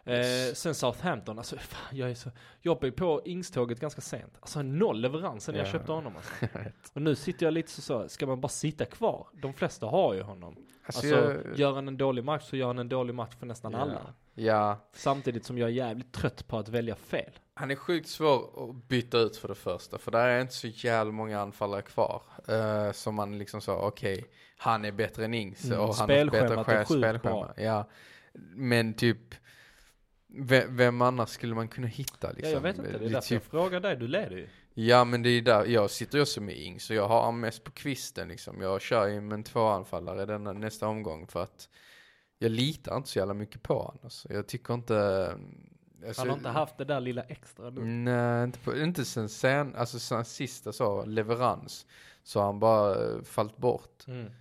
Eh, 0.06 0.54
sen 0.54 0.76
Southampton, 0.76 1.38
alltså 1.38 1.58
fan, 1.58 1.98
jag 1.98 2.10
är 2.12 2.16
så, 2.16 2.30
jag 2.62 2.72
hoppade 2.72 2.92
på 2.92 3.22
Ings-tåget 3.26 3.80
ganska 3.80 4.02
sent. 4.02 4.38
Alltså 4.40 4.62
noll 4.62 5.02
leverans 5.02 5.44
sen 5.44 5.56
jag 5.56 5.68
Ja. 5.68 5.72
köpte 5.72 5.92
honom 5.92 6.14
alltså. 6.16 6.32
Och 6.94 7.02
nu 7.02 7.16
sitter 7.16 7.46
jag 7.46 7.54
lite 7.54 7.72
så, 7.72 7.82
så 7.82 8.10
ska 8.10 8.28
man 8.28 8.42
bara 8.42 8.48
sitta 8.48 8.86
kvar? 8.86 9.28
De 9.34 9.54
flesta 9.54 9.86
har 9.86 10.14
ju 10.14 10.22
honom. 10.22 10.56
Alltså, 10.86 11.16
Alltså, 11.16 11.32
jag, 11.48 11.60
gör 11.60 11.74
han 11.74 11.88
en 11.88 11.98
dålig 11.98 12.24
match 12.24 12.44
så 12.50 12.56
gör 12.56 12.68
han 12.68 12.80
en 12.80 12.90
dålig 12.90 13.14
match 13.16 13.34
för 13.40 13.46
nästan 13.46 13.76
alla. 13.76 14.14
ja, 14.34 14.90
Samtidigt 14.94 15.46
som 15.46 15.58
jag 15.58 15.70
är 15.70 15.74
jävligt 15.74 16.14
trött 16.14 16.48
på 16.48 16.58
att 16.58 16.70
välja 16.70 16.96
fel. 16.96 17.32
Han 17.54 17.72
är 17.72 17.76
sjukt 17.76 18.08
svår 18.10 18.70
att 18.70 18.76
byta 18.88 19.18
ut 19.18 19.38
för 19.38 19.48
det 19.48 19.56
första, 19.56 19.98
för 19.98 20.12
där 20.12 20.28
är 20.28 20.42
inte 20.42 20.54
så 20.54 20.68
jävla 20.68 21.12
många 21.12 21.40
anfallare 21.42 21.82
kvar. 21.82 22.22
Uh, 22.50 22.92
som 22.92 23.16
man 23.16 23.38
liksom 23.38 23.62
sa, 23.62 23.76
okej, 23.88 24.26
han 24.58 24.86
är 24.86 24.92
bättre 24.92 25.26
än 25.26 25.34
Ings 25.34 25.66
Mm, 25.66 25.80
och 25.80 25.96
han 25.96 26.10
har 26.10 26.16
ett 26.18 26.32
bättre 26.32 26.48
spelschemat 26.48 26.68
är 26.68 26.78
sjukt 26.86 26.88
spelschema. 27.02 27.20
bra. 27.36 27.54
Ja, 27.58 27.90
men 28.56 28.94
typ, 28.94 29.36
vem, 30.68 31.02
annars 31.02 31.30
skulle 31.30 31.56
man 31.56 31.68
kunna 31.68 31.88
hitta 31.88 32.32
liksom? 32.32 32.50
Ja, 32.50 32.54
jag 32.54 32.62
vet 32.62 32.78
inte, 32.78 32.92
det 32.92 33.06
är 33.06 33.10
därför 33.10 33.30
typ, 33.30 33.32
jag 33.32 33.44
frågar 33.44 33.80
dig, 33.80 33.96
du 33.96 34.08
leder 34.08 34.38
ju. 34.38 34.48
Ja, 34.74 35.04
men 35.04 35.24
det 35.24 35.30
är 35.30 35.42
där, 35.42 35.66
jag 35.66 35.90
sitter 35.90 36.18
ju 36.18 36.22
också 36.22 36.42
med 36.42 36.58
Ings 36.58 36.90
och 36.90 36.96
jag 36.96 37.08
har 37.08 37.32
mest 37.32 37.64
på 37.64 37.72
kvisten 37.72 38.28
liksom. 38.28 38.62
Jag 38.62 38.82
kör 38.82 39.08
ju 39.08 39.22
med 39.22 39.34
en 39.34 39.44
tvåanfallare 39.44 40.26
denna, 40.26 40.54
nästa 40.54 40.88
omgång 40.88 41.28
för 41.28 41.44
att 41.44 41.70
jag 42.38 42.52
litar 42.52 42.98
inte 42.98 43.10
så 43.10 43.20
jävla 43.20 43.34
mycket 43.34 43.64
på 43.64 43.74
honom. 43.74 44.00
Alltså. 44.04 44.34
Jag 44.34 44.48
tycker 44.48 44.74
inte... 44.74 45.28
Alltså, 46.08 46.22
Han 46.22 46.30
har 46.30 46.38
inte 46.38 46.50
haft 46.50 46.78
det 46.78 46.86
där 46.86 47.00
lilla 47.00 47.22
extra 47.22 47.70
nu. 47.70 47.86
Nej, 47.86 48.44
inte, 48.44 48.60
på, 48.60 48.78
inte 48.78 49.06
sen, 49.06 49.30
sen 49.30 49.76
alltså 49.76 50.00
sen 50.00 50.26
sista 50.26 50.74
så, 50.74 51.06
leverans, 51.06 51.86
så 52.24 52.40
har 52.40 52.46
han 52.46 52.60
bara 52.60 52.96
eh, 52.96 53.22
fallit 53.24 53.58
bort. 53.58 54.08
Mm. 54.08 54.32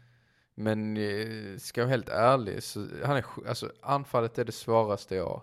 Men 0.55 0.96
eh, 0.96 1.59
ska 1.59 1.81
jag 1.81 1.87
vara 1.87 1.90
helt 1.90 2.09
ärlig, 2.09 2.62
så 2.62 2.87
han 3.05 3.16
är, 3.16 3.24
alltså 3.48 3.72
anfallet 3.81 4.38
är 4.38 4.44
det 4.44 4.53
svåraste 4.53 5.16
jag. 5.16 5.42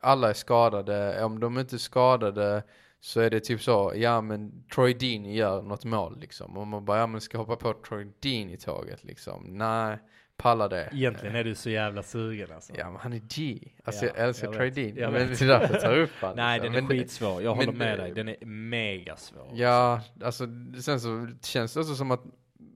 Alla 0.00 0.30
är 0.30 0.34
skadade, 0.34 1.24
om 1.24 1.40
de 1.40 1.58
inte 1.58 1.76
är 1.76 1.78
skadade 1.78 2.62
så 3.00 3.20
är 3.20 3.30
det 3.30 3.40
typ 3.40 3.62
så, 3.62 3.92
ja 3.96 4.20
men 4.20 4.64
Troy 4.74 4.94
Deeney 4.94 5.34
gör 5.36 5.62
något 5.62 5.84
mål 5.84 6.18
liksom. 6.20 6.56
Och 6.58 6.66
man 6.66 6.84
bara, 6.84 6.98
ja 6.98 7.06
men 7.06 7.20
ska 7.20 7.38
hoppa 7.38 7.56
på 7.56 7.74
Troy 7.88 8.06
Deeney-tåget 8.20 9.04
liksom. 9.04 9.44
Nej, 9.58 9.98
palla 10.36 10.68
det. 10.68 10.88
Egentligen 10.92 11.34
är 11.36 11.44
du 11.44 11.54
så 11.54 11.70
jävla 11.70 12.02
sugen 12.02 12.48
alltså. 12.54 12.72
Ja 12.76 12.90
men 12.90 13.00
han 13.00 13.12
är 13.12 13.18
G. 13.28 13.58
Alltså 13.84 14.04
Ja, 14.06 14.12
jag 14.16 14.24
älskar 14.28 14.46
jag 14.46 14.54
Troy. 14.54 14.70
Deeney. 14.70 15.00
Men 15.02 15.12
vet. 15.12 15.38
det 15.38 15.44
är 15.44 15.48
därför 15.48 15.74
jag 15.74 15.82
tar 15.82 15.96
upp 15.98 16.10
han. 16.20 16.32
Nej 16.36 16.58
liksom. 16.60 16.72
den 16.74 16.84
är 16.84 16.88
Men- 16.88 16.98
skitsvår, 16.98 17.42
jag 17.42 17.56
men, 17.56 17.66
håller 17.66 17.78
med 17.78 17.98
dig. 17.98 18.12
Den 18.12 18.28
är 18.28 18.44
mega 18.46 19.16
svår. 19.16 19.50
Ja, 19.54 20.00
alltså 20.24 20.44
sen 20.82 21.00
så 21.00 21.28
känns 21.42 21.74
det 21.74 21.80
också 21.80 21.94
som 21.94 22.10
att 22.10 22.22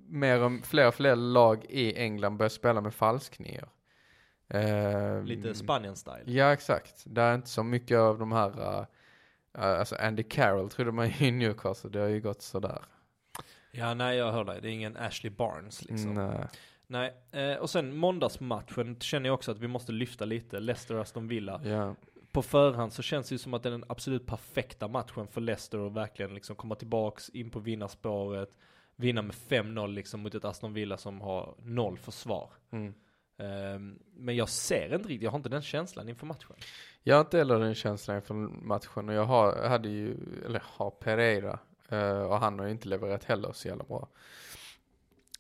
mer 0.09 0.41
och 0.43 0.53
fler 0.65 0.89
och 0.89 0.95
fler 0.95 1.17
lag 1.17 1.65
i 1.69 1.95
England 1.99 2.37
börjar 2.37 2.49
spela 2.51 2.81
med 2.81 2.95
falsknior. 2.95 3.69
Eh, 4.53 5.25
Lite 5.25 5.55
Spanien-style. 5.55 6.23
Ja, 6.27 6.53
exakt. 6.53 7.03
Det 7.07 7.23
är 7.23 7.35
inte 7.35 7.49
så 7.49 7.63
mycket 7.63 7.99
av 7.99 8.19
de 8.19 8.33
här, 8.33 8.49
uh, 8.49 8.85
uh, 9.59 9.65
alltså 9.65 9.97
Andy 9.97 10.23
Carroll 10.23 10.71
trodde 10.71 10.93
man 10.93 11.11
i 11.19 11.31
Newcastle, 11.31 11.91
det 11.91 11.99
har 11.99 12.09
ju 12.09 12.21
gått 12.21 12.43
sådär. 12.43 12.83
Ja, 13.71 13.95
nej 13.95 14.17
jag 14.17 14.33
hör 14.33 14.45
dig. 14.45 14.61
Det 14.61 14.69
är 14.69 14.73
ingen 14.73 14.97
Ashley 14.97 15.31
Barnes 15.31 15.85
liksom. 15.85 16.15
Nej. 16.15 16.47
Nej, 16.87 17.15
eh, 17.31 17.57
och 17.57 17.71
sen 17.71 17.97
måndagsmatchen 17.97 19.01
känner 19.01 19.29
jag 19.29 19.35
också 19.35 19.51
att 19.51 19.59
vi 19.59 19.69
måste 19.69 19.93
lyfta 19.93 20.25
lite. 20.25 20.61
Leicester-Aston 20.61 21.29
Villa. 21.29 21.61
Ja, 21.65 21.95
På 22.33 22.43
förhand 22.43 22.93
så 22.93 23.03
känns 23.03 23.29
det 23.29 23.35
ju 23.35 23.39
som 23.39 23.55
att 23.55 23.63
det 23.63 23.69
är 23.69 23.71
den 23.71 23.85
absolut 23.89 24.27
perfekta 24.27 24.89
matchen 24.89 25.27
för 25.27 25.41
Leicester 25.41 25.87
att 25.87 25.93
verkligen 25.93 26.35
liksom 26.35 26.57
komma 26.57 26.75
tillbaks 26.75 27.29
in 27.29 27.51
på 27.51 27.61
vinnarspåret. 27.61 28.57
Vinna 28.97 29.23
med 29.23 29.35
5-0 29.35 29.87
liksom 29.87 30.21
mot 30.21 30.35
ett 30.35 30.45
Aston 30.45 30.73
Villa 30.73 30.97
som 30.97 31.21
har 31.21 31.55
noll 31.59 31.99
försvar. 31.99 32.51
mm. 32.71 32.95
Ehm, 33.39 33.99
men 34.17 34.37
jag 34.37 34.49
ser 34.49 34.95
inte 34.95 35.09
riktigt, 35.09 35.23
jag 35.23 35.31
har 35.31 35.39
inte 35.39 35.49
den 35.49 35.63
känslan 35.63 36.09
inför 36.09 36.27
matchen. 36.27 36.57
Jag 37.03 37.17
har 37.17 37.21
inte 37.21 37.39
heller 37.39 37.59
den 37.59 37.75
känslan 37.75 38.17
inför 38.17 38.35
matchen 38.35 39.09
och 39.09 39.15
jag 39.15 39.25
har, 39.25 39.57
jag 39.57 39.69
hade 39.69 39.89
ju, 39.89 40.17
eller 40.47 40.63
har 40.65 40.91
Pereira 40.91 41.59
eh, 41.89 42.23
och 42.23 42.39
han 42.39 42.59
har 42.59 42.67
ju 42.67 42.73
inte 42.73 42.89
levererat 42.89 43.25
heller 43.25 43.53
så 43.53 43.69
jävla 43.69 43.85
bra. 43.85 44.09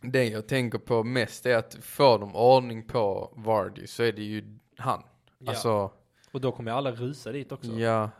Det 0.00 0.24
jag 0.24 0.46
tänker 0.48 0.78
på 0.78 1.04
mest 1.04 1.46
är 1.46 1.56
att 1.56 1.74
får 1.74 2.18
de 2.18 2.36
ordning 2.36 2.86
på 2.86 3.32
Vardy 3.36 3.86
så 3.86 4.02
är 4.02 4.12
det 4.12 4.22
ju 4.22 4.58
han. 4.76 5.02
Ja. 5.38 5.50
Alltså, 5.50 5.92
Och 6.32 6.40
då 6.40 6.52
kommer 6.52 6.72
alla 6.72 6.92
rusa 6.92 7.32
dit 7.32 7.52
också. 7.52 7.72
ja. 7.72 8.10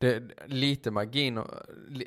Det, 0.00 0.22
lite 0.46 0.90
magin 0.90 1.38
och, 1.38 1.46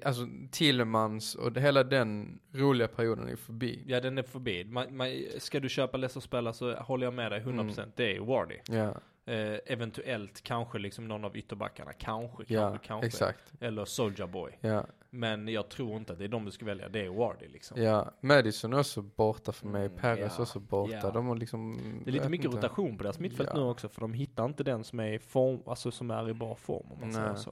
alltså 0.04 0.28
Tillemans 0.52 1.36
och 1.36 1.52
det, 1.52 1.62
hela 1.62 1.84
den 1.84 2.40
roliga 2.52 2.88
perioden 2.88 3.30
är 3.30 3.36
förbi. 3.36 3.84
Ja 3.88 4.02
den 4.02 4.18
är 4.18 4.24
förbi. 4.24 4.66
Man, 4.66 4.98
man, 4.98 5.08
ska 5.38 5.60
du 5.60 5.70
köpa 5.70 5.98
Leicester-spelare 5.98 6.54
så 6.54 6.74
håller 6.74 7.08
jag 7.08 7.14
med 7.14 7.32
dig 7.32 7.42
100%. 7.42 7.60
Mm. 7.60 7.92
Det 7.96 8.16
är 8.16 8.20
Wardy. 8.20 8.56
Ja. 8.68 8.94
Eh, 9.26 9.58
eventuellt 9.66 10.42
kanske 10.44 10.80
liksom 10.80 11.08
någon 11.08 11.26
av 11.26 11.38
ytterbackarna. 11.38 11.94
Kanske, 11.94 12.44
Ja, 12.48 12.70
kanske, 12.70 12.88
kanske. 12.88 13.08
exakt. 13.08 13.54
Eller 13.60 13.86
Soldier 13.86 14.28
Boy. 14.28 14.58
Ja, 14.62 14.86
Men 15.10 15.48
jag 15.48 15.70
tror 15.70 15.98
inte 15.98 16.14
att 16.14 16.20
det 16.20 16.26
är 16.26 16.30
de 16.30 16.46
du 16.46 16.52
ska 16.52 16.66
välja. 16.66 16.90
Det 16.90 17.06
är 17.06 17.10
Wardy 17.10 17.48
liksom. 17.48 17.82
ja. 17.82 18.12
Madison 18.22 18.74
är 18.74 18.80
också 18.80 19.02
borta 19.02 19.52
för 19.52 19.68
mig. 19.68 19.86
Mm, 19.86 19.98
Perez 19.98 20.34
ja, 20.38 20.42
också 20.44 20.60
borta. 20.60 20.94
ja. 21.04 21.12
De 21.12 21.28
har 21.28 21.36
liksom... 21.36 21.78
Det 22.06 22.10
är 22.10 22.14
lite 22.14 22.30
mycket 22.30 22.46
inte. 22.46 22.58
rotation 22.58 22.98
på 22.98 23.04
deras 23.04 23.20
mittfält 23.20 23.50
Ja. 23.54 23.60
nu 23.60 23.66
också. 23.66 23.90
För 23.90 24.02
de 24.02 24.14
hittar 24.14 24.46
inte 24.46 24.64
den 24.64 24.84
som 24.84 25.00
är 25.00 25.14
i 25.14 25.20
form, 25.20 25.60
alltså 25.66 25.92
som 25.92 26.12
är 26.12 26.30
i 26.30 26.34
bra 26.34 26.56
form 26.56 26.92
om 26.92 27.00
man 27.00 27.14
säger 27.14 27.36
så. 27.36 27.52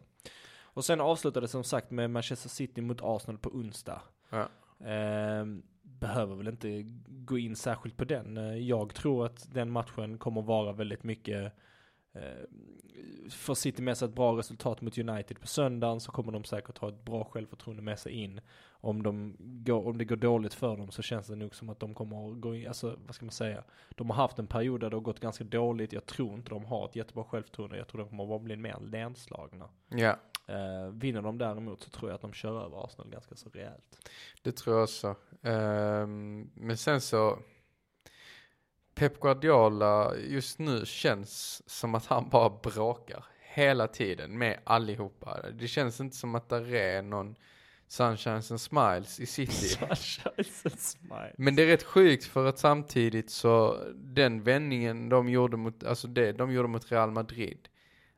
Och 0.74 0.86
sen 0.86 1.02
avslutade 1.02 1.44
det 1.44 1.48
som 1.50 1.64
sagt 1.64 1.92
med 1.92 2.10
Manchester 2.10 2.50
City 2.50 2.82
mot 2.82 3.00
Arsenal 3.02 3.38
på 3.38 3.50
onsdag. 3.50 4.02
Ja. 4.30 4.48
Ehm, 4.88 5.64
behöver 6.02 6.36
väl 6.36 6.48
inte 6.48 6.84
gå 7.08 7.38
in 7.38 7.56
särskilt 7.56 7.98
på 7.98 8.06
den. 8.06 8.38
Eh, 8.38 8.58
jag 8.58 8.94
tror 8.94 9.26
att 9.26 9.54
den 9.54 9.72
matchen 9.72 10.18
kommer 10.18 10.42
vara 10.42 10.72
väldigt 10.72 11.04
mycket 11.04 11.54
eh, 12.14 12.22
För 13.30 13.54
City 13.54 13.82
med 13.82 13.98
sig 13.98 14.08
ett 14.08 14.16
bra 14.16 14.38
resultat 14.38 14.82
mot 14.82 14.98
United 14.98 15.40
på 15.40 15.48
söndagen 15.48 16.00
så 16.00 16.12
kommer 16.12 16.32
de 16.32 16.44
säkert 16.44 16.78
ha 16.78 16.90
ett 16.90 17.06
bra 17.06 17.24
självförtroende 17.24 17.84
med 17.84 18.00
sig 18.00 18.12
in. 18.12 18.42
Om, 18.72 19.04
de 19.04 19.36
går, 19.40 19.88
om 19.88 19.98
det 19.98 20.06
går 20.06 20.16
dåligt 20.16 20.54
för 20.54 20.78
dem 20.78 20.92
så 20.92 21.02
känns 21.02 21.28
det 21.28 21.36
nog 21.36 21.56
som 21.56 21.70
att 21.70 21.80
de 21.80 21.94
kommer 21.94 22.32
att 22.32 22.42
gå 22.42 22.56
in, 22.56 22.68
alltså 22.68 22.98
vad 23.06 23.16
ska 23.16 23.26
man 23.26 23.32
säga? 23.32 23.64
De 23.90 24.10
har 24.10 24.18
haft 24.18 24.40
en 24.40 24.48
period 24.48 24.82
där 24.82 24.90
det 24.90 24.96
har 24.96 25.02
gått 25.02 25.20
ganska 25.20 25.44
dåligt. 25.44 25.94
Jag 25.94 26.06
tror 26.06 26.34
inte 26.34 26.50
de 26.50 26.66
har 26.66 26.86
ett 26.86 26.96
jättebra 26.96 27.24
självförtroende. 27.24 27.78
Jag 27.78 27.88
tror 27.88 28.02
de 28.02 28.10
kommer 28.10 28.24
att 28.24 28.30
bara 28.30 28.40
bli 28.40 28.56
mer 28.56 28.78
nedslagna. 28.80 29.70
ja, 29.90 30.18
Eh, 30.52 30.92
vinner 30.92 31.22
de 31.22 31.38
däremot 31.38 31.82
så 31.82 31.90
tror 31.90 32.12
jag 32.12 32.16
att 32.16 32.22
de 32.22 32.34
kör 32.34 32.66
över 32.66 32.86
Arsenal 32.86 33.10
ganska 33.10 33.36
så 33.36 33.50
rejält. 33.50 34.10
det 34.42 34.52
tror 34.52 34.76
jag 34.76 34.84
också. 34.84 35.16
Ehm, 35.42 36.52
men 36.56 36.78
sen 36.78 37.02
så... 37.02 37.40
Pep 38.96 39.20
Guardiola 39.20 40.16
just 40.16 40.60
nu 40.60 40.86
känns 40.86 41.62
som 41.70 41.96
att 41.96 42.06
han 42.06 42.30
bara 42.30 42.50
bråkar 42.50 43.26
hela 43.40 43.88
tiden 43.88 44.38
med 44.38 44.60
allihopa. 44.64 45.42
Det 45.52 45.68
känns 45.68 46.00
inte 46.00 46.16
som 46.16 46.36
att 46.36 46.50
det 46.50 46.80
är 46.80 47.02
någon 47.02 47.36
sunshines 47.88 48.52
and 48.52 48.62
smiles 48.62 49.20
i 49.20 49.26
City. 49.26 49.78
Men 51.38 51.56
det 51.56 51.64
är 51.64 51.68
rätt 51.68 51.84
sjukt 51.84 52.26
för 52.26 52.46
att 52.46 52.60
samtidigt 52.60 53.30
så 53.30 53.84
den 53.96 54.44
vändningen 54.44 55.10
de 55.10 55.30
gjorde 55.30 55.58
mot, 55.58 55.84
alltså 55.84 56.08
det 56.08 56.32
de 56.32 56.52
gjorde 56.52 56.68
mot 56.68 56.92
Real 56.92 57.12
Madrid. 57.12 57.68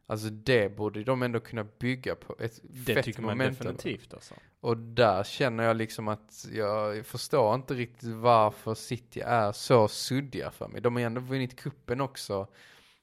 Alltså 0.08 0.30
det 0.30 0.76
borde 0.76 1.04
de 1.04 1.24
ändå 1.24 1.40
kunna 1.40 1.64
bygga 1.80 2.16
på 2.16 2.36
ett 2.40 2.60
Det 2.64 2.94
fett 2.94 3.06
tycker 3.06 3.22
man 3.22 3.38
momentum. 3.38 3.76
definitivt 3.76 4.14
alltså. 4.14 4.36
Och 4.60 4.78
där 4.78 5.24
känner 5.24 5.64
jag 5.64 5.76
liksom 5.78 6.08
att 6.08 6.46
jag 6.54 7.06
förstår 7.06 7.56
inte 7.56 7.74
riktigt 7.74 8.10
varför 8.10 8.74
City 8.74 9.20
är 9.20 9.52
så 9.52 9.88
suddiga 9.88 10.52
för 10.52 10.68
mig. 10.68 10.82
De 10.82 10.96
har 10.96 11.04
ändå 11.04 11.22
vunnit 11.22 11.56
kuppen 11.60 12.02
också. 12.02 12.48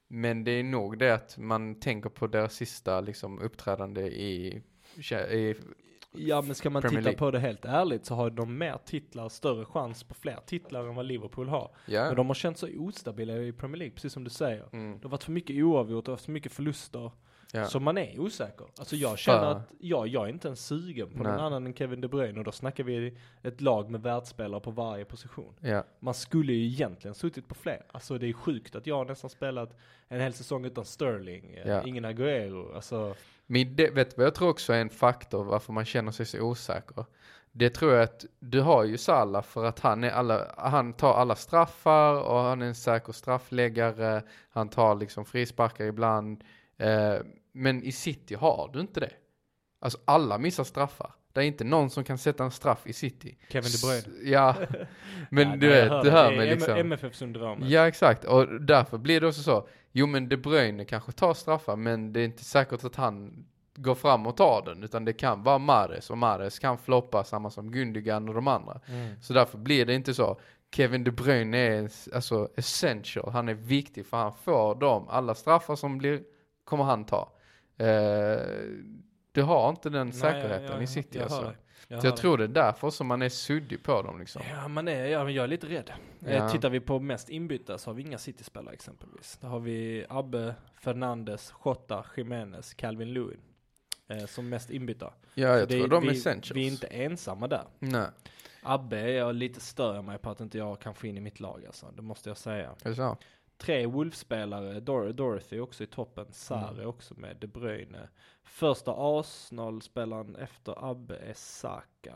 Men 0.08 0.44
det 0.44 0.50
är 0.50 0.62
nog 0.62 0.98
det 0.98 1.14
att 1.14 1.38
man 1.38 1.80
tänker 1.80 2.10
på 2.10 2.26
deras 2.26 2.54
sista 2.54 3.00
liksom 3.00 3.38
uppträdande 3.38 4.00
i, 4.00 4.62
i 5.30 5.54
Ja 6.12 6.42
men 6.42 6.54
ska 6.54 6.70
man 6.70 6.82
Premier 6.82 7.00
titta 7.00 7.04
League. 7.10 7.18
på 7.18 7.30
det 7.30 7.38
helt 7.38 7.64
ärligt 7.64 8.04
så 8.04 8.14
har 8.14 8.30
de 8.30 8.58
mer 8.58 8.78
titlar, 8.84 9.28
större 9.28 9.64
chans 9.64 10.04
på 10.04 10.14
fler 10.14 10.38
titlar 10.46 10.84
än 10.88 10.94
vad 10.94 11.06
Liverpool 11.06 11.48
har. 11.48 11.70
ja. 11.86 12.04
Men 12.06 12.16
de 12.16 12.26
har 12.26 12.34
känt 12.34 12.58
sig 12.58 12.78
ostabila 12.78 13.36
i 13.36 13.52
Premier 13.52 13.76
League, 13.78 13.94
precis 13.94 14.12
som 14.12 14.24
du 14.24 14.30
säger. 14.30 14.64
Mm, 14.72 14.92
Det 14.98 15.04
har 15.04 15.10
varit 15.10 15.24
för 15.24 15.32
mycket 15.32 15.64
oavgjort, 15.64 16.04
det 16.04 16.10
har 16.10 16.16
varit 16.16 16.24
för 16.24 16.32
mycket 16.32 16.52
förluster. 16.52 17.10
ja. 17.52 17.64
Så 17.64 17.80
man 17.80 17.98
är 17.98 18.20
osäker. 18.20 18.66
Alltså 18.78 18.96
jag 18.96 19.18
känner 19.18 19.38
För- 19.40 19.50
att, 19.50 19.72
ja, 19.78 20.06
jag 20.06 20.24
är 20.24 20.28
inte 20.32 20.48
ens 20.48 20.66
sugen 20.66 21.10
på 21.10 21.22
Nej. 21.22 21.32
någon 21.32 21.40
annan 21.40 21.66
än 21.66 21.74
Kevin 21.74 22.00
De 22.00 22.08
Bruyne 22.08 22.38
och 22.38 22.44
då 22.44 22.52
snackar 22.52 22.84
vi 22.84 23.16
ett 23.42 23.60
lag 23.60 23.90
med 23.90 24.02
världsspelare 24.02 24.60
på 24.60 24.70
varje 24.70 25.04
position. 25.04 25.54
ja. 25.60 25.84
Man 26.00 26.14
skulle 26.14 26.52
ju 26.52 26.66
egentligen 26.66 27.14
suttit 27.14 27.48
på 27.48 27.54
fler. 27.54 27.82
Alltså 27.92 28.18
det 28.18 28.26
är 28.28 28.32
sjukt 28.32 28.74
att 28.76 28.86
jag 28.86 29.06
nästan 29.08 29.30
spelat 29.30 29.76
en 30.08 30.20
hel 30.20 30.32
säsong 30.32 30.64
utan 30.64 30.84
Sterling, 30.84 31.58
Ja. 31.66 31.82
ingen 31.86 32.04
Agüero, 32.06 32.74
alltså. 32.74 33.14
Men 33.52 33.76
det, 33.76 33.90
vet 33.90 34.10
du 34.10 34.16
vad 34.16 34.26
jag 34.26 34.34
tror 34.34 34.48
också 34.48 34.72
är 34.72 34.80
en 34.80 34.90
faktor 34.90 35.44
varför 35.44 35.72
man 35.72 35.84
känner 35.84 36.12
sig 36.12 36.26
så 36.26 36.40
osäker? 36.40 37.04
Det 37.52 37.70
tror 37.70 37.92
jag 37.92 38.02
att 38.02 38.24
du 38.38 38.60
har 38.60 38.84
ju 38.84 38.98
Salah 38.98 39.42
för 39.42 39.64
att 39.64 39.80
han, 39.80 40.04
är 40.04 40.10
alla, 40.10 40.54
han 40.56 40.92
tar 40.92 41.14
alla 41.14 41.36
straffar 41.36 42.22
och 42.22 42.38
han 42.38 42.62
är 42.62 42.66
en 42.66 42.74
säker 42.74 43.12
straffläggare. 43.12 44.22
Han 44.50 44.68
tar 44.68 44.94
liksom 44.94 45.24
frisparkar 45.24 45.84
ibland. 45.84 46.44
Eh, 46.76 47.14
men 47.52 47.82
i 47.82 47.92
City 47.92 48.34
har 48.34 48.70
du 48.72 48.80
inte 48.80 49.00
det. 49.00 49.12
Alltså 49.80 49.98
alla 50.04 50.38
missar 50.38 50.64
straffar. 50.64 51.14
Det 51.32 51.40
är 51.40 51.44
inte 51.44 51.64
någon 51.64 51.90
som 51.90 52.04
kan 52.04 52.18
sätta 52.18 52.44
en 52.44 52.50
straff 52.50 52.86
i 52.86 52.92
City. 52.92 53.38
Kevin 53.48 53.70
De 53.70 53.86
Bruyne. 53.86 54.30
Ja, 54.30 54.56
men 55.30 55.50
Ja, 55.50 55.56
du 55.56 55.68
vet, 55.68 56.02
du 56.02 56.10
hör 56.10 56.36
mig 56.36 56.50
liksom. 56.50 56.76
MFF 56.76 57.14
syndromet. 57.14 57.68
Ja 57.68 57.88
exakt, 57.88 58.24
och 58.24 58.60
därför 58.60 58.98
blir 58.98 59.20
det 59.20 59.26
också 59.26 59.42
så. 59.42 59.68
Jo 59.92 60.06
men 60.06 60.28
De 60.28 60.36
Bruyne 60.36 60.84
kanske 60.84 61.12
tar 61.12 61.34
straffar 61.34 61.76
men 61.76 62.12
det 62.12 62.20
är 62.20 62.24
inte 62.24 62.44
säkert 62.44 62.84
att 62.84 62.96
han 62.96 63.44
går 63.74 63.94
fram 63.94 64.26
och 64.26 64.36
tar 64.36 64.62
den 64.64 64.82
utan 64.82 65.04
det 65.04 65.12
kan 65.12 65.42
vara 65.42 65.58
Mahrez 65.58 66.10
och 66.10 66.18
Mahrez 66.18 66.58
kan 66.58 66.78
floppa 66.78 67.24
samma 67.24 67.50
som 67.50 67.72
Gundogan 67.72 68.28
och 68.28 68.34
de 68.34 68.48
andra. 68.48 68.80
Mm. 68.88 69.22
Så 69.22 69.32
därför 69.32 69.58
blir 69.58 69.86
det 69.86 69.94
inte 69.94 70.14
så. 70.14 70.40
Kevin 70.74 71.04
De 71.04 71.10
Bruyne 71.10 71.58
är 71.58 71.90
alltså 72.14 72.48
essential, 72.56 73.30
han 73.32 73.48
är 73.48 73.54
viktig 73.54 74.06
för 74.06 74.16
han 74.16 74.32
får 74.32 74.74
dem, 74.74 75.08
alla 75.08 75.34
straffar 75.34 75.76
som 75.76 75.98
blir, 75.98 76.22
kommer 76.64 76.84
han 76.84 77.04
ta. 77.04 77.32
Eh, 77.78 78.40
du 79.32 79.42
har 79.42 79.70
inte 79.70 79.90
den 79.90 80.06
Nej, 80.06 80.16
säkerheten 80.16 80.64
jag- 80.64 80.74
jag- 80.74 80.82
i 80.82 80.86
City 80.86 81.18
jag 81.18 81.22
alltså. 81.22 81.52
Så 81.88 81.94
jag 81.94 82.02
dig. 82.02 82.12
tror 82.12 82.38
det 82.38 82.44
är 82.44 82.48
därför 82.48 82.90
som 82.90 83.06
man 83.06 83.22
är 83.22 83.28
suddig 83.28 83.82
på 83.82 84.02
dem 84.02 84.18
liksom. 84.18 84.42
Ja, 84.50 84.68
man 84.68 84.88
är, 84.88 85.04
ja, 85.06 85.24
men 85.24 85.34
jag 85.34 85.42
är 85.44 85.48
lite 85.48 85.66
rädd. 85.66 85.92
Eh, 86.26 86.36
Ja. 86.36 86.48
Tittar 86.50 86.70
vi 86.70 86.80
på 86.80 86.98
mest 87.00 87.28
inbytta 87.28 87.78
så 87.78 87.90
har 87.90 87.94
vi 87.94 88.02
inga 88.02 88.18
City-spelare 88.18 88.74
exempelvis. 88.74 89.38
Där 89.40 89.48
har 89.48 89.60
vi 89.60 90.06
Abbe, 90.08 90.54
Fernandes, 90.80 91.52
Jota, 91.64 92.04
Jimenez, 92.16 92.74
Calvin 92.74 93.12
Lewin. 93.12 93.40
Eh, 94.08 94.26
som 94.26 94.48
mest 94.48 94.70
inbytta. 94.70 95.12
Ja, 95.34 95.54
Så 95.54 95.58
jag 95.58 95.68
det 95.68 95.78
tror 95.78 95.88
de 95.88 96.04
är 96.06 96.10
vi, 96.10 96.16
essentials. 96.18 96.56
vi 96.56 96.66
är 96.66 96.70
inte 96.70 96.86
ensamma 96.86 97.48
där. 97.48 97.64
Nej, 97.78 98.06
Abbe 98.62 98.98
är 99.00 99.08
jag 99.08 99.34
lite 99.34 99.60
stör 99.60 100.02
mig 100.02 100.18
på 100.18 100.30
att 100.30 100.40
inte 100.40 100.58
jag 100.58 100.80
kan 100.80 100.94
få 100.94 101.06
in 101.06 101.16
i 101.16 101.20
mitt 101.20 101.40
lag 101.40 101.62
alltså. 101.66 101.86
Det 101.96 102.02
måste 102.02 102.30
jag 102.30 102.36
säga. 102.36 102.70
är 102.84 102.88
det 102.88 102.94
så? 102.96 103.16
Tre 103.60 103.86
Wolves-spelare, 103.86 104.80
Dor- 104.80 105.12
Dorothy 105.12 105.60
också 105.60 105.84
i 105.84 105.86
toppen, 105.86 106.26
Sarr 106.32 106.72
Mm. 106.74 106.86
också 106.88 107.14
med, 107.14 107.36
De 107.36 107.46
Bruyne. 107.46 108.08
Första 108.42 108.94
Arsenal-spelaren 108.96 110.36
efter 110.36 110.90
Abbe 110.90 111.16
är 111.16 111.34
Saka. 111.34 112.14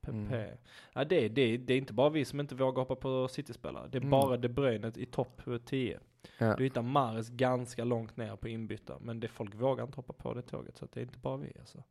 Pepe. 0.00 0.16
Mm. 0.16 0.56
Ja, 0.92 1.04
det, 1.04 1.24
är- 1.24 1.28
det, 1.28 1.56
det 1.56 1.74
är 1.74 1.78
inte 1.78 1.92
bara 1.92 2.08
vi 2.10 2.24
som 2.24 2.40
inte 2.40 2.54
vågar 2.54 2.80
hoppa 2.82 2.96
på 2.96 3.28
City-spelare. 3.28 3.88
Det 3.88 3.98
är 3.98 4.00
Mm. 4.00 4.10
bara 4.10 4.36
De 4.36 4.48
Bruyne 4.48 4.92
i 4.96 5.06
topp 5.06 5.42
10. 5.64 6.00
Ja. 6.38 6.56
Du 6.56 6.64
hittar 6.64 6.82
Mares 6.82 7.28
ganska 7.28 7.84
långt 7.84 8.16
ner 8.16 8.36
på 8.36 8.48
inbytta. 8.48 8.98
Men 9.00 9.20
det 9.20 9.28
folk 9.28 9.54
vågar 9.54 9.84
inte 9.84 9.96
hoppa 9.96 10.12
på 10.12 10.34
det 10.34 10.42
tåget. 10.42 10.76
Så 10.76 10.86
det 10.92 11.00
är 11.00 11.04
inte 11.04 11.18
bara 11.18 11.36
vi 11.36 11.52
alltså. 11.60 11.82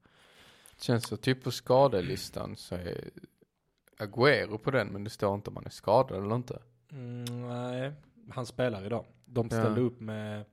Känns 0.81 1.07
så 1.07 1.17
typ 1.17 1.43
på 1.43 1.51
skadelistan 1.51 2.55
så 2.55 2.75
är 2.75 3.09
Agüero 3.97 4.57
på 4.57 4.71
den 4.71 4.87
men 4.87 5.03
det 5.03 5.09
står 5.09 5.35
inte 5.35 5.49
om 5.49 5.55
han 5.55 5.65
är 5.65 5.69
skadad 5.69 6.23
eller 6.25 6.35
inte. 6.35 6.59
Mm, 6.91 7.47
nej, 7.49 7.93
han 8.31 8.45
spelar 8.45 8.85
idag. 8.85 9.05
De 9.25 9.47
Ja. 9.51 9.57
ställde 9.57 9.81
upp 9.81 9.99
med 9.99 10.45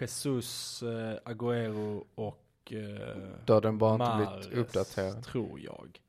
Jesus, 0.00 0.82
eh, 0.82 1.18
Agüero 1.24 2.04
och 2.14 2.72
eh, 2.72 3.18
Då 3.46 3.60
den 3.60 3.78
bara 3.78 3.92
inte 3.94 4.04
Mahrez, 4.04 4.48
blivit 4.48 4.66
uppdaterad. 4.66 5.24
tror 5.24 5.60
jag. 5.60 6.00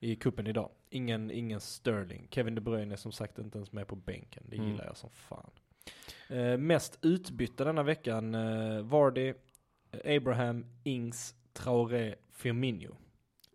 I 0.00 0.16
kuppen 0.16 0.46
idag. 0.46 0.70
Ingen, 0.90 1.30
ingen 1.30 1.60
Sterling. 1.60 2.28
Kevin 2.30 2.54
De 2.54 2.60
Bruyne 2.60 2.94
är 2.94 2.96
som 2.96 3.12
sagt 3.12 3.38
inte 3.38 3.58
ens 3.58 3.72
med 3.72 3.86
på 3.88 3.96
bänken. 3.96 4.42
Det 4.48 4.56
Mm. 4.56 4.68
gillar 4.68 4.84
jag 4.86 4.96
som 4.96 5.10
fan. 5.10 5.50
Eh, 6.28 6.56
mest 6.58 6.98
utbytta 7.02 7.64
denna 7.64 7.82
veckan, 7.82 8.34
eh, 8.34 8.82
Vardy, 8.82 9.34
eh, 9.90 10.16
Abraham, 10.16 10.66
Ings, 10.84 11.34
Traoré, 11.52 12.14
Firmino. 12.32 12.96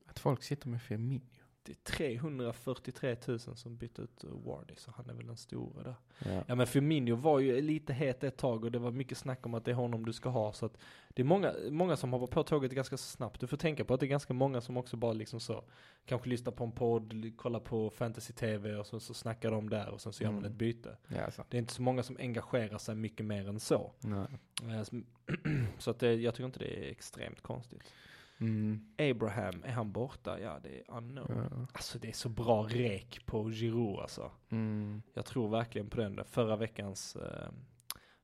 Att 0.06 0.20
folk 0.20 0.44
sitter 0.44 0.68
med 0.68 0.82
Firmino. 0.82 1.22
Det 1.64 1.72
är 1.72 1.76
343 1.84 3.16
000 3.28 3.40
som 3.40 3.78
bytt 3.78 4.00
ut 4.00 4.24
eh, 4.24 4.30
Vardy, 4.30 4.76
så 4.78 4.92
han 4.92 5.10
är 5.10 5.14
väl 5.14 5.28
den 5.28 5.38
stora 5.38 5.84
där. 5.84 5.96
Ja. 6.26 6.44
Ja 6.48 6.56
men 6.56 6.68
Firmino 6.68 7.16
var 7.16 7.40
ju 7.40 7.62
lite 7.62 7.94
het 7.94 8.24
ett 8.24 8.38
tag 8.38 8.64
och 8.66 8.72
det 8.72 8.80
var 8.80 8.92
mycket 8.92 9.18
snack 9.18 9.46
om 9.46 9.54
att 9.54 9.66
det 9.66 9.72
är 9.72 9.76
honom 9.76 10.06
du 10.06 10.14
ska 10.14 10.30
ha 10.30 10.54
så 10.54 10.66
att 10.66 10.78
det 11.10 11.22
är 11.22 11.24
många, 11.26 11.54
många 11.70 11.96
som 11.96 12.14
hoppar 12.14 12.28
på 12.28 12.44
tåget 12.44 12.72
ganska 12.72 12.98
snabbt. 12.98 13.40
Du 13.42 13.48
får 13.48 13.58
tänka 13.58 13.86
på 13.86 13.94
att 13.94 14.00
det 14.00 14.06
är 14.06 14.08
ganska 14.08 14.34
många 14.34 14.62
som 14.62 14.78
också 14.78 14.98
bara 14.98 15.14
liksom 15.14 15.40
så 15.40 15.64
kanske 16.06 16.30
lyssnar 16.30 16.52
på 16.52 16.64
en 16.64 16.72
podd, 16.72 17.38
kollar 17.38 17.60
på 17.60 17.90
fantasy-tv 17.90 18.76
och 18.76 18.88
så, 18.88 19.00
så 19.00 19.14
snackar 19.14 19.52
de 19.52 19.70
där 19.70 19.90
och 19.90 20.02
sen 20.02 20.14
så 20.14 20.24
gör 20.24 20.32
man 20.32 20.40
Mm. 20.40 20.52
ett 20.52 20.58
byte. 20.58 20.98
Ja, 21.08 21.22
alltså. 21.26 21.46
Det 21.50 21.58
är 21.58 21.60
inte 21.60 21.74
så 21.74 21.82
många 21.82 22.04
som 22.04 22.18
engagerar 22.20 22.78
sig 22.78 22.96
mycket 22.96 23.26
mer 23.26 23.50
än 23.50 23.60
så. 23.60 23.92
Nej. 24.00 24.28
Eh, 24.64 24.84
Så 25.78 25.92
att 25.92 26.00
det, 26.00 26.14
jag 26.14 26.34
tycker 26.36 26.46
inte 26.46 26.60
det 26.60 26.88
är 26.88 26.92
extremt 26.92 27.42
konstigt. 27.42 27.94
Mm. 28.42 28.80
Abraham, 28.98 29.64
är 29.64 29.72
han 29.72 29.92
borta? 29.92 30.40
Ja 30.40 30.60
det 30.64 30.70
är 30.70 30.84
unknown. 30.98 31.48
Ja. 31.52 31.68
Alltså 31.74 32.00
det 32.00 32.08
är 32.10 32.14
så 32.14 32.30
bra 32.30 32.64
rek 32.64 33.26
på 33.26 33.50
Giroud 33.50 34.00
alltså. 34.00 34.32
Mm. 34.50 35.02
Jag 35.14 35.26
tror 35.26 35.50
verkligen 35.50 35.90
på 35.90 35.98
den. 35.98 36.20
Förra 36.26 36.56
veckans, 36.56 37.16
eh, 37.16 37.50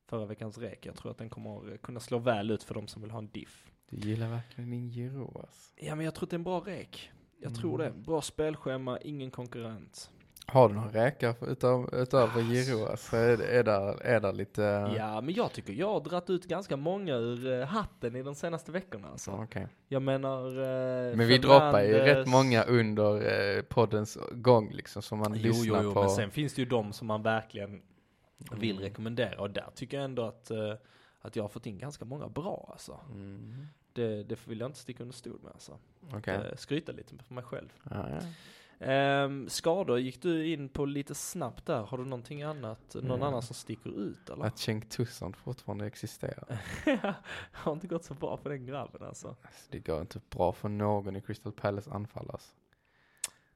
förra 0.05 0.25
veckans 0.25 0.57
rek. 0.57 0.85
Jag 0.85 0.95
tror 0.95 1.11
att 1.11 1.17
den 1.17 1.29
kommer 1.29 1.77
kunna 1.77 1.99
slå 1.99 2.17
väl 2.17 2.51
ut 2.51 2.63
för 2.63 2.73
de 2.73 2.87
som 2.87 3.01
vill 3.01 3.11
ha 3.11 3.19
en 3.19 3.29
diff. 3.29 3.71
Du 3.89 4.09
gillar 4.09 4.29
verkligen 4.29 4.69
din 4.69 4.89
Giro 4.89 5.39
alltså. 5.39 5.73
Ja 5.75 5.95
men 5.95 6.05
jag 6.05 6.15
tror 6.15 6.25
att 6.25 6.29
det 6.29 6.33
är 6.33 6.37
en 6.37 6.43
bra 6.43 6.59
rek. 6.59 7.11
Jag 7.39 7.55
tror 7.55 7.77
det. 7.77 7.87
Mm. 7.87 8.03
Bra 8.03 8.21
spelschema, 8.21 8.99
ingen 8.99 9.31
konkurrent. 9.31 10.11
Har 10.49 10.69
du 10.69 10.75
någon 10.75 10.89
räka 10.89 11.35
utav, 11.47 11.89
utöver 11.95 12.41
Giroa 12.41 12.97
så 12.97 13.15
är, 13.15 13.41
är, 13.41 13.63
där, 13.63 14.01
är 14.03 14.19
där 14.19 14.33
lite... 14.33 14.61
Ja, 14.97 15.21
men 15.21 15.33
jag 15.33 15.51
tycker 15.53 15.73
jag 15.73 15.87
har 15.93 15.99
dratt 16.01 16.29
ut 16.29 16.45
ganska 16.45 16.77
många 16.77 17.15
ur 17.15 17.51
eh, 17.61 17.65
hatten 17.67 18.15
i 18.15 18.23
de 18.23 18.35
senaste 18.35 18.71
veckorna 18.71 19.07
alltså. 19.07 19.31
Okej. 19.31 19.67
Jag 19.87 20.01
menar... 20.01 20.47
eh, 20.47 21.15
Men 21.17 21.27
vi 21.27 21.37
droppar 21.37 21.81
ju 21.83 21.93
rätt 21.93 22.27
många 22.27 22.63
under 22.63 23.15
eh, 23.57 23.61
poddens 23.61 24.17
gång 24.31 24.71
liksom 24.73 25.01
som 25.01 25.19
man 25.19 25.33
Jo, 25.35 25.41
lyssnar 25.41 25.77
jo, 25.77 25.83
jo, 25.83 25.93
på. 25.93 26.01
men 26.01 26.09
sen 26.09 26.31
finns 26.31 26.53
det 26.53 26.61
ju 26.61 26.67
de 26.67 26.93
som 26.93 27.07
man 27.07 27.23
verkligen 27.23 27.81
vill 28.51 28.79
rekommendera 28.79 29.41
och 29.41 29.49
där 29.49 29.69
tycker 29.75 29.97
jag 29.97 30.03
ändå 30.03 30.25
att, 30.25 30.51
eh, 30.51 30.73
att 31.21 31.35
jag 31.35 31.43
har 31.43 31.49
fått 31.49 31.65
in 31.65 31.77
ganska 31.77 32.05
många 32.05 32.27
bra 32.29 32.69
alltså. 32.71 32.99
Mm. 33.11 33.67
Det, 33.93 34.23
det 34.23 34.47
vill 34.47 34.59
jag 34.59 34.67
inte 34.69 34.79
sticka 34.79 35.03
under 35.03 35.15
stol 35.15 35.39
med 35.43 35.51
alltså. 35.51 35.77
Okej. 36.13 36.35
Eh, 36.35 36.55
Skryta 36.57 36.91
lite 36.91 37.23
för 37.23 37.33
mig 37.33 37.43
själv. 37.43 37.69
Ja, 37.89 38.09
ja. 38.09 38.19
Ehm, 38.79 39.49
skador 39.49 39.99
gick 39.99 40.21
du 40.21 40.47
in 40.53 40.69
på 40.69 40.85
lite 40.85 41.15
snabbt 41.15 41.65
där. 41.65 41.81
Har 41.83 41.97
du 41.97 42.03
någonting 42.05 42.43
annat, 42.43 42.93
någon 42.95 43.05
Mm. 43.05 43.23
annan 43.23 43.41
som 43.41 43.55
sticker 43.55 43.99
ut 43.99 44.29
eller? 44.29 44.45
Att 44.45 44.57
Cenk 44.57 44.89
Tusson 44.89 45.33
fortfarande 45.33 45.85
existerar. 45.85 46.61
har 47.51 47.73
inte 47.73 47.87
gått 47.87 48.03
så 48.03 48.13
bra 48.13 48.37
för 48.37 48.49
den 48.49 48.65
grabben 48.65 49.03
alltså. 49.03 49.27
Alltså, 49.27 49.67
det 49.71 49.79
går 49.79 50.01
inte 50.01 50.19
bra 50.29 50.51
för 50.53 50.69
någon 50.69 51.15
i 51.15 51.21
Crystal 51.21 51.51
Palace 51.53 51.91
anfall 51.91 52.29
alltså. 52.31 52.53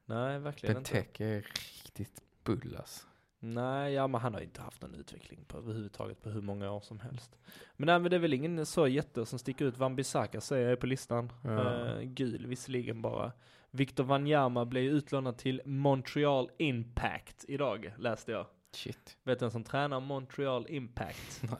Nej, 0.04 0.38
verkligen 0.38 0.76
inte. 0.76 0.92
Benteke 0.92 1.24
är 1.26 1.40
riktigt 1.40 2.22
bull 2.44 2.76
alltså. 2.78 3.06
Nej, 3.44 3.92
ja 3.92 4.06
men 4.06 4.20
han 4.20 4.34
har 4.34 4.40
inte 4.40 4.62
haft 4.62 4.82
någon 4.82 4.94
utveckling 4.94 5.44
på 5.48 5.58
överhuvudtaget 5.58 6.22
på 6.22 6.30
hur 6.30 6.40
många 6.42 6.70
år 6.70 6.80
som 6.80 7.00
helst. 7.00 7.36
Men 7.76 7.86
nej 7.86 7.98
men 7.98 8.10
det 8.10 8.16
är 8.16 8.20
väl 8.20 8.34
ingen 8.34 8.66
så 8.66 8.86
jätte 8.88 9.26
som 9.26 9.38
sticker 9.38 9.64
ut. 9.64 9.78
Van 9.78 9.96
Bissaka 9.96 10.40
säger 10.40 10.68
jag 10.68 10.80
på 10.80 10.86
listan. 10.86 11.32
Ja. 11.44 11.86
Eh, 11.86 12.00
gul 12.02 12.46
visserligen 12.46 13.02
bara. 13.02 13.32
Victor 13.74 14.04
Wanyama 14.04 14.64
blev 14.64 14.84
utlånad 14.84 15.38
till 15.38 15.62
Montreal 15.64 16.50
Impact 16.58 17.44
idag, 17.48 17.92
läste 17.98 18.32
jag. 18.32 18.46
Shit. 18.72 19.18
Vet 19.24 19.38
du 19.38 19.44
vem 19.44 19.50
som 19.50 19.64
tränar 19.64 20.00
Montreal 20.00 20.66
Impact? 20.68 21.42
Nej. 21.50 21.58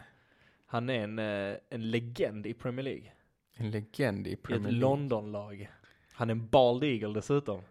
Han 0.66 0.90
är 0.90 1.04
en, 1.04 1.18
eh, 1.18 1.56
en 1.70 1.90
legend 1.90 2.46
i 2.46 2.54
Premier 2.54 2.84
League. 2.84 3.12
En 3.56 3.70
legend 3.70 4.26
i 4.26 4.30
I 4.30 4.32
ett 4.32 4.42
Premier 4.42 4.72
League. 4.72 4.80
Londonlag. 4.80 5.70
Han 6.12 6.30
är 6.30 6.32
en 6.32 6.48
bald 6.48 6.84
eagle 6.84 7.14
dessutom. 7.14 7.62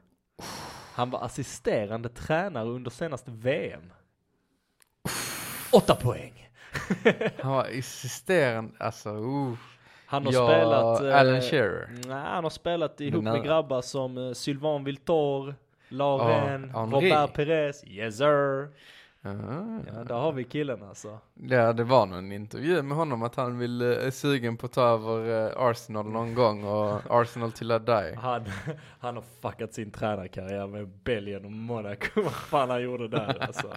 Han 0.93 1.09
var 1.09 1.25
assisterande 1.25 2.09
tränare 2.09 2.69
under 2.69 2.91
senaste 2.91 3.31
VM. 3.31 3.93
Åtta 5.71 5.95
poäng! 5.95 6.49
Han 7.41 7.51
var 7.51 7.79
assisterande, 7.79 8.73
alltså 8.79 9.09
uh. 9.09 9.57
Han 10.11 10.25
har 10.25 10.33
ja, 10.33 10.47
spelat... 10.47 11.01
eh, 11.01 11.19
Alan 11.19 11.41
Shearer. 11.41 11.89
Nej, 12.07 12.23
han 12.25 12.43
har 12.43 12.49
spelat 12.49 13.01
ihop 13.01 13.23
med 13.23 13.35
eh, 13.35 13.43
grabbar 13.43 13.81
som 13.81 14.17
uh, 14.17 14.33
Sylvain 14.33 14.83
Viltor, 14.83 15.55
Lauren, 15.89 16.71
Ja, 16.73 16.79
Henri. 16.79 17.11
Robert 17.11 17.33
Perez, 17.33 17.83
yes 17.87 18.17
sir. 18.17 18.67
Ja, 19.21 19.31
Ja, 19.87 20.03
där 20.03 20.15
har 20.15 20.31
vi 20.31 20.43
killen 20.43 20.83
alltså. 20.83 21.19
Ja, 21.33 21.73
det 21.73 21.83
var 21.83 22.05
någon 22.05 22.31
intervju 22.31 22.81
med 22.81 22.97
honom 22.97 23.23
att 23.23 23.35
han 23.35 23.57
vill, 23.57 23.81
eh, 23.81 23.87
är 23.87 24.11
sugen 24.11 24.57
på 24.57 24.65
att 24.65 24.71
ta 24.71 24.81
över 24.81 25.45
eh, 25.45 25.51
Arsenal 25.57 26.05
någon 26.05 26.35
gång 26.35 26.63
och 26.63 27.01
Arsenal 27.21 27.51
till 27.51 27.71
att 27.71 27.85
die. 27.85 28.15
Han, 28.17 28.45
han 28.99 29.15
har 29.15 29.23
fuckat 29.41 29.73
sin 29.73 29.91
tränarkarriär 29.91 30.67
med 30.67 30.87
Belgien 30.87 31.45
och 31.45 31.51
Monaco. 31.51 32.21
Vad 32.21 32.33
fan 32.33 32.69
han 32.69 32.83
gjorde 32.83 33.07
där 33.07 33.43
alltså. 33.43 33.67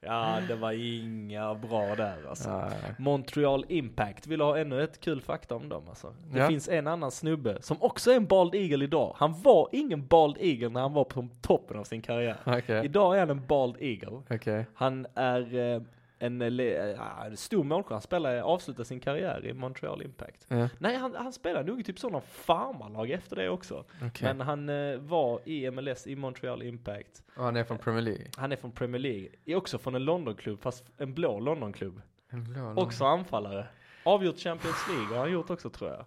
Ja, 0.00 0.38
det 0.48 0.54
var 0.54 0.72
inga 0.72 1.54
bra 1.54 1.94
där 1.94 2.16
alltså. 2.28 2.50
Nej. 2.58 2.94
Montreal 2.98 3.64
Impact 3.68 4.26
vill 4.26 4.40
ha 4.40 4.58
ännu 4.58 4.82
ett 4.82 5.00
kul 5.00 5.20
fakta 5.20 5.54
om 5.56 5.68
dem 5.68 5.82
alltså. 5.88 6.14
Det 6.32 6.38
Ja. 6.38 6.48
finns 6.48 6.68
en 6.68 6.86
annan 6.86 7.10
snubbe 7.10 7.58
som 7.62 7.76
också 7.82 8.10
är 8.10 8.16
en 8.16 8.26
bald 8.26 8.54
eagle 8.54 8.84
idag. 8.84 9.14
Han 9.18 9.42
var 9.42 9.68
ingen 9.72 10.06
bald 10.06 10.36
eagle 10.40 10.68
när 10.68 10.80
han 10.80 10.92
var 10.92 11.04
på 11.04 11.28
toppen 11.40 11.78
av 11.78 11.84
sin 11.84 12.02
karriär. 12.02 12.36
Okej, 12.46 12.84
Idag 12.84 13.14
är 13.16 13.20
han 13.20 13.30
en 13.30 13.46
bald 13.46 13.76
eagle. 13.80 14.22
okej. 14.30 14.66
Han 14.74 15.06
är 15.14 15.74
eh, 15.74 15.82
en, 16.18 16.42
eh, 16.42 16.64
ja, 16.74 17.24
en 17.26 17.36
stor 17.36 17.64
målskytt. 17.64 17.90
Han 17.92 18.00
spelar, 18.00 18.36
avslutar 18.36 18.84
sin 18.84 19.00
karriär 19.00 19.46
i 19.46 19.52
Montreal 19.52 20.02
Impact. 20.02 20.46
Ja, 20.48 20.68
Nej, 20.78 20.96
han, 20.96 21.14
han 21.14 21.32
spelar 21.32 21.64
nog 21.64 21.84
typ 21.84 21.98
sådana 21.98 22.20
farmarlag 22.20 23.10
efter 23.10 23.36
det 23.36 23.48
också. 23.48 23.84
okej. 24.02 24.34
Men 24.34 24.40
han 24.40 24.68
eh, 24.68 24.96
var 24.98 25.40
i 25.48 25.70
MLS 25.70 26.06
i 26.06 26.16
Montreal 26.16 26.62
Impact. 26.62 27.22
Och 27.36 27.44
han 27.44 27.56
är 27.56 27.64
från 27.64 27.78
Premier 27.78 28.02
League. 28.02 28.26
Han 28.36 28.52
är 28.52 28.56
från 28.56 28.72
Premier 28.72 29.00
League. 29.00 29.28
Är 29.44 29.56
också 29.56 29.78
från 29.78 29.94
en 29.94 30.04
Londonklubb, 30.04 30.62
fast 30.62 30.84
en 30.98 31.14
blå 31.14 31.40
Londonklubb. 31.40 32.00
En 32.30 32.44
blå 32.44 32.74
Också 32.76 33.04
anfallare. 33.04 33.66
Avgjort 34.04 34.38
Champions 34.38 34.88
League 34.88 35.06
har 35.16 35.18
han 35.24 35.32
gjort 35.32 35.50
också 35.50 35.70
tror 35.70 35.90
jag. 35.90 36.04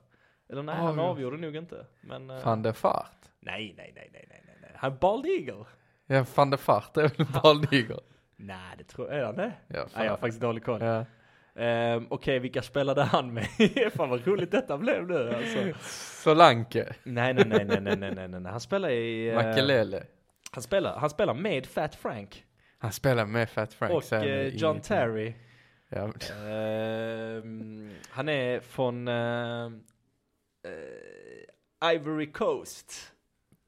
Eller 0.49 0.64
nej, 0.64 0.76
han 0.76 0.88
Avgjort. 0.88 1.05
avgjorde 1.05 1.38
nog 1.38 1.55
inte. 1.55 1.86
Men, 2.01 2.30
eh, 2.30 2.45
Van 2.45 2.64
der 2.64 2.74
Fart. 2.74 3.16
nej, 3.39 3.74
nej, 3.78 3.91
nej, 3.95 4.10
nej, 4.14 4.28
nej, 4.30 4.57
nej. 4.62 4.72
Han 4.76 4.91
är 4.91 4.97
Bald 4.97 5.26
Eagle. 5.26 5.66
Ja, 6.05 6.26
van 6.36 6.49
der 6.49 6.57
Fart 6.57 6.97
är 6.97 7.01
väl 7.18 7.28
bald 7.43 7.74
eagle? 7.74 7.99
Nej, 8.40 8.76
det 8.78 8.84
tror 8.84 9.14
jag. 9.14 9.30
Är 9.30 9.34
det? 9.34 9.52
Ja, 9.68 9.88
Nej, 9.96 10.06
jag 10.06 10.12
har 10.12 10.18
faktiskt 10.18 10.42
dålig 10.42 10.64
koll. 10.64 10.82
Ja. 10.82 11.00
Um, 11.00 11.06
Okej, 11.56 12.08
okay, 12.10 12.40
vilka 12.40 12.62
spelade 12.62 13.04
han 13.04 13.34
med? 13.34 13.48
fan 13.96 14.10
vad 14.10 14.28
roligt 14.28 14.52
detta 14.52 14.78
blev 14.78 15.08
nu 15.08 15.34
alltså. 15.34 15.90
Solanke? 16.24 16.94
Nej, 17.04 17.34
nej, 17.34 17.46
nej, 17.46 17.66
nej, 17.66 17.82
nej, 17.82 17.96
nej, 17.98 18.12
nej, 18.16 18.28
nej. 18.28 18.52
Han 18.52 18.60
spelar 18.60 18.90
i... 18.90 19.30
Uh, 19.30 19.36
Makelele? 19.36 20.04
Han 20.52 20.64
spelar, 20.64 20.98
han 20.98 21.10
spelar 21.10 21.34
med 21.34 21.66
Fat 21.66 21.96
Frank. 21.96 22.46
Han 22.78 22.92
spelar 22.92 23.26
med 23.26 23.50
Fat 23.50 23.74
Frank. 23.74 23.94
Och 23.94 24.04
sen 24.04 24.24
uh, 24.24 24.48
John 24.48 24.78
i, 24.78 24.82
Terry. 24.82 25.34
Ja. 25.90 26.06
Uh, 26.06 26.12
han 28.10 28.30
är 28.30 28.60
från 28.60 29.08
eh, 29.08 29.70
Ivory 31.94 32.32
Coast. 32.32 33.14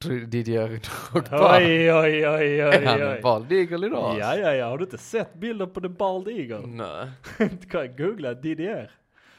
Didier 0.10 0.68
Drogba. 1.12 1.58
Oj, 1.58 1.94
oj, 1.94 2.28
oj, 2.28 2.60
Är 2.60 2.80
oj, 2.80 2.86
han 2.86 3.02
oj. 3.02 3.16
en 3.16 3.22
bald 3.22 3.52
eagle 3.52 3.88
idag? 3.88 4.18
Ja, 4.20 4.36
ja, 4.38 4.54
ja. 4.54 4.70
Har 4.70 4.78
du 4.78 4.84
inte 4.84 4.98
sett 4.98 5.34
bilder 5.34 5.66
på 5.66 5.82
The 5.82 5.88
Bald 5.90 6.28
Eagle? 6.28 6.68
Nej. 6.68 7.90
Googla 7.98 8.34
Didier. 8.34 8.92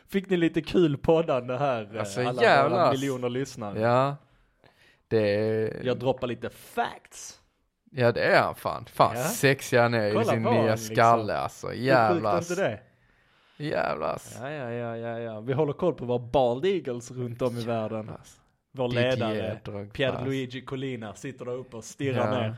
Fick 0.09 0.31
ni 0.31 0.37
lite 0.37 0.61
kul 0.63 0.97
poddande 0.97 1.57
här? 1.57 1.91
eh, 1.95 2.01
Alltså, 2.01 2.21
alla 2.21 2.43
jävlar. 2.43 2.79
våra 2.79 2.93
miljoner 2.93 3.29
lyssnare. 3.29 3.81
Ja. 3.81 4.17
Det 5.09 5.35
är... 5.37 5.81
Jag 5.87 5.99
droppar 5.99 6.27
lite 6.27 6.51
facts. 6.51 7.39
Ja 7.95 8.13
det 8.13 8.21
är 8.25 8.43
han 8.43 8.55
fan. 8.55 8.85
Fan 8.93 9.17
Ja. 9.17 9.23
sexig 9.25 9.79
han 9.79 9.95
är 9.95 10.21
i 10.23 10.25
sin 10.25 10.43
nya 10.43 10.51
han, 10.53 10.67
liksom. 10.67 10.95
skalle 10.95 11.37
alltså. 11.37 11.67
Hur 11.67 11.75
är 11.75 11.79
Jävlas. 11.81 12.51
inte 12.51 12.63
det? 12.63 12.81
Jävlas. 13.65 14.39
Ja, 14.41 14.51
ja, 14.51 14.71
ja, 14.71 14.97
ja, 14.97 15.19
ja. 15.19 15.41
Vi 15.41 15.53
håller 15.53 15.73
koll 15.73 15.95
på 15.95 16.05
våra 16.05 16.19
Bald 16.19 16.65
Eagles 16.65 17.11
runt 17.11 17.43
om 17.43 17.59
i 17.59 17.65
världen. 17.65 18.11
Vår 18.73 18.89
Didier 18.89 19.11
ledare, 19.17 19.59
Drogba. 19.65 19.93
Pierluigi 19.93 20.61
Collina, 20.65 21.15
sitter 21.15 21.45
där 21.45 21.53
uppe 21.53 21.77
och 21.77 21.85
stirrar 21.85 22.33
Ja. 22.35 22.41
ner. 22.41 22.57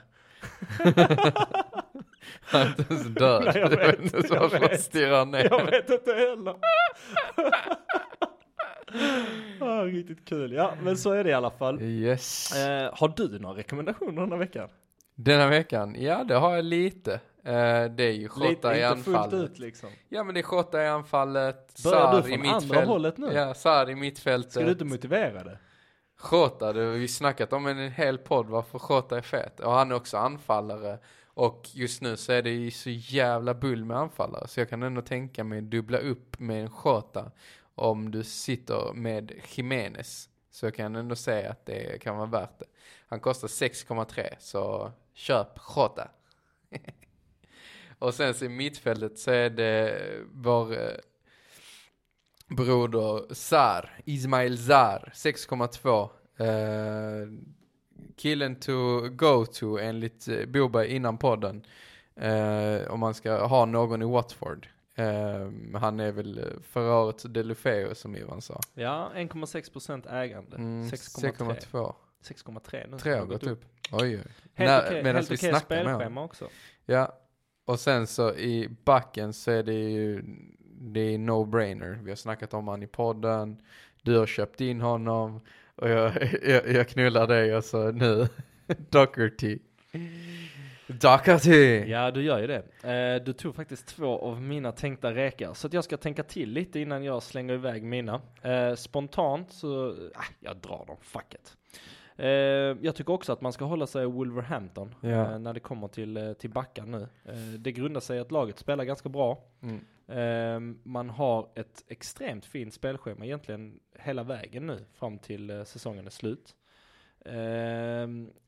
Han 2.41 2.61
är 2.63 2.67
inte 2.67 2.85
ens 2.95 3.07
död. 3.07 3.43
Nej, 3.45 3.53
jag 3.59 3.71
Du 3.71 3.77
vet, 3.77 4.01
inte 4.03 4.17
ens 4.17 4.31
jag 4.31 4.41
varför 4.41 4.59
han 4.59 4.69
vet. 4.69 4.81
stirrar 4.81 5.25
ner. 5.25 5.49
Jag 5.51 5.65
vet 5.71 5.91
inte 5.91 6.13
heller. 6.13 6.55
ah, 9.61 9.83
riktigt 9.85 10.25
kul. 10.29 10.53
Ja, 10.53 10.73
men 10.83 10.97
så 10.97 11.13
är 11.13 11.25
det 11.25 11.31
i 11.31 11.33
alla 11.33 11.51
fall. 11.51 11.83
Yes. 11.83 12.57
Eh, 12.57 12.91
har 12.95 13.13
du 13.17 13.39
några 13.39 13.57
rekommendationer 13.59 14.21
den 14.23 14.31
här 14.33 14.39
veckan? 14.39 14.69
Denna 15.15 15.49
veckan? 15.49 15.97
Ja 15.99 16.25
det 16.25 16.35
har 16.35 16.55
jag 16.57 16.65
lite. 16.65 17.13
Eh, 17.45 17.85
det 17.91 18.05
är 18.05 18.13
ju 18.13 18.29
Lite, 18.41 18.69
i 18.69 18.83
inte 18.83 19.03
fullt 19.05 19.17
anfallet. 19.17 19.35
ut 19.51 19.59
liksom. 19.59 19.89
Ja 20.09 20.25
men 20.25 20.35
det 20.35 20.41
är 20.41 20.53
Jota 20.53 20.83
i 20.83 20.87
anfallet. 20.89 21.83
Börjar 21.85 22.13
du 22.17 22.23
Sarr 22.23 22.29
i 22.33 22.39
från 22.39 22.47
andra 22.55 22.85
hållet 22.85 23.19
nu? 23.19 23.33
Ja, 23.33 23.55
Sarr 23.55 23.91
i 23.91 23.95
mittfältet. 23.95 24.53
Ska 24.53 24.61
du 24.65 24.71
inte 24.71 24.85
motivera 24.85 25.45
det? 25.45 25.59
Shota, 26.25 26.73
det 26.73 26.81
har 26.81 26.93
vi 26.93 27.09
snackat 27.09 27.53
om 27.53 27.67
en 27.67 27.93
hel 27.93 28.19
podd 28.19 28.47
varför 28.47 28.79
Shota 28.79 29.19
är 29.19 29.23
fet. 29.23 29.61
Och 29.61 29.73
han 29.73 29.91
är 29.91 29.95
också 29.95 30.17
anfallare. 30.17 30.99
Och 31.27 31.69
just 31.73 32.03
nu 32.03 32.17
så 32.17 32.33
är 32.33 32.43
det 32.43 32.51
ju 32.51 32.71
så 32.71 32.91
jävla 32.91 33.55
bull 33.55 33.85
med 33.85 33.97
anfallare. 33.97 34.49
Så 34.49 34.61
jag 34.61 34.69
kan 34.69 34.83
ändå 34.83 35.03
tänka 35.03 35.45
mig 35.45 35.61
dubbla 35.61 35.99
upp 35.99 36.39
med 36.39 36.63
en 36.63 36.71
Shota. 36.71 37.31
Om 37.75 38.11
du 38.11 38.25
sitter 38.25 38.93
med 38.93 39.33
Jimenez. 39.49 40.29
Så 40.51 40.67
jag 40.67 40.75
kan 40.75 40.97
ändå 40.97 41.17
säga 41.17 41.51
att 41.51 41.67
det 41.67 42.03
kan 42.03 42.17
vara 42.17 42.27
värt 42.27 42.59
det. 42.59 42.67
Han 43.07 43.21
kostar 43.21 43.49
6,3 43.49 44.35
så 44.39 44.93
köp 45.15 45.49
Jota. 45.77 46.09
och 47.99 48.15
sen 48.15 48.35
så 48.35 48.45
i 48.45 48.49
mittfältet 48.49 49.19
så 49.19 49.31
är 49.31 49.51
det 49.51 50.01
vår 50.33 50.73
eh, 50.73 50.89
broder 52.49 53.35
Zar, 53.35 53.91
Ismail 54.05 54.59
Zar, 54.59 55.13
6,2. 55.15 56.11
Eh, 56.39 57.29
killen 58.17 58.57
to 58.57 59.01
go 59.09 59.47
to 59.47 59.79
enligt 59.79 60.29
eh, 60.29 60.47
Boberg 60.47 60.87
innan 60.89 61.19
podden. 61.19 61.63
Eh, 62.17 62.91
om 62.91 63.01
man 63.01 63.15
ska 63.15 63.47
ha 63.47 63.65
någon 63.65 64.03
i 64.03 64.05
Watford. 64.05 64.69
Eh, 64.95 65.79
han 65.81 66.01
är 66.01 66.13
väl 66.13 66.39
eh, 66.39 66.45
förra 66.63 66.99
årets 66.99 67.23
Delufeo 67.23 67.95
som 67.95 68.17
Ivan 68.17 68.43
sa. 68.43 68.61
Ja, 68.75 69.13
1,6% 69.15 70.15
ägande. 70.15 70.57
Mm, 70.57 70.89
6,3. 70.89 71.33
6,2. 71.33 71.95
6,3 72.23 72.87
nu. 72.91 72.99
Tre 72.99 73.15
har 73.15 73.27
gått 73.27 73.47
upp. 73.47 73.65
Oj 73.93 74.17
oj. 74.17 74.23
Helt 74.55 74.85
okej 74.87 75.03
med 75.03 75.15
honom. 75.15 75.61
spelschema 75.61 76.25
också. 76.25 76.49
Ja, 76.87 77.19
och 77.65 77.81
sen 77.81 78.07
så 78.07 78.35
i 78.35 78.69
backen 78.85 79.33
så 79.33 79.51
är 79.51 79.63
det 79.63 79.75
ju, 79.75 80.25
det 80.79 81.01
är 81.01 81.19
no-brainer. 81.19 81.99
Vi 82.03 82.11
har 82.11 82.17
snackat 82.17 82.55
om 82.55 82.69
han 82.69 82.83
i 82.83 82.87
podden, 82.87 83.61
du 84.03 84.19
har 84.19 84.27
köpt 84.27 84.61
in 84.61 84.81
honom 84.81 85.41
och 85.77 85.89
jag, 85.89 86.13
jag, 86.43 86.69
jag 86.69 86.89
knullar 86.89 87.27
dig 87.27 87.57
och 87.57 87.65
så 87.65 87.91
nu, 87.91 88.29
Doherty. 88.91 89.59
Doherty! 90.87 91.85
Ja, 91.91 92.11
du 92.11 92.23
gör 92.23 92.41
ju 92.41 92.47
det. 92.47 92.63
Eh, 92.93 93.25
du 93.25 93.33
tog 93.33 93.55
faktiskt 93.55 93.87
två 93.87 94.19
av 94.19 94.43
mina 94.43 94.73
tänkta 94.73 95.15
räkar. 95.15 95.55
Så 95.55 95.67
att 95.67 95.73
jag 95.73 95.85
ska 95.85 95.97
tänka 95.97 96.23
till 96.23 96.51
lite 96.51 96.81
innan 96.81 97.05
jag 97.05 97.23
slänger 97.23 97.55
iväg 97.55 97.83
mina. 97.83 98.21
Eh, 98.43 98.75
spontant 98.75 99.53
så, 99.53 99.91
äh, 99.91 99.97
jag 100.41 100.57
drar 100.57 100.85
dem, 100.87 100.97
fuck 101.01 101.35
it. 101.35 101.57
Eh, 102.17 102.27
jag 102.81 102.95
tycker 102.97 103.13
också 103.13 103.33
att 103.33 103.41
man 103.41 103.53
ska 103.53 103.65
hålla 103.65 103.87
sig 103.87 104.03
i 104.03 104.07
Wolverhampton 104.07 104.95
Ja. 105.01 105.09
eh, 105.33 105.39
när 105.39 105.53
det 105.55 105.61
kommer 105.61 105.89
till, 105.89 106.17
eh, 106.17 106.33
till 106.33 106.51
backar 106.51 106.87
nu. 106.87 107.09
Eh, 107.25 107.35
det 107.59 107.73
grundar 107.73 108.01
sig 108.01 108.17
i 108.17 108.21
att 108.21 108.33
laget 108.33 108.59
spelar 108.59 108.85
ganska 108.85 109.09
bra. 109.09 109.39
Mm. 109.63 109.85
Eh, 110.07 110.77
man 110.83 111.11
har 111.11 111.49
ett 111.55 111.85
extremt 111.89 112.45
fint 112.47 112.75
spelschema 112.75 113.25
egentligen 113.25 113.81
hela 113.99 114.23
vägen 114.23 114.67
nu 114.67 114.85
fram 114.93 115.19
till 115.19 115.63
säsongen 115.67 116.07
är 116.07 116.11
slut. 116.11 116.55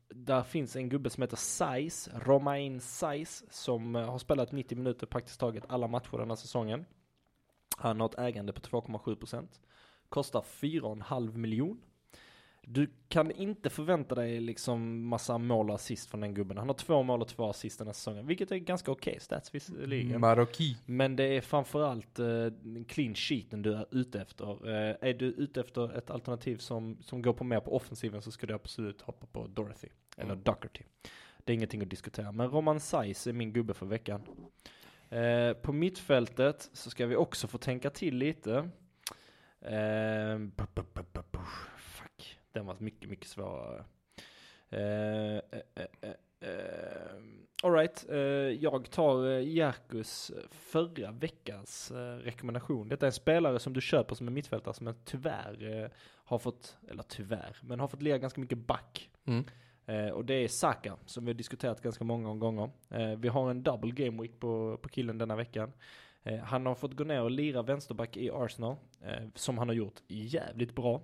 Där 0.09 0.43
finns 0.43 0.77
en 0.77 0.89
gubbe 0.89 1.11
som 1.11 1.23
heter 1.23 1.37
Sais, 1.37 2.09
Romain 2.15 2.81
Sais, 2.81 3.45
som 3.51 3.95
har 3.95 4.19
spelat 4.19 4.53
90 4.53 4.79
minuter 4.79 5.07
praktiskt 5.07 5.41
taget 5.41 5.65
alla 5.69 5.87
matcher 5.89 6.19
den 6.19 6.29
här 6.31 6.37
säsongen. 6.37 6.85
Han 7.77 8.01
har 8.01 8.09
ett 8.09 8.19
ägande 8.19 8.53
på 8.53 8.61
2,7%. 8.61 9.49
Kostar 10.09 10.41
4,5 10.41 11.37
miljon. 11.37 11.81
Du 12.69 12.91
kan 13.09 13.31
inte 13.31 13.71
förvänta 13.71 14.15
dig 14.15 14.41
liksom 14.41 15.07
massa 15.09 15.39
mål 15.39 15.69
och 15.69 15.75
assist 15.75 16.11
från 16.11 16.21
den 16.21 16.35
gubben. 16.35 16.59
Han 16.59 16.69
har 16.69 16.75
två 16.75 17.03
mål 17.03 17.21
och 17.21 17.29
två 17.29 17.51
assist 17.51 17.79
den 17.79 17.89
här 17.89 17.95
säsongen, 17.95 18.27
vilket 18.27 18.51
är 18.51 18.57
ganska 18.57 18.91
okej 18.91 19.21
stats 19.21 19.55
visserligen. 19.55 20.21
Marocki. 20.21 20.77
Men 20.87 21.17
det 21.17 21.25
är 21.25 21.41
framförallt 21.41 22.19
uh, 22.19 22.53
clean 22.89 23.15
sheeten 23.15 23.63
du 23.63 23.75
är 23.75 23.87
ute 23.91 24.21
efter. 24.21 24.69
Eh, 24.69 24.97
är 25.01 25.15
du 25.15 25.27
ute 25.27 25.61
efter 25.61 25.99
ett 25.99 26.11
alternativ 26.11 26.57
som, 26.57 26.99
som 27.01 27.23
går 27.23 27.33
på 27.33 27.45
mer 27.45 27.61
på 27.61 27.77
offensiven 27.77 28.23
så 28.23 28.31
ska 28.31 28.47
du 28.47 28.55
absolut 28.55 29.03
hoppa 29.03 29.27
på 29.27 29.47
Dorothy. 29.47 29.89
Eller 30.17 30.33
Mm. 30.33 30.43
Doherty. 30.43 30.83
Det 31.45 31.53
är 31.53 31.55
ingenting 31.55 31.83
att 31.83 31.91
diskutera. 31.91 32.33
Men 32.33 32.51
Roman 32.51 32.81
Saiz 32.81 33.27
är 33.27 33.33
min 33.33 33.53
gubbe 33.53 33.75
för 33.75 33.87
veckan. 33.87 34.23
Eh, 35.09 35.53
på 35.53 35.73
mittfältet 35.73 36.71
så 36.73 36.91
ska 36.91 37.07
vi 37.07 37.17
också 37.17 37.49
få 37.49 37.59
tänka 37.59 37.91
till 37.91 38.17
lite. 38.17 38.69
Eh, 39.61 40.39
den 42.57 42.67
var 42.67 42.77
mycket, 42.79 43.11
mycket 43.11 43.27
svårare. 43.27 43.85
Eh, 44.71 45.37
eh, 45.37 45.61
eh, 45.75 45.87
eh, 46.01 46.51
eh, 46.51 47.17
Alright, 47.63 48.07
eh, 48.11 48.19
jag 48.63 48.91
tar 48.91 49.31
eh, 49.31 49.49
Jerkus 49.49 50.33
förra 50.51 51.11
veckans 51.11 51.91
eh, 51.91 52.17
rekommendation. 52.17 52.89
Detta 52.89 53.07
är 53.07 53.09
en 53.09 53.13
spelare 53.13 53.59
som 53.59 53.73
du 53.73 53.81
köper 53.81 54.15
som 54.15 54.29
en 54.29 54.35
mittfältare 54.35 54.75
som 54.75 54.95
tyvärr 55.05 55.83
eh, 55.83 55.91
har 56.25 56.39
fått, 56.39 56.77
eller 56.89 57.03
tyvärr, 57.03 57.57
men 57.61 57.81
har 57.81 57.89
fått 57.89 58.03
lira 58.03 58.19
ganska 58.19 58.41
mycket 58.41 58.59
back. 58.59 59.11
Mm. 59.25 59.45
Eh, 59.87 60.09
och 60.09 60.25
det 60.25 60.35
är 60.35 60.49
Saka, 60.49 60.97
som 61.07 61.25
vi 61.25 61.31
har 61.31 61.35
diskuterat 61.35 61.83
ganska 61.83 62.05
många 62.05 62.35
gånger. 62.35 62.71
Eh, 62.91 63.11
vi 63.19 63.29
har 63.29 63.51
en 63.51 63.63
double 63.63 63.91
game 63.91 64.23
week 64.23 64.41
på, 64.41 64.79
på 64.83 64.89
killen 64.89 65.19
denna 65.19 65.37
veckan. 65.37 65.73
Eh, 66.23 66.39
han 66.39 66.67
har 66.67 66.75
fått 66.75 66.95
gå 66.95 67.05
ner 67.05 67.23
och 67.23 67.31
lira 67.31 67.63
vänsterback 67.63 68.17
i 68.17 68.31
Arsenal, 68.31 68.77
eh, 69.03 69.29
som 69.35 69.59
han 69.59 69.69
har 69.69 69.75
gjort 69.75 70.01
jävligt 70.09 70.75
bra. 70.75 71.03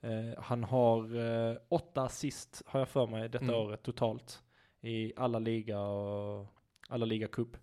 Eh, 0.00 0.42
han 0.42 0.64
har 0.64 1.16
eh, 1.50 1.56
åtta 1.68 2.02
assist, 2.02 2.62
har 2.66 2.80
jag 2.80 2.88
för 2.88 3.06
mig, 3.06 3.28
detta 3.28 3.44
Mm. 3.44 3.56
året 3.56 3.82
totalt. 3.82 4.42
I 4.80 5.12
alla 5.16 5.38
liga 5.38 5.80
och 5.80 6.46
alla 6.88 7.04
ligacup. 7.06 7.56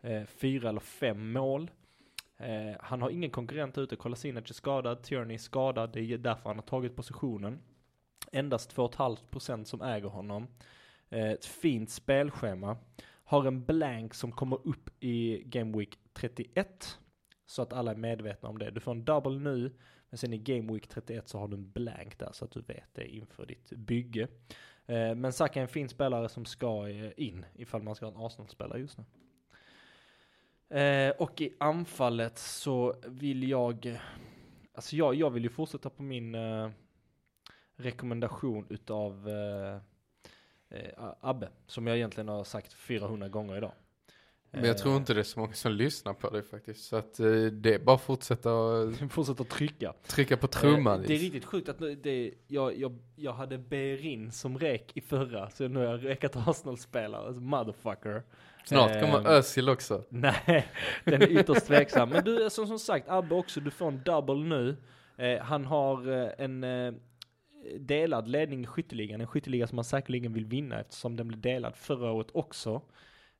Eh, 0.00 0.24
fyra 0.24 0.68
eller 0.68 0.80
fem 0.80 1.32
mål. 1.32 1.70
Eh, 2.36 2.76
han 2.80 3.02
har 3.02 3.10
ingen 3.10 3.30
konkurrent 3.30 3.78
ute, 3.78 3.96
Kolasinac 3.96 4.50
är 4.50 4.54
skadad, 4.54 5.02
Tierney 5.02 5.34
är 5.34 5.38
skadad, 5.38 5.92
det 5.92 6.00
är 6.00 6.18
därför 6.18 6.48
han 6.48 6.56
har 6.56 6.62
tagit 6.66 6.96
positionen. 6.96 7.58
Endast 8.32 8.72
2,5% 8.76 9.64
som 9.64 9.82
äger 9.82 10.08
honom. 10.08 10.46
Eh, 11.10 11.30
ett 11.30 11.44
fint 11.44 11.90
spelschema. 11.90 12.76
Har 13.24 13.44
en 13.46 13.64
blank 13.64 14.14
som 14.14 14.32
kommer 14.32 14.66
upp 14.68 14.90
i 15.00 15.42
Game 15.46 15.78
Week 15.78 15.98
31. 16.12 16.98
Så 17.46 17.62
att 17.62 17.72
alla 17.72 17.90
är 17.90 17.96
medvetna 17.96 18.48
om 18.48 18.58
det. 18.58 18.70
Du 18.70 18.80
får 18.80 18.92
en 18.92 19.04
double 19.04 19.38
nu, 19.38 19.72
men 20.12 20.18
sen 20.18 20.32
i 20.32 20.38
Game 20.38 20.72
Week 20.72 20.88
31 20.88 21.28
så 21.28 21.38
har 21.38 21.48
du 21.48 21.56
en 21.56 21.70
blank 21.70 22.18
där 22.18 22.30
så 22.32 22.44
att 22.44 22.50
du 22.50 22.60
vet 22.60 22.94
det 22.94 23.08
inför 23.08 23.46
ditt 23.46 23.70
bygge. 23.70 24.28
Eh, 24.86 25.14
men 25.14 25.32
Saka 25.32 25.58
är 25.58 25.62
en 25.62 25.68
fin 25.68 25.88
spelare 25.88 26.28
som 26.28 26.44
ska 26.44 26.88
eh, 26.88 27.10
in 27.16 27.46
ifall 27.54 27.82
man 27.82 27.94
ska 27.94 28.06
ha 28.06 28.12
en 28.12 28.26
Arsenal-spelare 28.26 28.80
just 28.80 28.98
nu. 28.98 29.04
Eh, 30.78 31.10
och 31.10 31.40
i 31.40 31.54
anfallet 31.60 32.38
så 32.38 32.96
vill 33.06 33.48
jag, 33.48 33.98
alltså 34.74 34.96
jag, 34.96 35.14
jag 35.14 35.30
vill 35.30 35.42
ju 35.42 35.48
fortsätta 35.48 35.90
på 35.90 36.02
min 36.02 36.36
rekommendation 37.76 38.66
utav 38.70 39.28
Abbe, 41.20 41.48
som 41.66 41.86
jag 41.86 41.96
egentligen 41.96 42.28
har 42.28 42.44
sagt 42.44 42.72
400 42.72 43.28
gånger 43.28 43.56
idag. 43.56 43.72
Men 44.54 44.64
jag 44.64 44.78
tror 44.78 44.96
inte 44.96 45.14
det 45.14 45.20
är 45.20 45.24
så 45.24 45.40
många 45.40 45.52
som 45.52 45.72
lyssnar 45.72 46.14
på 46.14 46.30
det 46.30 46.42
faktiskt. 46.42 46.84
Så 46.84 46.96
att 46.96 47.20
eh, 47.20 47.26
det 47.44 47.74
är 47.74 47.78
bara 47.78 47.96
att 47.96 48.02
fortsätta 48.02 48.50
Fortsätta 49.10 49.44
trycka. 49.44 49.94
trycka 50.06 50.36
på 50.36 50.46
trumman. 50.46 51.00
Eh, 51.00 51.06
det 51.06 51.14
är 51.14 51.18
riktigt 51.18 51.44
sjukt 51.44 51.68
att 51.68 51.78
det, 52.02 52.34
jag, 52.48 52.78
jag, 52.78 52.98
jag 53.16 53.32
hade 53.32 53.58
Berin 53.58 54.32
som 54.32 54.58
rek 54.58 54.96
i 54.96 55.00
förra, 55.00 55.50
så 55.50 55.68
nu 55.68 55.78
har 55.78 55.86
jag 55.86 56.04
rekat 56.04 56.36
Arsenal-spelare, 56.36 57.26
alltså 57.26 57.40
motherfucker. 57.42 58.22
Snart 58.64 59.00
kommer 59.00 59.18
Ehm, 59.18 59.26
Özil 59.26 59.68
också. 59.68 60.04
Nej, 60.08 60.66
den 61.04 61.22
är 61.22 61.38
ytterst 61.40 61.66
tveksam. 61.66 62.08
Men 62.08 62.24
du, 62.24 62.50
som, 62.50 62.66
som 62.66 62.78
sagt, 62.78 63.08
Abbe 63.08 63.34
också, 63.34 63.60
du 63.60 63.70
får 63.70 63.88
en 63.88 64.02
double 64.04 64.34
nu. 64.34 64.76
Eh, 65.16 65.42
han 65.42 65.64
har 65.64 66.08
en 66.40 66.64
eh, 66.64 66.92
delad 67.78 68.28
ledning 68.28 68.62
i 68.62 68.66
skytteligan, 68.66 69.20
en 69.20 69.26
skytteliga 69.26 69.66
som 69.66 69.78
han 69.78 69.84
säkerligen 69.84 70.32
vill 70.32 70.44
vinna 70.46 70.80
eftersom 70.80 71.16
den 71.16 71.28
blev 71.28 71.40
delad 71.40 71.76
förra 71.76 72.12
året 72.12 72.28
också. 72.32 72.82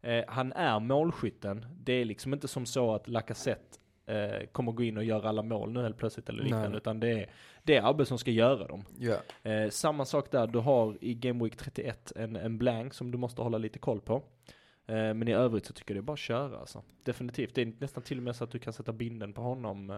Eh, 0.02 0.24
han 0.28 0.52
är 0.52 0.80
målskytten. 0.80 1.66
Det 1.78 1.92
är 1.92 2.04
liksom 2.04 2.34
inte 2.34 2.48
som 2.48 2.66
så 2.66 2.94
att 2.94 3.08
Lacazette 3.08 3.78
eh, 4.06 4.46
kommer 4.52 4.72
gå 4.72 4.82
in 4.82 4.96
och 4.96 5.04
göra 5.04 5.28
alla 5.28 5.42
mål 5.42 5.72
nu 5.72 5.82
helt 5.82 5.96
plötsligt 5.96 6.28
eller 6.28 6.42
liknande, 6.42 6.76
utan 6.76 7.00
det 7.00 7.10
är, 7.10 7.30
det 7.62 7.76
är 7.76 7.90
Abbe 7.90 8.06
som 8.06 8.18
ska 8.18 8.30
göra 8.30 8.66
dem. 8.66 8.84
Ja. 8.98 9.16
Eh, 9.50 9.70
samma 9.70 10.04
sak 10.04 10.30
där, 10.30 10.46
du 10.46 10.58
har 10.58 10.98
i 11.00 11.14
Game 11.14 11.44
Week 11.44 11.56
31 11.56 12.12
en, 12.16 12.36
en 12.36 12.58
blank 12.58 12.94
som 12.94 13.10
du 13.10 13.18
måste 13.18 13.42
hålla 13.42 13.58
lite 13.58 13.78
koll 13.78 14.00
på. 14.00 14.22
Eh, 14.86 14.94
men 14.94 15.28
i 15.28 15.32
övrigt 15.32 15.66
så 15.66 15.72
tycker 15.72 15.94
jag 15.94 15.96
det 15.96 16.04
är 16.04 16.06
bara 16.06 16.12
att 16.12 16.18
köra 16.18 16.58
alltså. 16.58 16.82
Definitivt. 17.02 17.54
Det 17.54 17.62
är 17.62 17.72
nästan 17.78 18.02
till 18.02 18.18
och 18.18 18.22
med 18.22 18.36
så 18.36 18.44
att 18.44 18.50
du 18.50 18.58
kan 18.58 18.72
sätta 18.72 18.92
binden 18.92 19.32
på 19.32 19.42
honom 19.42 19.90
eh, 19.90 19.96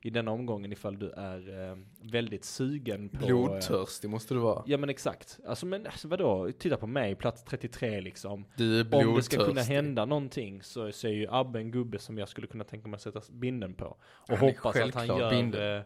i 0.00 0.10
denna 0.10 0.30
omgången 0.30 0.72
ifall 0.72 0.98
du 0.98 1.10
är 1.10 1.70
eh, 1.70 1.76
väldigt 2.02 2.44
sugen 2.44 3.08
på... 3.08 3.26
Blodtörstig 3.26 4.10
måste 4.10 4.34
du 4.34 4.40
vara. 4.40 4.62
Ja 4.66 4.78
men 4.78 4.88
exakt. 4.88 5.38
Alltså 5.46 5.66
men 5.66 5.86
alltså, 5.86 6.08
vadå, 6.08 6.50
titta 6.58 6.76
på 6.76 6.86
mig, 6.86 7.14
plats 7.14 7.44
33 7.44 8.00
liksom. 8.00 8.44
Du 8.56 8.80
är 8.80 8.94
Om 8.94 9.14
det 9.14 9.22
ska 9.22 9.36
kunna 9.36 9.46
blodtörstig. 9.46 9.74
hända 9.74 10.04
någonting 10.04 10.62
så, 10.62 10.92
så 10.92 11.06
är 11.06 11.12
ju 11.12 11.26
Abbe 11.30 11.58
en 11.58 11.70
gubbe 11.70 11.98
som 11.98 12.18
jag 12.18 12.28
skulle 12.28 12.46
kunna 12.46 12.64
tänka 12.64 12.88
mig 12.88 12.96
att 12.96 13.02
sätta 13.02 13.20
binden 13.32 13.74
på. 13.74 13.86
Och 14.10 14.28
Han 14.28 14.38
hoppas 14.38 14.76
att 14.76 14.94
han 14.94 15.06
gör 15.06 15.30
binden. 15.30 15.82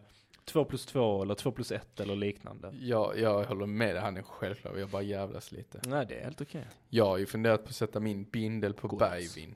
Eh, 0.47 0.51
2 0.51 0.65
plus 0.65 0.85
2 0.85 1.21
eller 1.23 1.35
2 1.35 1.51
plus 1.51 1.71
1 1.71 1.99
eller 1.99 2.15
liknande. 2.15 2.73
Ja, 2.79 3.15
jag 3.15 3.43
håller 3.43 3.65
med 3.65 3.95
dig. 3.95 4.01
Han 4.03 4.17
är 4.17 4.21
självklar. 4.21 4.77
Jag 4.77 4.89
bara 4.89 5.01
jävlas 5.01 5.51
lite. 5.51 5.79
Nej 5.85 6.05
det 6.05 6.15
är 6.15 6.23
helt 6.23 6.41
okej. 6.41 6.65
Jag 6.89 7.05
har 7.05 7.17
ju 7.17 7.25
funderat 7.25 7.63
på 7.63 7.69
att 7.69 7.75
sätta 7.75 7.99
min 7.99 8.23
bindel 8.23 8.73
på 8.73 8.87
Gott. 8.87 8.99
Bergvin. 8.99 9.55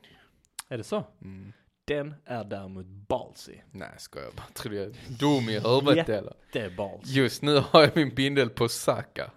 Är 0.69 0.77
det 0.77 0.83
så? 0.83 1.03
Mm. 1.21 1.53
Den 1.85 2.15
är 2.25 2.43
däremot 2.43 2.85
ballsy. 2.85 3.55
Nej, 3.71 3.89
ska 3.97 4.19
jag 4.19 4.33
bara. 4.33 4.45
Tror 4.53 4.71
du 4.71 4.77
jag 4.77 4.85
är 4.85 4.95
dum 5.19 5.49
i 5.49 5.59
huvudet 5.59 6.09
eller? 6.53 6.75
Balls. 6.77 7.05
Just 7.05 7.41
nu 7.41 7.57
har 7.57 7.81
jag 7.81 7.95
min 7.95 8.15
bindel 8.15 8.49
på 8.49 8.69
Saka. 8.69 9.31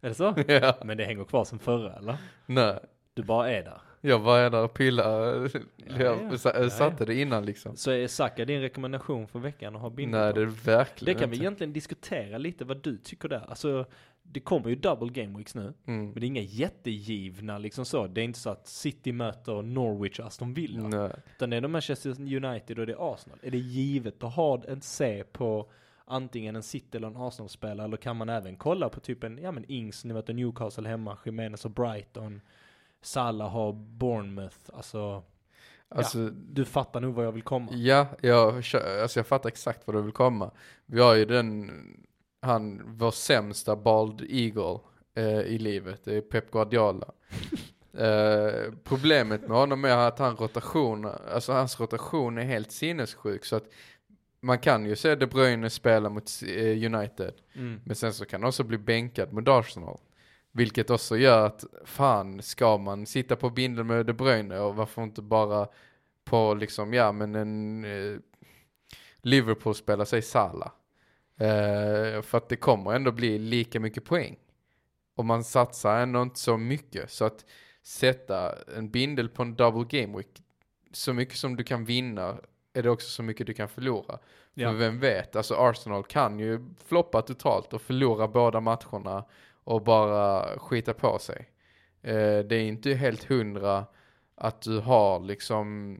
Är 0.00 0.08
det 0.08 0.14
så? 0.14 0.34
ja. 0.48 0.78
Men 0.84 0.96
det 0.96 1.04
hänger 1.04 1.24
kvar 1.24 1.44
sen 1.44 1.58
förra 1.58 1.96
eller? 1.96 2.16
Nej. 2.46 2.78
Du 3.14 3.22
bara 3.22 3.50
är 3.50 3.62
där. 3.62 3.80
Jag 4.00 4.18
var 4.18 4.50
där 4.50 4.64
och 4.64 4.74
pillade. 4.74 5.50
Ja, 5.76 5.94
jag 5.98 6.18
ja. 6.32 6.38
sa- 6.38 6.52
Ja, 6.62 6.70
satte 6.70 7.04
det 7.04 7.14
innan 7.20 7.44
liksom. 7.46 7.76
Så 7.76 7.90
är 7.90 8.06
Saka 8.06 8.44
din 8.44 8.60
rekommendation 8.60 9.28
för 9.28 9.38
veckan 9.38 9.76
att 9.76 9.82
ha 9.82 9.90
bindel 9.90 10.20
Nej, 10.20 10.32
det 10.34 10.40
är 10.40 10.46
verkligen 10.46 11.14
Det 11.14 11.20
kan 11.20 11.30
vi 11.30 11.36
inte. 11.36 11.44
egentligen 11.44 11.72
diskutera 11.72 12.38
lite 12.38 12.64
vad 12.64 12.82
du 12.82 12.96
tycker 12.98 13.28
där. 13.28 13.44
Alltså, 13.48 13.84
det 14.22 14.40
kommer 14.40 14.68
ju 14.68 14.74
double 14.76 15.08
game 15.22 15.38
weeks 15.38 15.54
nu. 15.54 15.72
Mm. 15.86 16.04
Men 16.10 16.14
det 16.14 16.20
är 16.20 16.28
inga 16.28 16.40
jättegivna 16.42 17.58
liksom 17.58 17.84
så. 17.84 18.06
Det 18.06 18.20
är 18.20 18.24
inte 18.24 18.38
så 18.38 18.50
att 18.50 18.66
City 18.66 19.12
möter 19.12 19.62
Norwich 19.62 20.18
och 20.20 20.26
Aston 20.26 20.54
Villa. 20.54 20.88
Nej. 20.88 21.10
Utan 21.36 21.50
det 21.50 21.56
är 21.56 21.60
de 21.60 21.72
Manchester 21.72 22.10
United 22.44 22.78
och 22.78 22.86
det 22.86 22.92
är 22.92 23.12
Arsenal. 23.14 23.38
Är 23.42 23.50
det 23.50 23.58
givet 23.58 24.22
att 24.24 24.34
ha 24.34 24.62
en 24.68 24.80
C 24.80 25.24
på 25.32 25.70
antingen 26.04 26.56
en 26.56 26.62
City 26.62 26.96
eller 26.96 27.06
en 27.08 27.16
Arsenal-spelare? 27.16 27.84
Eller 27.84 27.96
kan 27.96 28.16
man 28.16 28.28
även 28.28 28.56
kolla 28.56 28.88
på 28.88 29.00
typ 29.00 29.24
en, 29.24 29.38
ja 29.38 29.52
men 29.52 29.64
Ings, 29.68 30.04
ni 30.04 30.14
möter 30.14 30.34
Newcastle 30.34 30.88
hemma, 30.88 31.18
Jimenez 31.24 31.64
och 31.64 31.70
Brighton. 31.70 32.40
Salah 33.02 33.50
har 33.50 33.72
Bournemouth, 33.72 34.56
alltså 34.72 35.22
Alltså, 35.94 36.18
du 36.30 36.64
fattar 36.64 37.00
nog 37.00 37.14
vad 37.14 37.26
jag 37.26 37.32
vill 37.32 37.42
komma. 37.42 37.72
ja, 37.72 38.06
jag, 38.20 38.54
alltså 39.02 39.18
jag 39.18 39.26
fattar 39.26 39.48
exakt 39.48 39.86
vad 39.86 39.96
du 39.96 40.02
vill 40.02 40.12
komma. 40.12 40.50
Vi 40.86 41.00
har 41.00 41.14
ju 41.14 41.24
den, 41.24 41.70
han, 42.42 42.82
vår 42.86 43.10
sämsta 43.10 43.76
bald 43.76 44.22
eagle 44.28 44.78
eh, 45.14 45.40
i 45.40 45.58
livet, 45.58 46.00
det 46.04 46.14
är 46.16 46.20
Pep 46.20 46.50
Guardiola. 46.50 47.06
eh, 47.98 48.72
problemet 48.84 49.40
med 49.40 49.56
honom 49.58 49.84
är 49.84 49.96
att 49.96 50.18
han 50.18 50.36
rotation, 50.36 51.08
alltså 51.34 51.52
hans 51.52 51.80
rotation 51.80 52.38
är 52.38 52.42
helt 52.44 52.72
sinnessjuk 52.72 53.44
så 53.44 53.56
att 53.56 53.66
man 54.40 54.58
kan 54.58 54.86
ju 54.86 54.96
se 54.96 55.14
De 55.14 55.26
Bruyne 55.26 55.70
spela 55.70 56.08
mot 56.10 56.30
eh, 56.46 56.94
United, 56.94 57.34
Mm. 57.54 57.80
men 57.84 57.96
sen 57.96 58.12
så 58.12 58.24
kan 58.24 58.42
han 58.42 58.48
också 58.48 58.64
bli 58.64 58.78
bänkad 58.78 59.32
mot 59.32 59.48
Arsenal. 59.48 59.98
Vilket 60.52 60.90
också 60.90 61.16
gör 61.16 61.46
att, 61.46 61.64
fan, 61.84 62.42
ska 62.42 62.78
man 62.78 63.06
sitta 63.06 63.36
på 63.36 63.50
bindeln 63.50 63.86
med 63.86 64.06
De 64.06 64.12
Bruyne 64.12 64.58
och 64.58 64.76
varför 64.76 65.02
inte 65.02 65.22
bara 65.22 65.68
på 66.24 66.54
liksom, 66.54 66.94
ja 66.94 67.12
men 67.12 67.34
en 67.34 67.84
eh, 67.84 68.18
Liverpool 69.22 69.74
spelar 69.74 70.04
sig 70.04 70.22
Sala. 70.22 70.72
Eh, 71.36 72.22
för 72.22 72.36
att 72.36 72.48
det 72.48 72.56
kommer 72.56 72.92
ändå 72.92 73.12
bli 73.12 73.38
lika 73.38 73.80
mycket 73.80 74.04
poäng. 74.04 74.36
Och 75.14 75.24
man 75.24 75.44
satsar 75.44 76.00
ändå 76.00 76.22
inte 76.22 76.38
så 76.38 76.56
mycket. 76.56 77.10
Så 77.10 77.24
att 77.24 77.44
sätta 77.82 78.54
en 78.76 78.90
bindel 78.90 79.28
på 79.28 79.42
en 79.42 79.54
double 79.54 80.00
game 80.00 80.16
week, 80.16 80.42
så 80.92 81.12
mycket 81.12 81.36
som 81.36 81.56
du 81.56 81.64
kan 81.64 81.84
vinna 81.84 82.36
är 82.72 82.82
det 82.82 82.90
också 82.90 83.08
så 83.08 83.22
mycket 83.22 83.46
du 83.46 83.54
kan 83.54 83.68
förlora. 83.68 84.18
Ja. 84.54 84.70
För 84.70 84.76
vem 84.78 85.00
vet, 85.00 85.36
alltså 85.36 85.54
Arsenal 85.54 86.04
kan 86.04 86.38
ju 86.38 86.64
floppa 86.86 87.22
totalt 87.22 87.72
och 87.72 87.82
förlora 87.82 88.28
båda 88.28 88.60
matcherna 88.60 89.24
och 89.64 89.82
bara 89.82 90.58
skita 90.58 90.94
på 90.94 91.18
sig. 91.18 91.50
Eh, 92.02 92.38
det 92.38 92.56
är 92.56 92.62
inte 92.62 92.94
helt 92.94 93.24
hundra 93.24 93.86
att 94.34 94.62
du 94.62 94.78
har 94.78 95.20
liksom 95.20 95.98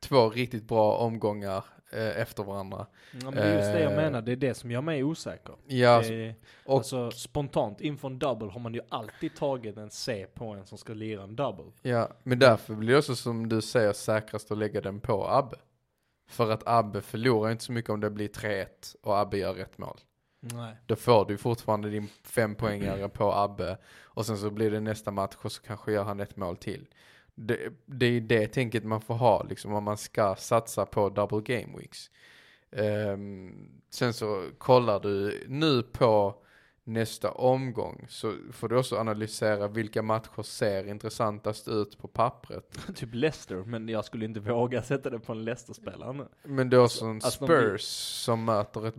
två 0.00 0.30
riktigt 0.30 0.68
bra 0.68 0.96
omgångar 0.96 1.64
eh, 1.92 2.20
efter 2.20 2.42
varandra. 2.42 2.86
Ja, 3.12 3.18
men 3.24 3.34
det 3.34 3.42
är 3.42 3.56
just 3.56 3.72
det 3.72 3.82
jag 3.82 3.92
Eh, 3.92 3.96
menar, 3.96 4.22
det 4.22 4.32
är 4.32 4.36
det 4.36 4.54
som 4.54 4.70
gör 4.70 4.80
mig 4.80 5.04
osäker. 5.04 5.54
Ja, 5.66 6.02
är, 6.04 6.34
och 6.64 6.78
alltså 6.78 7.10
spontant, 7.10 7.80
inför 7.80 8.08
en 8.08 8.18
double 8.18 8.48
har 8.48 8.60
man 8.60 8.74
ju 8.74 8.80
alltid 8.88 9.36
tagit 9.36 9.76
en 9.76 9.90
C 9.90 10.26
på 10.34 10.44
en 10.48 10.66
som 10.66 10.78
ska 10.78 10.94
lira 10.94 11.22
en 11.22 11.36
double. 11.36 11.72
Ja, 11.82 12.08
men 12.22 12.38
därför 12.38 12.74
blir 12.74 12.92
det 12.92 12.98
också 12.98 13.16
som 13.16 13.48
du 13.48 13.62
säger 13.62 13.92
säkrast 13.92 14.50
att 14.50 14.58
lägga 14.58 14.80
den 14.80 15.00
på 15.00 15.28
Abbe. 15.28 15.56
För 16.28 16.50
att 16.50 16.62
Abbe 16.66 17.00
förlorar 17.00 17.50
inte 17.50 17.64
så 17.64 17.72
mycket 17.72 17.90
om 17.90 18.00
det 18.00 18.10
blir 18.10 18.28
3-1 18.28 18.66
och 19.02 19.18
Abbe 19.18 19.38
gör 19.38 19.54
rätt 19.54 19.78
mål. 19.78 20.00
Nej. 20.40 20.76
Då 20.86 20.96
får 20.96 21.24
du 21.24 21.38
fortfarande 21.38 21.90
din 21.90 22.08
fempoängare 22.22 23.08
på 23.08 23.32
Abbe 23.32 23.78
och 24.02 24.26
sen 24.26 24.38
så 24.38 24.50
blir 24.50 24.70
det 24.70 24.80
nästa 24.80 25.10
match 25.10 25.36
och 25.42 25.52
så 25.52 25.62
kanske 25.62 25.92
gör 25.92 26.04
han 26.04 26.20
ett 26.20 26.36
mål 26.36 26.56
till. 26.56 26.86
Det, 27.34 27.58
det 27.86 28.06
är 28.06 28.20
det 28.20 28.46
tänket 28.46 28.84
man 28.84 29.00
får 29.00 29.14
ha 29.14 29.42
liksom 29.42 29.74
om 29.74 29.84
man 29.84 29.96
ska 29.96 30.34
satsa 30.34 30.86
på 30.86 31.08
double 31.08 31.40
game 31.40 31.78
weeks. 31.78 32.10
Um, 32.70 33.70
sen 33.90 34.12
så 34.12 34.50
kollar 34.58 35.00
du 35.00 35.44
nu 35.48 35.82
på 35.82 36.34
nästa 36.84 37.30
omgång 37.30 38.06
så 38.08 38.34
får 38.52 38.68
du 38.68 38.76
också 38.78 38.96
analysera 38.96 39.68
vilka 39.68 40.02
matcher 40.02 40.42
ser 40.42 40.88
intressantast 40.88 41.68
ut 41.68 41.98
på 41.98 42.08
pappret. 42.08 42.78
typ 42.94 43.14
Leicester, 43.14 43.56
men 43.56 43.88
jag 43.88 44.04
skulle 44.04 44.24
inte 44.24 44.40
våga 44.40 44.82
sätta 44.82 45.10
det 45.10 45.18
på 45.18 45.32
en 45.32 45.44
Leicester-spelare. 45.44 46.26
Men 46.44 46.70
det 46.70 46.76
är 46.76 46.80
också 46.84 47.04
en 47.04 47.10
Alltså, 47.14 47.30
Spurs 47.30 47.48
blir- 47.48 47.76
som 47.78 48.44
möter 48.44 48.86
ett 48.86 48.96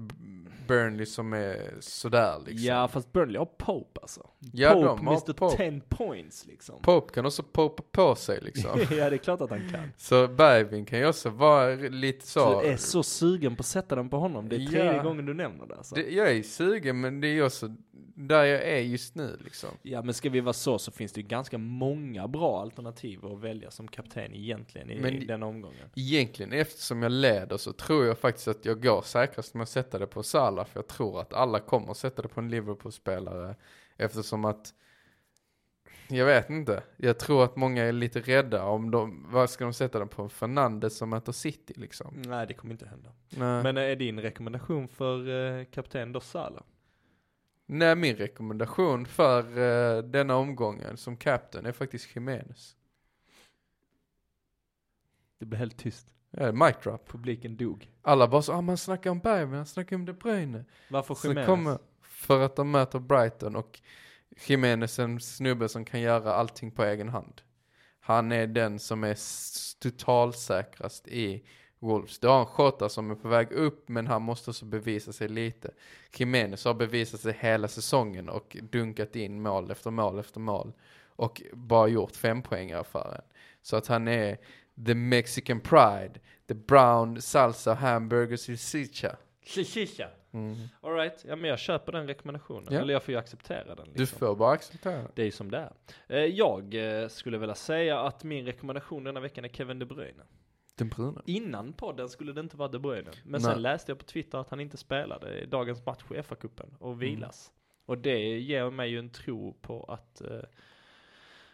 Burnley 0.67 1.05
som 1.05 1.33
är 1.33 1.73
sådär 1.79 2.39
liksom. 2.45 2.65
Ja, 2.67 2.87
fast 2.87 3.13
Burnley 3.13 3.37
har 3.37 3.45
Pope 3.45 3.99
alltså. 4.01 4.27
Ja, 4.53 4.73
Pope, 4.73 4.85
de 4.87 5.07
har 5.07 5.13
Mr. 5.13 5.33
Pope. 5.33 5.57
10 5.57 5.81
points 5.89 6.45
liksom. 6.45 6.81
Pope 6.81 7.13
kan 7.13 7.25
också 7.25 7.43
popa 7.43 7.83
på 7.91 8.15
sig 8.15 8.39
liksom. 8.41 8.71
ja, 8.91 9.09
det 9.09 9.15
är 9.15 9.17
klart 9.17 9.41
att 9.41 9.49
han 9.49 9.69
kan. 9.69 9.91
så 9.97 10.27
Bergvin 10.27 10.85
kan 10.85 10.99
ju 10.99 11.07
också 11.07 11.29
vara 11.29 11.75
lite 11.75 12.27
så. 12.27 12.39
Så 12.39 12.61
du 12.61 12.67
är 12.67 12.77
så 12.77 13.03
sugen 13.03 13.55
på 13.55 13.59
att 13.61 13.65
sätta 13.65 13.95
den 13.95 14.09
på 14.09 14.17
honom. 14.17 14.49
Det 14.49 14.55
är 14.55 14.67
tredje 14.67 14.95
Ja. 14.95 15.03
gången 15.03 15.25
du 15.25 15.33
nämner 15.33 15.65
det 15.65 15.75
alltså. 15.75 15.95
det, 15.95 16.09
jag 16.11 16.31
är 16.31 16.43
sugen 16.43 17.01
men 17.01 17.21
det 17.21 17.27
är 17.27 17.45
också 17.45 17.70
där 18.15 18.43
jag 18.43 18.63
är 18.63 18.79
just 18.79 19.15
nu 19.15 19.37
liksom. 19.43 19.69
Ja, 19.81 20.01
men 20.01 20.13
ska 20.13 20.29
vi 20.29 20.39
vara 20.39 20.53
så 20.53 20.79
så 20.79 20.91
finns 20.91 21.11
det 21.13 21.21
ju 21.21 21.27
ganska 21.27 21.57
många 21.57 22.27
bra 22.27 22.61
alternativ 22.61 23.25
att 23.25 23.39
välja 23.39 23.71
som 23.71 23.87
kapten 23.87 24.33
egentligen 24.35 24.91
i, 24.91 24.99
Men- 24.99 25.13
i 25.13 25.25
den 25.25 25.43
omgången. 25.43 25.89
Egentligen 25.95 26.53
eftersom 26.53 27.03
jag 27.03 27.11
leder 27.11 27.57
så 27.57 27.73
tror 27.73 28.05
jag 28.05 28.17
faktiskt 28.17 28.47
att 28.47 28.65
jag 28.65 28.81
går 28.83 29.01
säkrast 29.01 29.53
med 29.53 29.63
att 29.63 29.69
sätta 29.69 29.99
det 29.99 30.07
på 30.07 30.23
Salah 30.23 30.65
för 30.65 30.79
jag 30.79 30.87
tror 30.87 31.21
att 31.21 31.33
alla 31.33 31.59
kommer 31.59 31.91
att 31.91 31.97
sätta 31.97 32.21
det 32.21 32.27
på 32.27 32.39
en 32.39 32.49
Liverpool-spelare 32.49 33.55
eftersom 33.97 34.45
att 34.45 34.73
jag 36.09 36.25
vet 36.25 36.49
inte. 36.49 36.83
Jag 36.97 37.19
tror 37.19 37.43
att 37.43 37.55
många 37.55 37.83
är 37.83 37.91
lite 37.91 38.19
rädda 38.19 38.63
om 38.65 38.91
de, 38.91 39.25
vad 39.31 39.49
ska 39.49 39.63
de 39.63 39.73
sätta 39.73 39.99
den 39.99 40.07
på? 40.07 40.29
Fernandes 40.29 40.97
som 40.97 41.09
möter 41.09 41.31
City 41.31 41.73
liksom. 41.77 42.21
Nej, 42.25 42.47
det 42.47 42.53
kommer 42.53 42.71
inte 42.73 42.85
hända. 42.87 43.09
Nej. 43.29 43.63
Men 43.63 43.77
är 43.77 43.95
din 43.95 44.19
rekommendation 44.19 44.87
för 44.87 45.29
eh, 45.59 45.65
kapten 45.65 46.11
då 46.11 46.19
Salah? 46.19 46.63
Nej, 47.73 47.95
min 47.95 48.15
rekommendation 48.15 49.05
för 49.05 49.57
uh, 49.59 50.03
denna 50.03 50.35
omgången 50.35 50.97
som 50.97 51.17
captain 51.17 51.65
är 51.65 51.71
faktiskt 51.71 52.15
Jimenez. 52.15 52.75
Det 55.39 55.45
blev 55.45 55.59
helt 55.59 55.77
tyst. 55.77 56.07
Ja, 56.31 56.51
mic 56.51 56.75
drop. 56.83 57.07
Publiken 57.07 57.57
dog. 57.57 57.91
Alla 58.01 58.27
bara 58.27 58.41
så, 58.41 58.53
ah, 58.53 58.61
man 58.61 58.77
snackar 58.77 59.09
om 59.09 59.19
Bergman, 59.19 59.57
han 59.57 59.65
snackar 59.65 59.95
om 59.95 60.05
De 60.05 60.13
Bruyne. 60.13 60.65
Varför 60.89 61.15
Så 61.15 61.45
kommer, 61.45 61.79
för 62.01 62.41
att 62.41 62.55
de 62.55 62.71
möter 62.71 62.99
Brighton 62.99 63.55
och 63.55 63.79
Jimenez 64.45 64.99
är 64.99 65.03
en 65.03 65.19
snubbe 65.19 65.69
som 65.69 65.85
kan 65.85 66.01
göra 66.01 66.33
allting 66.33 66.71
på 66.71 66.83
egen 66.83 67.09
hand. 67.09 67.41
Han 67.99 68.31
är 68.31 68.47
den 68.47 68.79
som 68.79 69.03
är 69.03 69.17
totalsäkrast 69.79 71.07
i 71.07 71.45
Wolves. 71.81 72.19
Du 72.19 72.27
har 72.27 72.41
en 72.41 72.47
Jota 72.65 72.89
som 72.89 73.11
är 73.11 73.15
på 73.15 73.27
väg 73.27 73.51
upp 73.51 73.89
men 73.89 74.07
han 74.07 74.21
måste 74.21 74.49
också 74.49 74.65
bevisa 74.65 75.13
sig 75.13 75.27
lite. 75.27 75.71
Jimenez 76.15 76.65
har 76.65 76.73
bevisat 76.73 77.19
sig 77.19 77.37
hela 77.39 77.67
säsongen 77.67 78.29
och 78.29 78.57
dunkat 78.61 79.15
in 79.15 79.41
mål 79.41 79.71
efter 79.71 79.91
mål 79.91 80.19
efter 80.19 80.39
mål. 80.39 80.73
Och 81.15 81.41
bara 81.53 81.87
gjort 81.87 82.15
fem 82.15 82.41
poängare 82.41 82.83
för 82.83 83.15
en. 83.15 83.21
Så 83.61 83.75
att 83.75 83.87
han 83.87 84.07
är 84.07 84.37
the 84.85 84.95
Mexican 84.95 85.59
pride, 85.59 86.13
the 86.47 86.53
brown 86.53 87.21
salsa 87.21 87.73
hamburger 87.73 88.37
salsicha. 88.37 89.15
Shisha. 89.45 90.07
Mm. 90.33 90.55
Alright, 90.81 91.25
ja 91.27 91.35
men 91.35 91.49
jag 91.49 91.59
köper 91.59 91.91
den 91.91 92.07
rekommendationen. 92.07 92.73
Ja. 92.73 92.79
Eller 92.79 92.93
jag 92.93 93.03
får 93.03 93.11
ju 93.13 93.17
acceptera 93.19 93.75
den. 93.75 93.87
Du 93.93 93.99
Liksom. 93.99 94.19
får 94.19 94.35
bara 94.35 94.51
acceptera 94.53 94.93
det. 94.97 95.07
Det 95.15 95.21
är 95.21 95.25
ju 95.25 95.31
som 95.31 95.51
det 95.51 95.57
är. 95.57 95.73
Eh, 96.07 96.25
Jag 96.25 96.75
eh, 97.01 97.07
skulle 97.07 97.37
vilja 97.37 97.55
säga 97.55 97.99
att 97.99 98.23
min 98.23 98.45
rekommendation 98.45 99.03
denna 99.03 99.19
veckan 99.19 99.45
är 99.45 99.49
Kevin 99.49 99.79
De 99.79 99.85
Bruyne. 99.85 100.23
Den 100.75 100.89
bruna. 100.89 101.21
Innan 101.25 101.73
podden 101.73 102.09
skulle 102.09 102.33
det 102.33 102.41
inte 102.41 102.57
vara 102.57 102.69
De 102.69 102.79
Bruyne. 102.79 103.11
Men 103.23 103.41
Nej. 103.41 103.51
sen 103.53 103.61
läste 103.61 103.91
jag 103.91 103.99
på 103.99 104.05
Twitter 104.05 104.37
att 104.37 104.49
han 104.49 104.59
inte 104.59 104.77
spelade 104.77 105.39
i 105.39 105.45
dagens 105.45 105.85
match 105.85 106.01
i 106.11 106.13
FA-cupen 106.13 106.75
och 106.79 106.87
Mm. 106.87 106.99
vilas. 106.99 107.51
Och 107.85 107.97
det 107.97 108.19
ger 108.39 108.69
mig 108.69 108.89
ju 108.89 108.99
en 108.99 109.09
tro 109.09 109.53
på 109.53 109.83
att, 109.83 110.21
eh, 110.21 110.39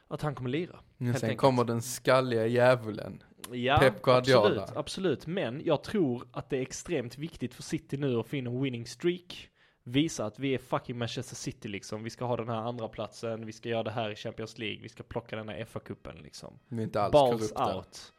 att 0.08 0.22
han 0.22 0.36
kommer 0.36 0.50
lira. 0.50 0.80
Helt 1.00 1.20
sen 1.20 1.30
enkelt. 1.30 1.40
kommer 1.42 1.64
den 1.64 1.82
skalliga 1.82 2.46
djävulen. 2.48 3.24
Ja, 3.52 3.78
Pep 3.78 4.02
Guardiola. 4.02 4.62
absolut, 4.62 4.78
absolut. 4.78 5.28
Men 5.28 5.62
jag 5.66 5.84
tror 5.84 6.28
att 6.32 6.50
det 6.50 6.58
är 6.58 6.62
extremt 6.62 7.18
viktigt 7.18 7.54
för 7.54 7.64
City 7.64 7.98
nu 7.98 8.20
att 8.20 8.28
få 8.28 8.36
in 8.36 8.48
en 8.48 8.62
winning 8.62 8.86
streak. 8.88 9.50
Visa 9.84 10.26
att 10.26 10.40
vi 10.40 10.54
är 10.54 10.58
fucking 10.58 10.98
Manchester 10.98 11.36
City 11.36 11.68
liksom. 11.68 12.04
Vi 12.04 12.10
ska 12.10 12.26
ha 12.26 12.38
den 12.38 12.50
här 12.50 12.56
andra 12.56 12.88
platsen, 12.88 13.46
vi 13.46 13.52
ska 13.52 13.70
göra 13.70 13.84
det 13.84 13.92
här 13.92 14.10
i 14.10 14.16
Champions 14.16 14.58
League, 14.58 14.82
vi 14.82 14.90
ska 14.90 15.04
plocka 15.04 15.36
den 15.36 15.50
här 15.50 15.66
FA-cupen 15.66 16.22
liksom. 16.24 16.60
Vi 16.68 16.78
är 16.78 16.84
inte 16.84 17.02
alls 17.02 17.12
Balls 17.12 17.52
korrupta. 17.52 17.78
out. 17.78 18.14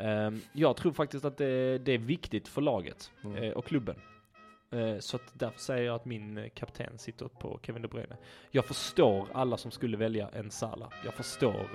Ehm, 0.00 0.40
jag 0.52 0.76
tror 0.76 0.92
faktiskt 0.92 1.24
att 1.24 1.36
det, 1.36 1.78
det 1.78 1.92
är 1.92 1.98
viktigt 1.98 2.48
för 2.48 2.60
laget 2.62 3.10
Mm. 3.24 3.42
eh, 3.42 3.52
och 3.52 3.64
klubben. 3.64 3.96
Eh, 4.70 4.98
så 4.98 5.16
att 5.16 5.32
därför 5.32 5.58
säger 5.60 5.86
jag 5.86 5.94
att 5.94 6.04
min 6.04 6.38
eh, 6.38 6.48
kapten 6.54 6.98
sitter 6.98 7.28
på 7.28 7.60
Kevin 7.62 7.82
De 7.82 7.88
Bruyne. 7.88 8.16
Jag 8.50 8.64
förstår 8.64 9.26
alla 9.32 9.56
som 9.56 9.70
skulle 9.70 9.96
välja 9.96 10.28
en 10.28 10.50
Salah. 10.50 10.88
Jag 11.04 11.14
förstår 11.14 11.68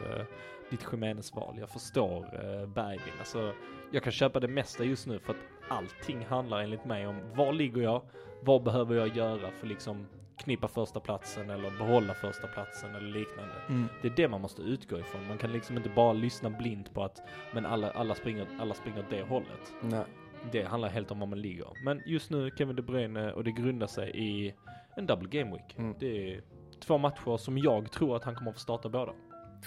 ditt 0.69 0.85
Jimenez-val. 0.91 1.55
Jag 1.59 1.69
förstår 1.69 2.21
Bergvin. 2.67 3.13
Alltså, 3.19 3.53
jag 3.91 4.03
kan 4.03 4.11
köpa 4.11 4.39
det 4.39 4.47
mesta 4.47 4.83
just 4.83 5.07
nu 5.07 5.19
för 5.19 5.33
att 5.33 5.39
allting 5.69 6.25
handlar 6.25 6.59
enligt 6.59 6.85
mig 6.85 7.07
om 7.07 7.21
var 7.35 7.53
ligger 7.53 7.81
jag? 7.81 8.01
Vad 8.41 8.63
behöver 8.63 8.95
jag 8.95 9.15
göra 9.15 9.51
för 9.51 9.67
liksom 9.67 10.07
knippa 10.43 10.67
första 10.67 10.99
platsen 10.99 11.49
eller 11.49 11.71
behålla 11.71 12.13
första 12.13 12.47
platsen 12.47 12.95
eller 12.95 13.07
liknande. 13.07 13.53
Mm. 13.69 13.87
Det 14.01 14.07
är 14.07 14.15
det 14.15 14.27
man 14.27 14.41
måste 14.41 14.61
utgå 14.61 14.99
ifrån. 14.99 15.27
Man 15.27 15.37
kan 15.37 15.51
liksom 15.51 15.77
inte 15.77 15.89
bara 15.89 16.13
lyssna 16.13 16.49
blint 16.49 16.93
på 16.93 17.03
att 17.03 17.21
men 17.53 17.65
alla, 17.65 17.91
alla, 17.91 18.15
springer, 18.15 18.47
alla 18.59 18.73
springer 18.73 18.99
åt 18.99 19.09
det 19.09 19.23
hållet. 19.23 19.73
Nej. 19.81 20.03
Det 20.51 20.63
handlar 20.63 20.89
helt 20.89 21.11
om 21.11 21.19
var 21.19 21.27
man 21.27 21.41
ligger. 21.41 21.67
Men 21.83 22.01
just 22.05 22.29
nu 22.29 22.51
Kevin 22.57 22.75
De 22.75 22.81
Bruyne 22.81 23.31
och 23.31 23.43
det 23.43 23.51
grundar 23.51 23.87
sig 23.87 24.11
i 24.15 24.53
en 24.95 25.05
double 25.05 25.29
game 25.29 25.51
week. 25.51 25.75
Mm. 25.77 25.95
Det 25.99 26.33
är 26.33 26.41
två 26.79 26.97
matcher 26.97 27.37
som 27.37 27.57
jag 27.57 27.91
tror 27.91 28.15
att 28.15 28.23
han 28.23 28.35
kommer 28.35 28.51
att 28.51 28.57
få 28.57 28.61
starta 28.61 28.89
båda. 28.89 29.13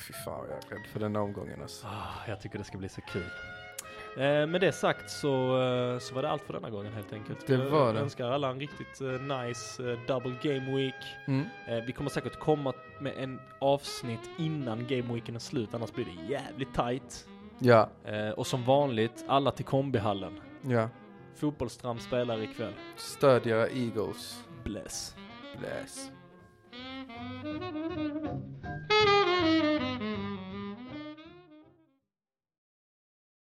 Fy 0.07 0.13
fan 0.13 0.47
jag 0.49 0.57
är 0.57 0.77
rädd 0.77 0.87
för 0.93 1.01
den 1.01 1.17
omgången 1.17 1.63
alltså. 1.63 1.87
Ah, 1.87 2.29
jag 2.29 2.41
tycker 2.41 2.59
det 2.59 2.65
ska 2.65 2.79
bli 2.79 2.89
så 2.89 3.01
kul. 3.01 3.31
Eh, 4.17 4.47
med 4.47 4.61
det 4.61 4.73
sagt 4.73 5.11
så, 5.11 5.63
eh, 5.63 5.99
så 5.99 6.15
var 6.15 6.23
det 6.23 6.31
allt 6.31 6.43
för 6.43 6.53
denna 6.53 6.71
gången 6.71 6.93
helt 6.93 7.13
enkelt. 7.13 7.47
Det 7.47 7.57
var 7.57 7.87
Jag 7.87 7.95
det. 7.95 8.01
önskar 8.01 8.31
alla 8.31 8.51
en 8.51 8.61
riktigt 8.61 9.01
eh, 9.01 9.09
nice 9.09 9.83
double 10.07 10.35
game 10.43 10.77
week. 10.77 10.95
Mm. 11.27 11.45
Vi 11.87 11.93
kommer 11.93 12.11
säkert 12.11 12.39
komma 12.39 12.73
med 13.01 13.13
en 13.19 13.41
avsnitt 13.61 14.31
innan 14.39 14.87
gameweeken 14.87 15.35
är 15.35 15.39
slut, 15.39 15.75
annars 15.75 15.93
blir 15.93 16.05
det 16.05 16.33
jävligt 16.33 16.75
tight. 16.75 17.27
Ja, 17.59 17.89
och 18.37 18.47
som 18.47 18.65
vanligt, 18.65 19.25
alla 19.29 19.51
till 19.51 19.65
kombihallen. 19.65 20.41
ja. 20.63 20.89
Fotbollstram 21.35 21.99
spelar 21.99 22.43
ikväll. 22.43 22.73
Stöd 22.97 23.47
era 23.47 23.69
egos. 23.69 24.45
Bless. 24.65 25.17
Bless. 25.59 26.11